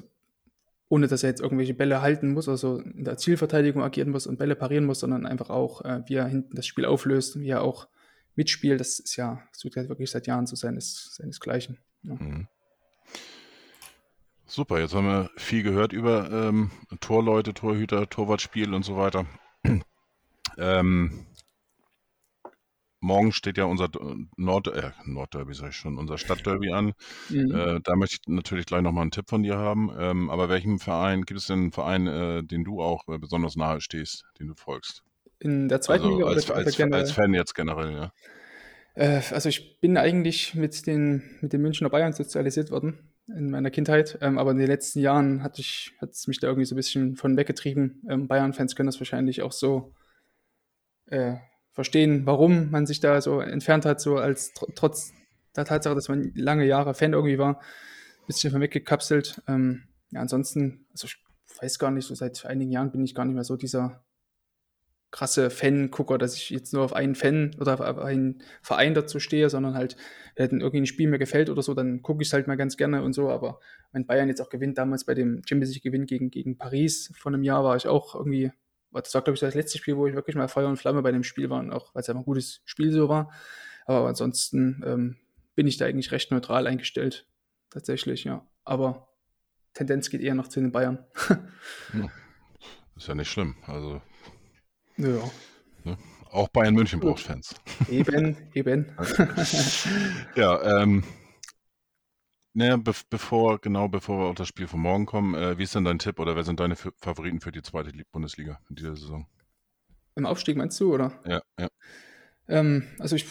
ohne 0.89 1.07
dass 1.07 1.23
er 1.23 1.31
jetzt 1.31 1.41
irgendwelche 1.41 1.75
Bälle 1.75 2.01
halten 2.01 2.33
muss, 2.33 2.49
also 2.49 2.79
in 2.81 3.05
der 3.05 3.19
Zielverteidigung 3.19 3.83
agieren 3.83 4.11
muss 4.11 4.27
und 4.27 4.39
Bälle 4.39 4.57
parieren 4.57 4.85
muss, 4.85 5.01
sondern 5.01 5.27
einfach 5.27 5.51
auch, 5.51 5.85
äh, 5.85 6.03
wie 6.07 6.15
er 6.15 6.27
hinten 6.27 6.57
das 6.57 6.67
Spiel 6.67 6.85
auflöst 6.85 7.37
und 7.37 7.43
wie 7.43 7.51
er 7.51 7.63
auch 7.63 7.89
mitspielt. 8.35 8.81
Das 8.81 8.99
ist 8.99 9.17
ja, 9.17 9.43
sucht 9.53 9.77
ja 9.77 9.89
wirklich 9.89 10.11
seit 10.11 10.27
Jahren 10.27 10.47
zu 10.47 10.57
seines, 10.57 11.15
seinesgleichen. 11.17 11.79
Ja. 12.03 12.15
Mhm. 12.15 12.49
Super, 14.51 14.81
jetzt 14.81 14.95
haben 14.95 15.07
wir 15.07 15.31
viel 15.37 15.63
gehört 15.63 15.93
über 15.93 16.31
ähm, 16.33 16.71
Torleute, 17.01 17.53
Torhüter, 17.53 18.09
Torwartspiel 18.09 18.73
und 18.73 18.83
so 18.83 18.97
weiter. 18.97 19.27
ähm, 20.59 21.27
morgen 23.01 23.33
steht 23.33 23.59
ja 23.59 23.65
unser 23.65 23.91
Nord, 24.39 24.69
äh, 24.69 24.93
Nordderby, 25.05 25.53
sag 25.53 25.69
ich 25.69 25.77
schon, 25.77 25.99
unser 25.99 26.17
Stadtderby 26.17 26.73
an. 26.73 26.95
Mhm. 27.29 27.55
Äh, 27.55 27.81
da 27.85 27.95
möchte 27.95 28.17
ich 28.23 28.35
natürlich 28.35 28.65
gleich 28.65 28.81
nochmal 28.81 29.03
einen 29.03 29.11
Tipp 29.11 29.29
von 29.29 29.43
dir 29.43 29.59
haben. 29.59 29.91
Ähm, 29.99 30.31
aber 30.31 30.49
welchen 30.49 30.79
Verein, 30.79 31.23
gibt 31.25 31.41
es 31.41 31.47
denn 31.47 31.59
einen 31.59 31.73
Verein, 31.73 32.07
äh, 32.07 32.43
den 32.43 32.65
du 32.65 32.81
auch 32.81 33.07
äh, 33.09 33.19
besonders 33.19 33.55
nahe 33.55 33.83
stehst, 33.83 34.25
den 34.41 34.49
du 34.49 34.55
folgst? 34.55 35.03
In 35.41 35.69
der 35.69 35.83
zweiten 35.83 36.05
also 36.05 36.17
Liga 36.17 36.27
als, 36.27 36.49
oder 36.49 36.57
als, 36.57 36.81
als 36.81 37.13
Fan 37.13 37.35
jetzt 37.35 37.55
generell, 37.55 37.93
ja. 37.93 38.13
Äh, 38.95 39.21
also 39.31 39.51
ich 39.51 39.79
bin 39.81 39.99
eigentlich 39.99 40.55
mit 40.55 40.87
den, 40.87 41.23
mit 41.43 41.53
den 41.53 41.61
Münchner 41.61 41.91
Bayern 41.91 42.15
sozialisiert 42.15 42.71
worden 42.71 43.08
in 43.29 43.51
meiner 43.51 43.71
Kindheit, 43.71 44.19
ähm, 44.21 44.39
aber 44.39 44.53
in 44.53 44.59
den 44.59 44.67
letzten 44.67 45.01
Jahren 45.01 45.43
hat 45.43 45.59
es 45.59 46.27
mich 46.27 46.41
da 46.41 46.47
irgendwie 46.47 46.65
so 46.65 46.75
ein 46.75 46.77
bisschen 46.77 47.17
von 47.17 47.37
weggetrieben. 47.37 48.03
Ähm, 48.09 48.29
Bayern-Fans 48.29 48.75
können 48.75 48.87
das 48.87 49.01
wahrscheinlich 49.01 49.43
auch 49.43 49.53
so 49.53 49.93
äh, 51.07 51.37
verstehen, 51.73 52.27
warum 52.27 52.71
man 52.71 52.87
sich 52.87 53.01
da 53.01 53.21
so 53.21 53.41
entfernt 53.41 53.85
hat, 53.85 54.01
so 54.01 54.17
als 54.17 54.53
tr 54.53 54.67
trotz 54.75 55.13
der 55.57 55.65
Tatsache, 55.65 55.95
dass 55.95 56.09
man 56.09 56.33
lange 56.35 56.65
Jahre 56.65 56.95
Fan 56.95 57.13
irgendwie 57.13 57.39
war, 57.39 57.59
ein 57.59 58.27
bisschen 58.27 58.51
von 58.51 58.61
weggekapselt. 58.61 59.43
Ähm, 59.47 59.85
ja, 60.11 60.21
ansonsten, 60.21 60.87
also 60.93 61.07
ich 61.07 61.17
weiß 61.61 61.79
gar 61.79 61.91
nicht, 61.91 62.07
so 62.07 62.15
seit 62.15 62.47
einigen 62.47 62.71
Jahren 62.71 62.93
bin 62.93 63.05
ich 63.05 63.15
gar 63.15 63.25
nicht 63.25 63.35
mehr 63.35 63.45
so 63.45 63.57
dieser 63.57 64.05
krasse 65.11 65.51
Fan-Gucker, 65.51 66.19
dass 66.19 66.35
ich 66.35 66.51
jetzt 66.51 66.73
nur 66.73 66.83
auf 66.85 66.93
einen 66.93 67.15
Fan 67.15 67.57
oder 67.59 67.75
auf 67.75 67.99
einen 67.99 68.43
Verein 68.63 68.95
dazu 68.95 69.21
stehe, 69.21 69.49
sondern 69.49 69.75
halt, 69.75 69.97
wenn 70.37 70.61
irgendwie 70.61 70.81
ein 70.83 70.87
Spiel 70.87 71.09
mir 71.09 71.19
gefällt 71.19 71.49
oder 71.49 71.63
so, 71.63 71.75
dann 71.75 72.03
gucke 72.03 72.23
ich 72.23 72.29
es 72.29 72.33
halt 72.33 72.47
mal 72.47 72.57
ganz 72.57 72.77
gerne 72.77 73.03
und 73.03 73.15
so. 73.15 73.31
Aber 73.31 73.61
wenn 73.93 74.07
Bayern 74.07 74.29
jetzt 74.29 74.41
auch 74.41 74.51
gewinnt, 74.51 74.77
damals 74.77 75.05
bei 75.05 75.15
dem 75.15 75.43
Champions 75.49 75.75
League-Gewinn 75.75 76.07
gegen, 76.07 76.31
gegen 76.31 76.59
Paris 76.59 77.13
vor 77.17 77.33
einem 77.33 77.43
Jahr 77.43 77.65
war 77.65 77.77
ich 77.77 77.87
auch 77.87 78.15
irgendwie 78.15 78.53
das 78.93 79.15
war, 79.15 79.23
glaube 79.23 79.35
ich, 79.35 79.41
das 79.41 79.55
letzte 79.55 79.79
Spiel, 79.79 79.97
wo 79.97 80.07
ich 80.07 80.15
wirklich 80.15 80.37
mal 80.37 80.49
Feuer 80.49 80.69
und 80.69 80.79
Flamme 80.79 81.03
bei 81.03 81.13
dem 81.13 81.25
Spiel 81.25 81.51
war 81.51 81.61
und 81.61 81.71
auch, 81.71 81.95
weil 81.95 82.01
es 82.01 82.09
einfach 82.09 82.23
ein 82.23 82.25
gutes 82.25 82.63
Spiel 82.65 82.91
so 82.93 83.09
war. 83.09 83.31
Aber 83.87 84.09
ansonsten 84.09 84.83
ähm, 84.85 85.17
bin 85.55 85.67
ich 85.67 85.77
da 85.77 85.87
eigentlich 85.87 86.13
recht 86.13 86.31
neutral 86.31 86.67
eingestellt. 86.67 87.27
Tatsächlich, 87.71 88.25
ja. 88.25 88.47
Aber 88.65 89.09
Tendenz 89.75 90.11
geht 90.11 90.21
eher 90.21 90.35
noch 90.35 90.49
zu 90.49 90.61
den 90.61 90.73
Bayern. 90.73 91.05
Ist 92.97 93.09
ja 93.09 93.15
nicht 93.15 93.31
schlimm. 93.31 93.57
Also. 93.67 94.01
Ja. 94.99 95.31
Ne? 95.85 95.97
Auch 96.31 96.49
Bayern 96.49 96.75
München 96.75 97.01
braucht 97.01 97.21
Fans. 97.21 97.55
Eben, 97.89 98.37
eben. 98.55 98.87
ja, 100.37 100.83
ähm, 100.83 101.03
naja, 102.53 102.77
be 102.77 102.93
bevor, 103.09 103.61
genau 103.61 103.89
bevor 103.89 104.19
wir 104.19 104.27
auf 104.27 104.35
das 104.35 104.49
Spiel 104.49 104.67
von 104.67 104.81
morgen 104.81 105.07
kommen, 105.07 105.35
äh, 105.35 105.57
wie 105.57 105.63
ist 105.63 105.75
denn 105.75 105.85
dein 105.85 105.99
Tipp 105.99 106.19
oder 106.19 106.37
wer 106.37 106.45
sind 106.45 106.61
deine 106.61 106.75
F 106.75 106.91
Favoriten 106.99 107.41
für 107.41 107.53
die 107.53 107.63
zweite 107.63 107.93
Bundesliga 108.11 108.61
in 108.69 108.77
dieser 108.77 108.97
Saison? 108.97 109.27
Im 110.17 110.27
Aufstieg 110.27 110.57
meinst 110.57 110.79
du, 110.81 110.93
oder? 110.93 111.13
Ja, 111.27 111.41
ja. 111.59 111.69
Ähm, 112.49 112.83
also 112.99 113.17
ich, 113.17 113.27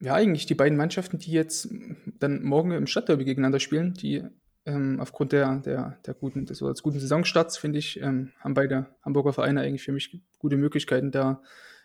ja, 0.00 0.14
eigentlich 0.14 0.46
die 0.46 0.56
beiden 0.56 0.76
Mannschaften, 0.76 1.18
die 1.18 1.30
jetzt 1.30 1.68
dann 2.18 2.42
morgen 2.42 2.72
im 2.72 2.86
Stadtderby 2.86 3.24
gegeneinander 3.24 3.60
spielen, 3.60 3.94
die 3.94 4.24
ähm, 4.68 5.00
aufgrund 5.00 5.32
der, 5.32 5.56
der, 5.56 5.98
der 6.04 6.14
guten, 6.14 6.44
des, 6.44 6.58
des 6.58 6.82
guten 6.82 7.00
Saisonstarts, 7.00 7.56
finde 7.56 7.78
ich, 7.78 8.00
ähm, 8.00 8.32
haben 8.38 8.54
beide 8.54 8.86
Hamburger 9.02 9.32
Vereine 9.32 9.62
eigentlich 9.62 9.82
für 9.82 9.92
mich 9.92 10.20
gute 10.38 10.56
Möglichkeiten, 10.56 11.10
da 11.10 11.42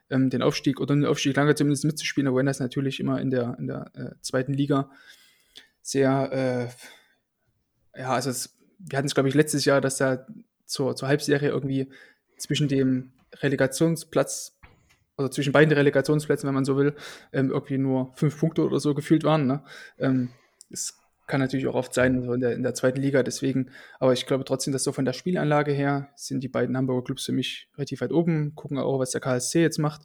ähm, 0.09 0.29
den 0.29 0.41
Aufstieg 0.41 0.81
oder 0.81 0.93
den 0.93 1.05
Aufstieg 1.05 1.35
lange 1.35 1.55
zumindest 1.55 1.85
mitzuspielen, 1.85 2.27
aber 2.27 2.37
wenn 2.37 2.45
das 2.45 2.59
natürlich 2.59 2.99
immer 2.99 3.21
in 3.21 3.31
der, 3.31 3.55
in 3.57 3.67
der 3.67 3.91
äh, 3.95 4.21
zweiten 4.21 4.53
Liga 4.53 4.91
sehr, 5.81 6.69
äh, 7.95 7.99
ja, 7.99 8.09
also 8.09 8.29
es, 8.29 8.57
wir 8.79 8.97
hatten 8.97 9.07
es, 9.07 9.13
glaube 9.13 9.29
ich, 9.29 9.35
letztes 9.35 9.63
Jahr, 9.63 9.79
dass 9.79 9.97
da 9.97 10.27
zur, 10.65 10.95
zur 10.95 11.07
Halbserie 11.07 11.49
irgendwie 11.49 11.89
zwischen 12.37 12.67
dem 12.67 13.13
Relegationsplatz 13.41 14.59
also 15.15 15.29
zwischen 15.29 15.53
beiden 15.53 15.71
Relegationsplätzen, 15.71 16.47
wenn 16.47 16.55
man 16.55 16.65
so 16.65 16.75
will, 16.75 16.95
ähm, 17.31 17.51
irgendwie 17.51 17.77
nur 17.77 18.11
fünf 18.15 18.39
Punkte 18.39 18.65
oder 18.65 18.79
so 18.79 18.95
gefühlt 18.95 19.23
waren. 19.23 19.45
Ne? 19.45 19.63
Ähm, 19.99 20.29
es 20.71 21.02
kann 21.27 21.39
natürlich 21.39 21.67
auch 21.67 21.75
oft 21.75 21.93
sein, 21.93 22.23
in 22.23 22.39
der, 22.41 22.53
in 22.53 22.63
der 22.63 22.73
zweiten 22.73 23.01
Liga, 23.01 23.23
deswegen, 23.23 23.69
aber 23.99 24.13
ich 24.13 24.25
glaube 24.25 24.43
trotzdem, 24.43 24.73
dass 24.73 24.83
so 24.83 24.91
von 24.91 25.05
der 25.05 25.13
Spielanlage 25.13 25.71
her 25.71 26.09
sind 26.15 26.43
die 26.43 26.49
beiden 26.49 26.75
Hamburger 26.75 27.05
Clubs 27.05 27.25
für 27.25 27.31
mich 27.31 27.69
relativ 27.75 28.01
weit 28.01 28.11
oben, 28.11 28.55
gucken 28.55 28.77
auch, 28.77 28.99
was 28.99 29.11
der 29.11 29.21
KSC 29.21 29.61
jetzt 29.61 29.79
macht. 29.79 30.01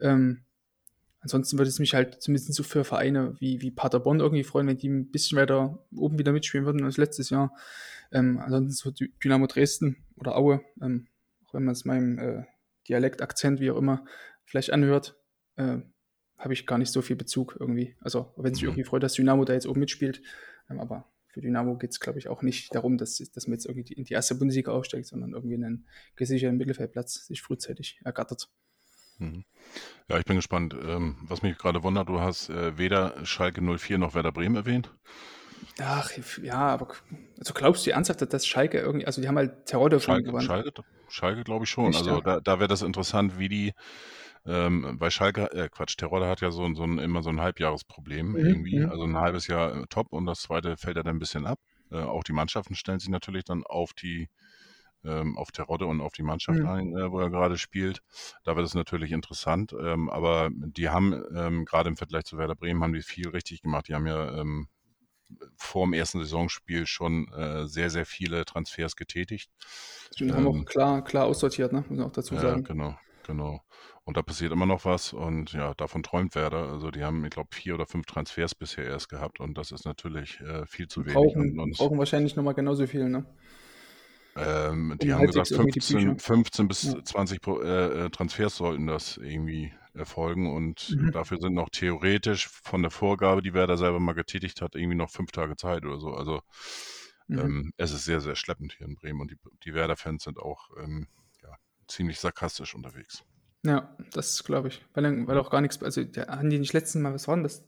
Ähm, 0.00 0.44
ansonsten 1.20 1.58
würde 1.58 1.68
es 1.68 1.78
mich 1.78 1.94
halt 1.94 2.22
zumindest 2.22 2.54
so 2.54 2.62
für 2.62 2.84
Vereine 2.84 3.34
wie, 3.40 3.60
wie 3.60 3.70
Paderborn 3.70 4.20
irgendwie 4.20 4.44
freuen, 4.44 4.68
wenn 4.68 4.78
die 4.78 4.88
ein 4.88 5.10
bisschen 5.10 5.38
weiter 5.38 5.84
oben 5.94 6.18
wieder 6.18 6.32
mitspielen 6.32 6.66
würden 6.66 6.84
als 6.84 6.96
letztes 6.96 7.30
Jahr. 7.30 7.52
Ähm, 8.12 8.38
ansonsten 8.38 8.72
so 8.72 9.06
Dynamo 9.22 9.46
Dresden 9.46 10.04
oder 10.16 10.36
Aue, 10.36 10.62
ähm, 10.80 11.08
auch 11.44 11.54
wenn 11.54 11.64
man 11.64 11.72
es 11.72 11.84
meinem 11.84 12.18
äh, 12.18 12.44
Dialekt, 12.88 13.22
Akzent, 13.22 13.60
wie 13.60 13.70
auch 13.70 13.76
immer, 13.76 14.04
vielleicht 14.44 14.72
anhört, 14.72 15.16
äh, 15.56 15.78
habe 16.38 16.54
ich 16.54 16.66
gar 16.66 16.78
nicht 16.78 16.90
so 16.90 17.02
viel 17.02 17.16
Bezug 17.16 17.56
irgendwie. 17.60 17.96
Also, 18.00 18.32
wenn 18.36 18.54
sich 18.54 18.62
mhm. 18.62 18.70
irgendwie 18.70 18.84
freut, 18.84 19.02
dass 19.02 19.12
Dynamo 19.12 19.44
da 19.44 19.52
jetzt 19.52 19.66
oben 19.66 19.80
mitspielt, 19.80 20.22
aber 20.78 21.10
für 21.28 21.40
Dynamo 21.40 21.76
geht 21.76 21.90
es, 21.90 22.00
glaube 22.00 22.18
ich, 22.18 22.28
auch 22.28 22.42
nicht 22.42 22.74
darum, 22.74 22.98
dass, 22.98 23.18
dass 23.18 23.46
man 23.46 23.54
jetzt 23.54 23.66
irgendwie 23.66 23.94
in 23.94 24.04
die 24.04 24.14
erste 24.14 24.34
Bundesliga 24.34 24.72
aufsteigt, 24.72 25.06
sondern 25.06 25.32
irgendwie 25.32 25.54
einen 25.54 25.86
gesicherten 26.16 26.58
Mittelfeldplatz 26.58 27.26
sich 27.26 27.42
frühzeitig 27.42 28.00
ergattert. 28.04 28.48
Mhm. 29.18 29.44
Ja, 30.08 30.18
ich 30.18 30.24
bin 30.24 30.36
gespannt. 30.36 30.74
Ähm, 30.74 31.16
was 31.22 31.42
mich 31.42 31.56
gerade 31.56 31.82
wundert, 31.82 32.08
du 32.08 32.20
hast 32.20 32.48
äh, 32.50 32.76
weder 32.78 33.24
Schalke 33.24 33.60
04 33.62 33.98
noch 33.98 34.14
Werder 34.14 34.32
Bremen 34.32 34.56
erwähnt. 34.56 34.92
Ach, 35.78 36.10
ja, 36.42 36.58
aber 36.58 36.88
also 37.38 37.54
glaubst 37.54 37.86
du 37.86 37.90
ernsthaft, 37.90 38.32
dass 38.32 38.46
Schalke 38.46 38.78
irgendwie, 38.78 39.06
also 39.06 39.20
die 39.20 39.28
haben 39.28 39.36
halt 39.36 39.66
Terror 39.66 39.90
Schalke, 40.00 40.40
Schalke, 40.40 40.72
Schalke 41.08 41.44
glaube 41.44 41.64
ich 41.64 41.70
schon. 41.70 41.90
Echt, 41.90 41.98
also 41.98 42.16
ja? 42.16 42.20
da, 42.20 42.40
da 42.40 42.58
wäre 42.58 42.68
das 42.68 42.82
interessant, 42.82 43.38
wie 43.38 43.48
die 43.48 43.72
ähm, 44.46 44.96
bei 44.98 45.10
Schalke, 45.10 45.52
äh, 45.52 45.68
Quatsch, 45.68 45.96
Terodde 45.96 46.26
hat 46.26 46.40
ja 46.40 46.50
so, 46.50 46.72
so 46.74 46.84
ein, 46.84 46.98
immer 46.98 47.22
so 47.22 47.30
ein 47.30 47.40
Halbjahresproblem 47.40 48.30
mhm, 48.30 48.36
irgendwie. 48.36 48.78
Mhm. 48.78 48.90
Also 48.90 49.04
ein 49.04 49.16
halbes 49.16 49.46
Jahr 49.46 49.74
äh, 49.74 49.86
top 49.88 50.12
und 50.12 50.26
das 50.26 50.40
zweite 50.40 50.76
fällt 50.76 50.96
ja 50.96 51.02
dann 51.02 51.16
ein 51.16 51.20
bisschen 51.20 51.46
ab. 51.46 51.58
Äh, 51.90 51.98
auch 51.98 52.24
die 52.24 52.32
Mannschaften 52.32 52.74
stellen 52.74 53.00
sich 53.00 53.10
natürlich 53.10 53.44
dann 53.44 53.64
auf 53.64 53.92
die 53.92 54.28
ähm, 55.04 55.38
auf 55.38 55.50
Terodde 55.50 55.86
und 55.86 56.00
auf 56.00 56.12
die 56.12 56.22
Mannschaft 56.22 56.58
mhm. 56.58 56.68
ein, 56.68 56.96
äh, 56.96 57.10
wo 57.10 57.20
er 57.20 57.30
gerade 57.30 57.58
spielt. 57.58 58.02
Da 58.44 58.56
wird 58.56 58.66
es 58.66 58.74
natürlich 58.74 59.12
interessant. 59.12 59.74
Ähm, 59.78 60.10
aber 60.10 60.50
die 60.52 60.88
haben 60.88 61.22
ähm, 61.34 61.64
gerade 61.64 61.88
im 61.88 61.96
Vergleich 61.96 62.24
zu 62.24 62.38
Werder 62.38 62.54
Bremen 62.54 62.82
haben 62.82 62.92
die 62.92 63.02
viel 63.02 63.28
richtig 63.28 63.62
gemacht. 63.62 63.88
Die 63.88 63.94
haben 63.94 64.06
ja 64.06 64.38
ähm, 64.38 64.68
vor 65.56 65.86
dem 65.86 65.92
ersten 65.92 66.18
Saisonspiel 66.18 66.86
schon 66.86 67.28
äh, 67.32 67.66
sehr, 67.66 67.90
sehr 67.90 68.04
viele 68.04 68.44
Transfers 68.44 68.96
getätigt. 68.96 69.50
Die 70.18 70.32
haben 70.32 70.46
auch 70.46 70.54
ähm, 70.54 70.64
klar, 70.64 71.02
klar 71.02 71.26
aussortiert, 71.26 71.72
ne? 71.72 71.84
muss 71.88 71.98
man 71.98 72.06
auch 72.06 72.12
dazu 72.12 72.34
sagen. 72.34 72.62
Ja, 72.62 72.68
genau, 72.68 72.98
genau. 73.26 73.62
Und 74.04 74.16
da 74.16 74.22
passiert 74.22 74.52
immer 74.52 74.66
noch 74.66 74.84
was 74.84 75.12
und 75.12 75.52
ja, 75.52 75.74
davon 75.74 76.02
träumt 76.02 76.34
Werder. 76.34 76.68
Also 76.68 76.90
die 76.90 77.04
haben, 77.04 77.24
ich 77.24 77.30
glaube, 77.30 77.50
vier 77.52 77.74
oder 77.74 77.86
fünf 77.86 78.06
Transfers 78.06 78.54
bisher 78.54 78.84
erst 78.84 79.08
gehabt 79.08 79.40
und 79.40 79.56
das 79.56 79.72
ist 79.72 79.84
natürlich 79.84 80.40
äh, 80.40 80.66
viel 80.66 80.88
zu 80.88 81.02
wenig. 81.02 81.14
Brauchen, 81.14 81.58
und, 81.58 81.76
brauchen 81.76 81.98
wahrscheinlich 81.98 82.36
nochmal 82.36 82.54
genauso 82.54 82.86
viel, 82.86 83.08
ne? 83.08 83.24
Ähm, 84.36 84.96
die 85.02 85.12
haben 85.12 85.26
gesagt, 85.26 85.48
15, 85.48 86.18
15 86.18 86.68
bis 86.68 86.84
ja. 86.84 87.04
20 87.04 87.46
äh, 87.46 88.06
äh, 88.06 88.10
Transfers 88.10 88.56
sollten 88.56 88.86
das 88.86 89.16
irgendwie 89.16 89.72
erfolgen 89.92 90.54
und 90.54 90.96
mhm. 90.96 91.10
dafür 91.10 91.38
sind 91.38 91.54
noch 91.54 91.68
theoretisch 91.68 92.48
von 92.48 92.82
der 92.82 92.92
Vorgabe, 92.92 93.42
die 93.42 93.54
Werder 93.54 93.76
selber 93.76 93.98
mal 93.98 94.12
getätigt 94.12 94.62
hat, 94.62 94.76
irgendwie 94.76 94.96
noch 94.96 95.10
fünf 95.10 95.32
Tage 95.32 95.56
Zeit 95.56 95.84
oder 95.84 95.98
so. 95.98 96.14
Also 96.14 96.42
mhm. 97.26 97.38
ähm, 97.38 97.72
es 97.76 97.92
ist 97.92 98.04
sehr, 98.04 98.20
sehr 98.20 98.36
schleppend 98.36 98.74
hier 98.78 98.86
in 98.86 98.94
Bremen 98.94 99.20
und 99.20 99.32
die, 99.32 99.38
die 99.64 99.74
Werder-Fans 99.74 100.22
sind 100.22 100.38
auch 100.38 100.70
ähm, 100.82 101.08
ziemlich 101.90 102.18
sarkastisch 102.18 102.74
unterwegs. 102.74 103.24
Ja, 103.62 103.94
das 104.12 104.42
glaube 104.44 104.68
ich. 104.68 104.82
Weil, 104.94 105.26
weil 105.26 105.38
auch 105.38 105.50
gar 105.50 105.60
nichts, 105.60 105.82
also 105.82 106.02
der, 106.02 106.28
haben 106.28 106.48
die 106.48 106.58
nicht 106.58 106.72
letzten 106.72 107.02
Mal, 107.02 107.12
was 107.12 107.28
war 107.28 107.36
denn 107.36 107.42
das? 107.42 107.62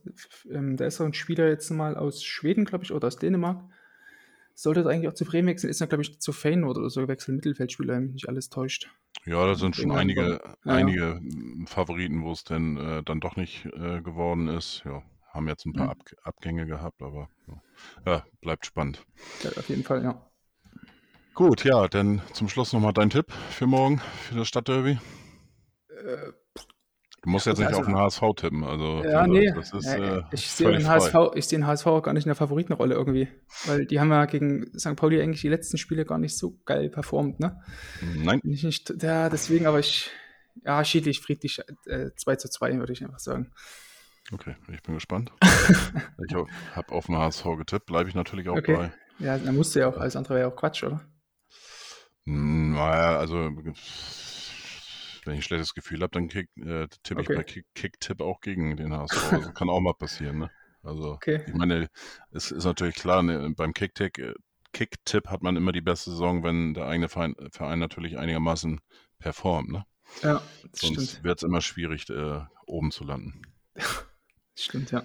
Ähm, 0.50 0.76
da 0.76 0.86
ist 0.86 1.00
auch 1.00 1.04
ein 1.04 1.14
Spieler 1.14 1.48
jetzt 1.48 1.70
mal 1.70 1.96
aus 1.96 2.24
Schweden, 2.24 2.64
glaube 2.64 2.84
ich, 2.84 2.92
oder 2.92 3.08
aus 3.08 3.16
Dänemark. 3.16 3.62
Sollte 4.54 4.86
eigentlich 4.88 5.08
auch 5.08 5.14
zu 5.14 5.24
Bremen 5.24 5.48
wechseln, 5.48 5.70
ist 5.70 5.80
er, 5.80 5.86
glaube 5.86 6.02
ich, 6.02 6.20
zu 6.20 6.32
Feyenoord 6.32 6.78
oder 6.78 6.90
so 6.90 7.00
gewechselt, 7.02 7.36
Mittelfeldspieler, 7.36 7.94
wenn 7.94 8.04
mich 8.04 8.14
nicht 8.14 8.28
alles 8.28 8.48
täuscht. 8.48 8.90
Ja, 9.24 9.46
da 9.46 9.54
sind 9.54 9.76
schon 9.76 9.92
einige, 9.92 10.40
ja, 10.64 10.72
einige 10.72 11.20
ja. 11.22 11.66
Favoriten, 11.66 12.22
wo 12.22 12.32
es 12.32 12.44
denn 12.44 12.76
äh, 12.76 13.02
dann 13.02 13.20
doch 13.20 13.36
nicht 13.36 13.66
äh, 13.66 14.00
geworden 14.00 14.48
ist. 14.48 14.82
Ja, 14.84 15.02
haben 15.28 15.48
jetzt 15.48 15.64
ein 15.66 15.72
paar 15.72 15.86
ja. 15.86 15.92
Ab 15.92 15.98
Abgänge 16.22 16.66
gehabt, 16.66 17.02
aber 17.02 17.28
ja, 18.06 18.24
bleibt 18.40 18.66
spannend. 18.66 19.04
auf 19.56 19.68
jeden 19.68 19.84
Fall, 19.84 20.02
ja. 20.02 20.31
Gut, 21.34 21.64
ja, 21.64 21.88
dann 21.88 22.20
zum 22.32 22.48
Schluss 22.48 22.72
nochmal 22.72 22.92
dein 22.92 23.10
Tipp 23.10 23.32
für 23.50 23.66
morgen, 23.66 24.00
für 24.28 24.36
das 24.36 24.48
Stadtderby. 24.48 24.98
Äh, 25.88 26.32
Du 27.24 27.30
musst 27.30 27.46
jetzt 27.46 27.58
nicht 27.58 27.68
also, 27.68 27.80
auf 27.80 27.86
den 27.86 27.96
HSV 27.96 28.20
tippen. 28.34 28.64
Also, 28.64 29.04
ja, 29.04 29.28
nee. 29.28 29.48
Ist, 29.48 29.72
äh, 29.86 30.22
ich 30.32 30.50
sehe 30.50 30.72
den, 30.72 30.88
HSV, 30.88 31.14
ich 31.36 31.46
seh 31.46 31.54
den 31.54 31.68
HSV 31.68 31.86
auch 31.86 32.02
gar 32.02 32.14
nicht 32.14 32.24
in 32.24 32.30
der 32.30 32.34
Favoritenrolle 32.34 32.96
irgendwie. 32.96 33.28
Weil 33.64 33.86
die 33.86 34.00
haben 34.00 34.10
ja 34.10 34.24
gegen 34.24 34.76
St. 34.76 34.96
Pauli 34.96 35.22
eigentlich 35.22 35.40
die 35.40 35.48
letzten 35.48 35.78
Spiele 35.78 36.04
gar 36.04 36.18
nicht 36.18 36.36
so 36.36 36.58
geil 36.64 36.90
performt, 36.90 37.38
ne? 37.38 37.62
Nein. 38.16 38.40
Ich 38.42 38.64
nicht, 38.64 38.92
ja, 39.00 39.28
deswegen, 39.28 39.66
aber 39.66 39.78
ich, 39.78 40.10
ja, 40.64 40.84
schiedlich, 40.84 41.20
friedlich, 41.20 41.60
äh, 41.86 42.10
2 42.16 42.36
zu 42.36 42.50
2, 42.50 42.76
würde 42.78 42.92
ich 42.92 43.04
einfach 43.04 43.20
sagen. 43.20 43.52
Okay, 44.32 44.56
ich 44.72 44.82
bin 44.82 44.94
gespannt. 44.94 45.30
ich 46.26 46.34
habe 46.74 46.92
auf 46.92 47.06
den 47.06 47.16
HSV 47.16 47.44
getippt, 47.56 47.86
bleibe 47.86 48.08
ich 48.08 48.16
natürlich 48.16 48.48
auch 48.48 48.56
okay. 48.56 48.74
bei. 48.74 48.92
Ja, 49.20 49.38
dann 49.38 49.54
musste 49.54 49.78
ja 49.78 49.86
auch, 49.86 49.96
alles 49.96 50.16
andere 50.16 50.34
wäre 50.34 50.48
ja 50.48 50.52
auch 50.52 50.56
Quatsch, 50.56 50.82
oder? 50.82 51.00
Hm, 52.26 52.72
naja, 52.72 53.18
also 53.18 53.50
wenn 55.24 55.34
ich 55.34 55.38
ein 55.38 55.42
schlechtes 55.42 55.74
Gefühl 55.74 56.02
habe, 56.02 56.10
dann 56.10 56.28
kick, 56.28 56.48
äh, 56.56 56.88
tippe 57.02 57.20
okay. 57.20 57.32
ich 57.32 57.36
bei 57.36 57.44
Kick, 57.44 57.66
Kick-Tipp 57.74 58.20
auch 58.20 58.40
gegen 58.40 58.76
den 58.76 58.92
HSV. 58.92 59.32
Also 59.32 59.52
kann 59.52 59.70
auch 59.70 59.80
mal 59.80 59.94
passieren, 59.94 60.38
ne? 60.38 60.50
Also, 60.82 61.12
okay. 61.12 61.44
ich 61.46 61.54
meine, 61.54 61.88
es 62.32 62.50
ist 62.50 62.64
natürlich 62.64 62.96
klar, 62.96 63.22
ne, 63.22 63.52
beim 63.56 63.72
Kick-Tipp 63.72 64.18
äh, 64.18 64.34
Kick 64.72 64.96
hat 65.26 65.42
man 65.42 65.56
immer 65.56 65.72
die 65.72 65.80
beste 65.80 66.10
Saison, 66.10 66.42
wenn 66.42 66.74
der 66.74 66.86
eigene 66.86 67.08
Verein, 67.08 67.36
Verein 67.50 67.78
natürlich 67.78 68.18
einigermaßen 68.18 68.80
performt, 69.18 69.70
ne? 69.70 69.84
Ja, 70.22 70.42
das 70.70 70.80
Sonst 70.80 71.24
wird 71.24 71.38
es 71.38 71.42
immer 71.42 71.60
schwierig, 71.60 72.08
äh, 72.10 72.40
oben 72.66 72.90
zu 72.90 73.04
landen. 73.04 73.42
stimmt, 74.56 74.90
ja. 74.90 75.02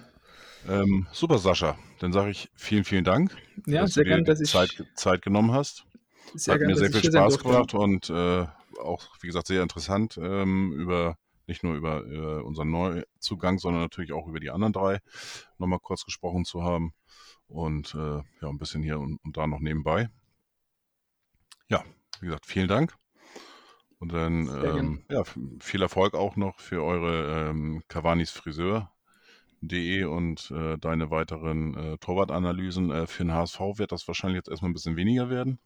Ähm, 0.68 1.06
super, 1.12 1.38
Sascha. 1.38 1.78
Dann 2.00 2.12
sage 2.12 2.30
ich 2.30 2.50
vielen, 2.54 2.84
vielen 2.84 3.04
Dank, 3.04 3.36
ja, 3.66 3.82
dass 3.82 3.94
sehr 3.94 4.04
du 4.04 4.10
dir 4.10 4.16
gern, 4.16 4.24
dass 4.24 4.40
Zeit, 4.40 4.84
Zeit 4.94 5.22
genommen 5.22 5.52
hast. 5.52 5.86
Sehr 6.34 6.54
Hat 6.54 6.60
gern, 6.60 6.70
mir 6.70 6.76
sehr 6.76 6.92
viel 6.92 7.10
Spaß 7.10 7.38
gemacht 7.38 7.74
und 7.74 8.10
äh, 8.10 8.46
auch, 8.82 9.02
wie 9.20 9.26
gesagt, 9.26 9.46
sehr 9.46 9.62
interessant 9.62 10.18
ähm, 10.22 10.72
über 10.72 11.16
nicht 11.48 11.64
nur 11.64 11.74
über 11.74 12.04
äh, 12.06 12.42
unseren 12.42 12.70
Neuzugang, 12.70 13.58
sondern 13.58 13.82
natürlich 13.82 14.12
auch 14.12 14.28
über 14.28 14.38
die 14.38 14.50
anderen 14.50 14.72
drei 14.72 15.00
nochmal 15.56 15.80
kurz 15.80 16.04
gesprochen 16.04 16.44
zu 16.44 16.62
haben. 16.62 16.92
Und 17.48 17.94
äh, 17.94 18.18
ja, 18.42 18.48
ein 18.48 18.58
bisschen 18.58 18.82
hier 18.82 19.00
und, 19.00 19.18
und, 19.24 19.36
da 19.36 19.46
noch 19.46 19.60
nebenbei. 19.60 20.10
Ja, 21.68 21.82
wie 22.20 22.26
gesagt, 22.26 22.46
vielen 22.46 22.68
Dank. 22.68 22.94
Und 23.98 24.12
dann 24.12 24.48
ähm, 24.62 25.04
ja, 25.10 25.24
viel 25.58 25.82
Erfolg 25.82 26.14
auch 26.14 26.36
noch 26.36 26.60
für 26.60 26.84
eure 26.84 27.48
ähm, 27.48 27.82
Cavanis 27.88 28.30
Friseur.de 28.30 30.04
und 30.04 30.50
äh, 30.50 30.76
deine 30.78 31.10
weiteren 31.10 31.74
äh, 31.74 31.98
Torwartanalysen. 31.98 32.90
Äh, 32.90 33.06
für 33.06 33.24
den 33.24 33.32
HSV 33.32 33.58
wird 33.76 33.90
das 33.90 34.06
wahrscheinlich 34.06 34.36
jetzt 34.36 34.48
erstmal 34.48 34.70
ein 34.70 34.74
bisschen 34.74 34.96
weniger 34.96 35.30
werden. 35.30 35.58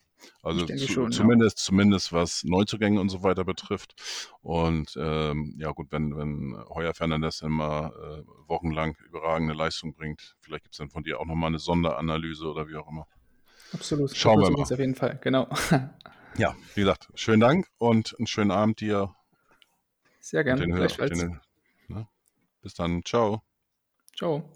Also 0.42 0.66
zu, 0.66 0.78
schon, 0.78 1.12
zumindest, 1.12 1.58
ja. 1.58 1.64
zumindest 1.64 2.12
was 2.12 2.44
Neuzugänge 2.44 3.00
und 3.00 3.08
so 3.08 3.22
weiter 3.22 3.44
betrifft. 3.44 3.94
Und 4.42 4.96
ähm, 4.96 5.54
ja 5.58 5.70
gut, 5.70 5.92
wenn, 5.92 6.16
wenn 6.16 6.56
Heuer 6.68 6.94
Fernandes 6.94 7.42
immer 7.42 7.92
äh, 7.96 8.22
wochenlang 8.48 8.96
überragende 9.06 9.54
Leistung 9.54 9.94
bringt, 9.94 10.36
vielleicht 10.40 10.64
gibt 10.64 10.74
es 10.74 10.78
dann 10.78 10.90
von 10.90 11.02
dir 11.04 11.20
auch 11.20 11.26
nochmal 11.26 11.48
eine 11.48 11.58
Sonderanalyse 11.58 12.46
oder 12.46 12.68
wie 12.68 12.76
auch 12.76 12.88
immer. 12.88 13.06
Absolut. 13.72 14.14
Schauen 14.14 14.40
wir 14.40 14.50
mal. 14.50 14.62
Auf 14.62 14.70
jeden 14.70 14.94
Fall, 14.94 15.18
genau. 15.22 15.48
ja, 16.36 16.54
wie 16.74 16.80
gesagt, 16.80 17.08
schönen 17.14 17.40
Dank 17.40 17.68
und 17.78 18.14
einen 18.18 18.26
schönen 18.26 18.50
Abend 18.50 18.80
dir. 18.80 19.14
Sehr 20.20 20.44
gerne, 20.44 20.66
gleichfalls. 20.66 21.18
Den, 21.18 21.40
ne? 21.88 22.06
Bis 22.60 22.74
dann, 22.74 23.02
ciao. 23.04 23.42
Ciao. 24.16 24.52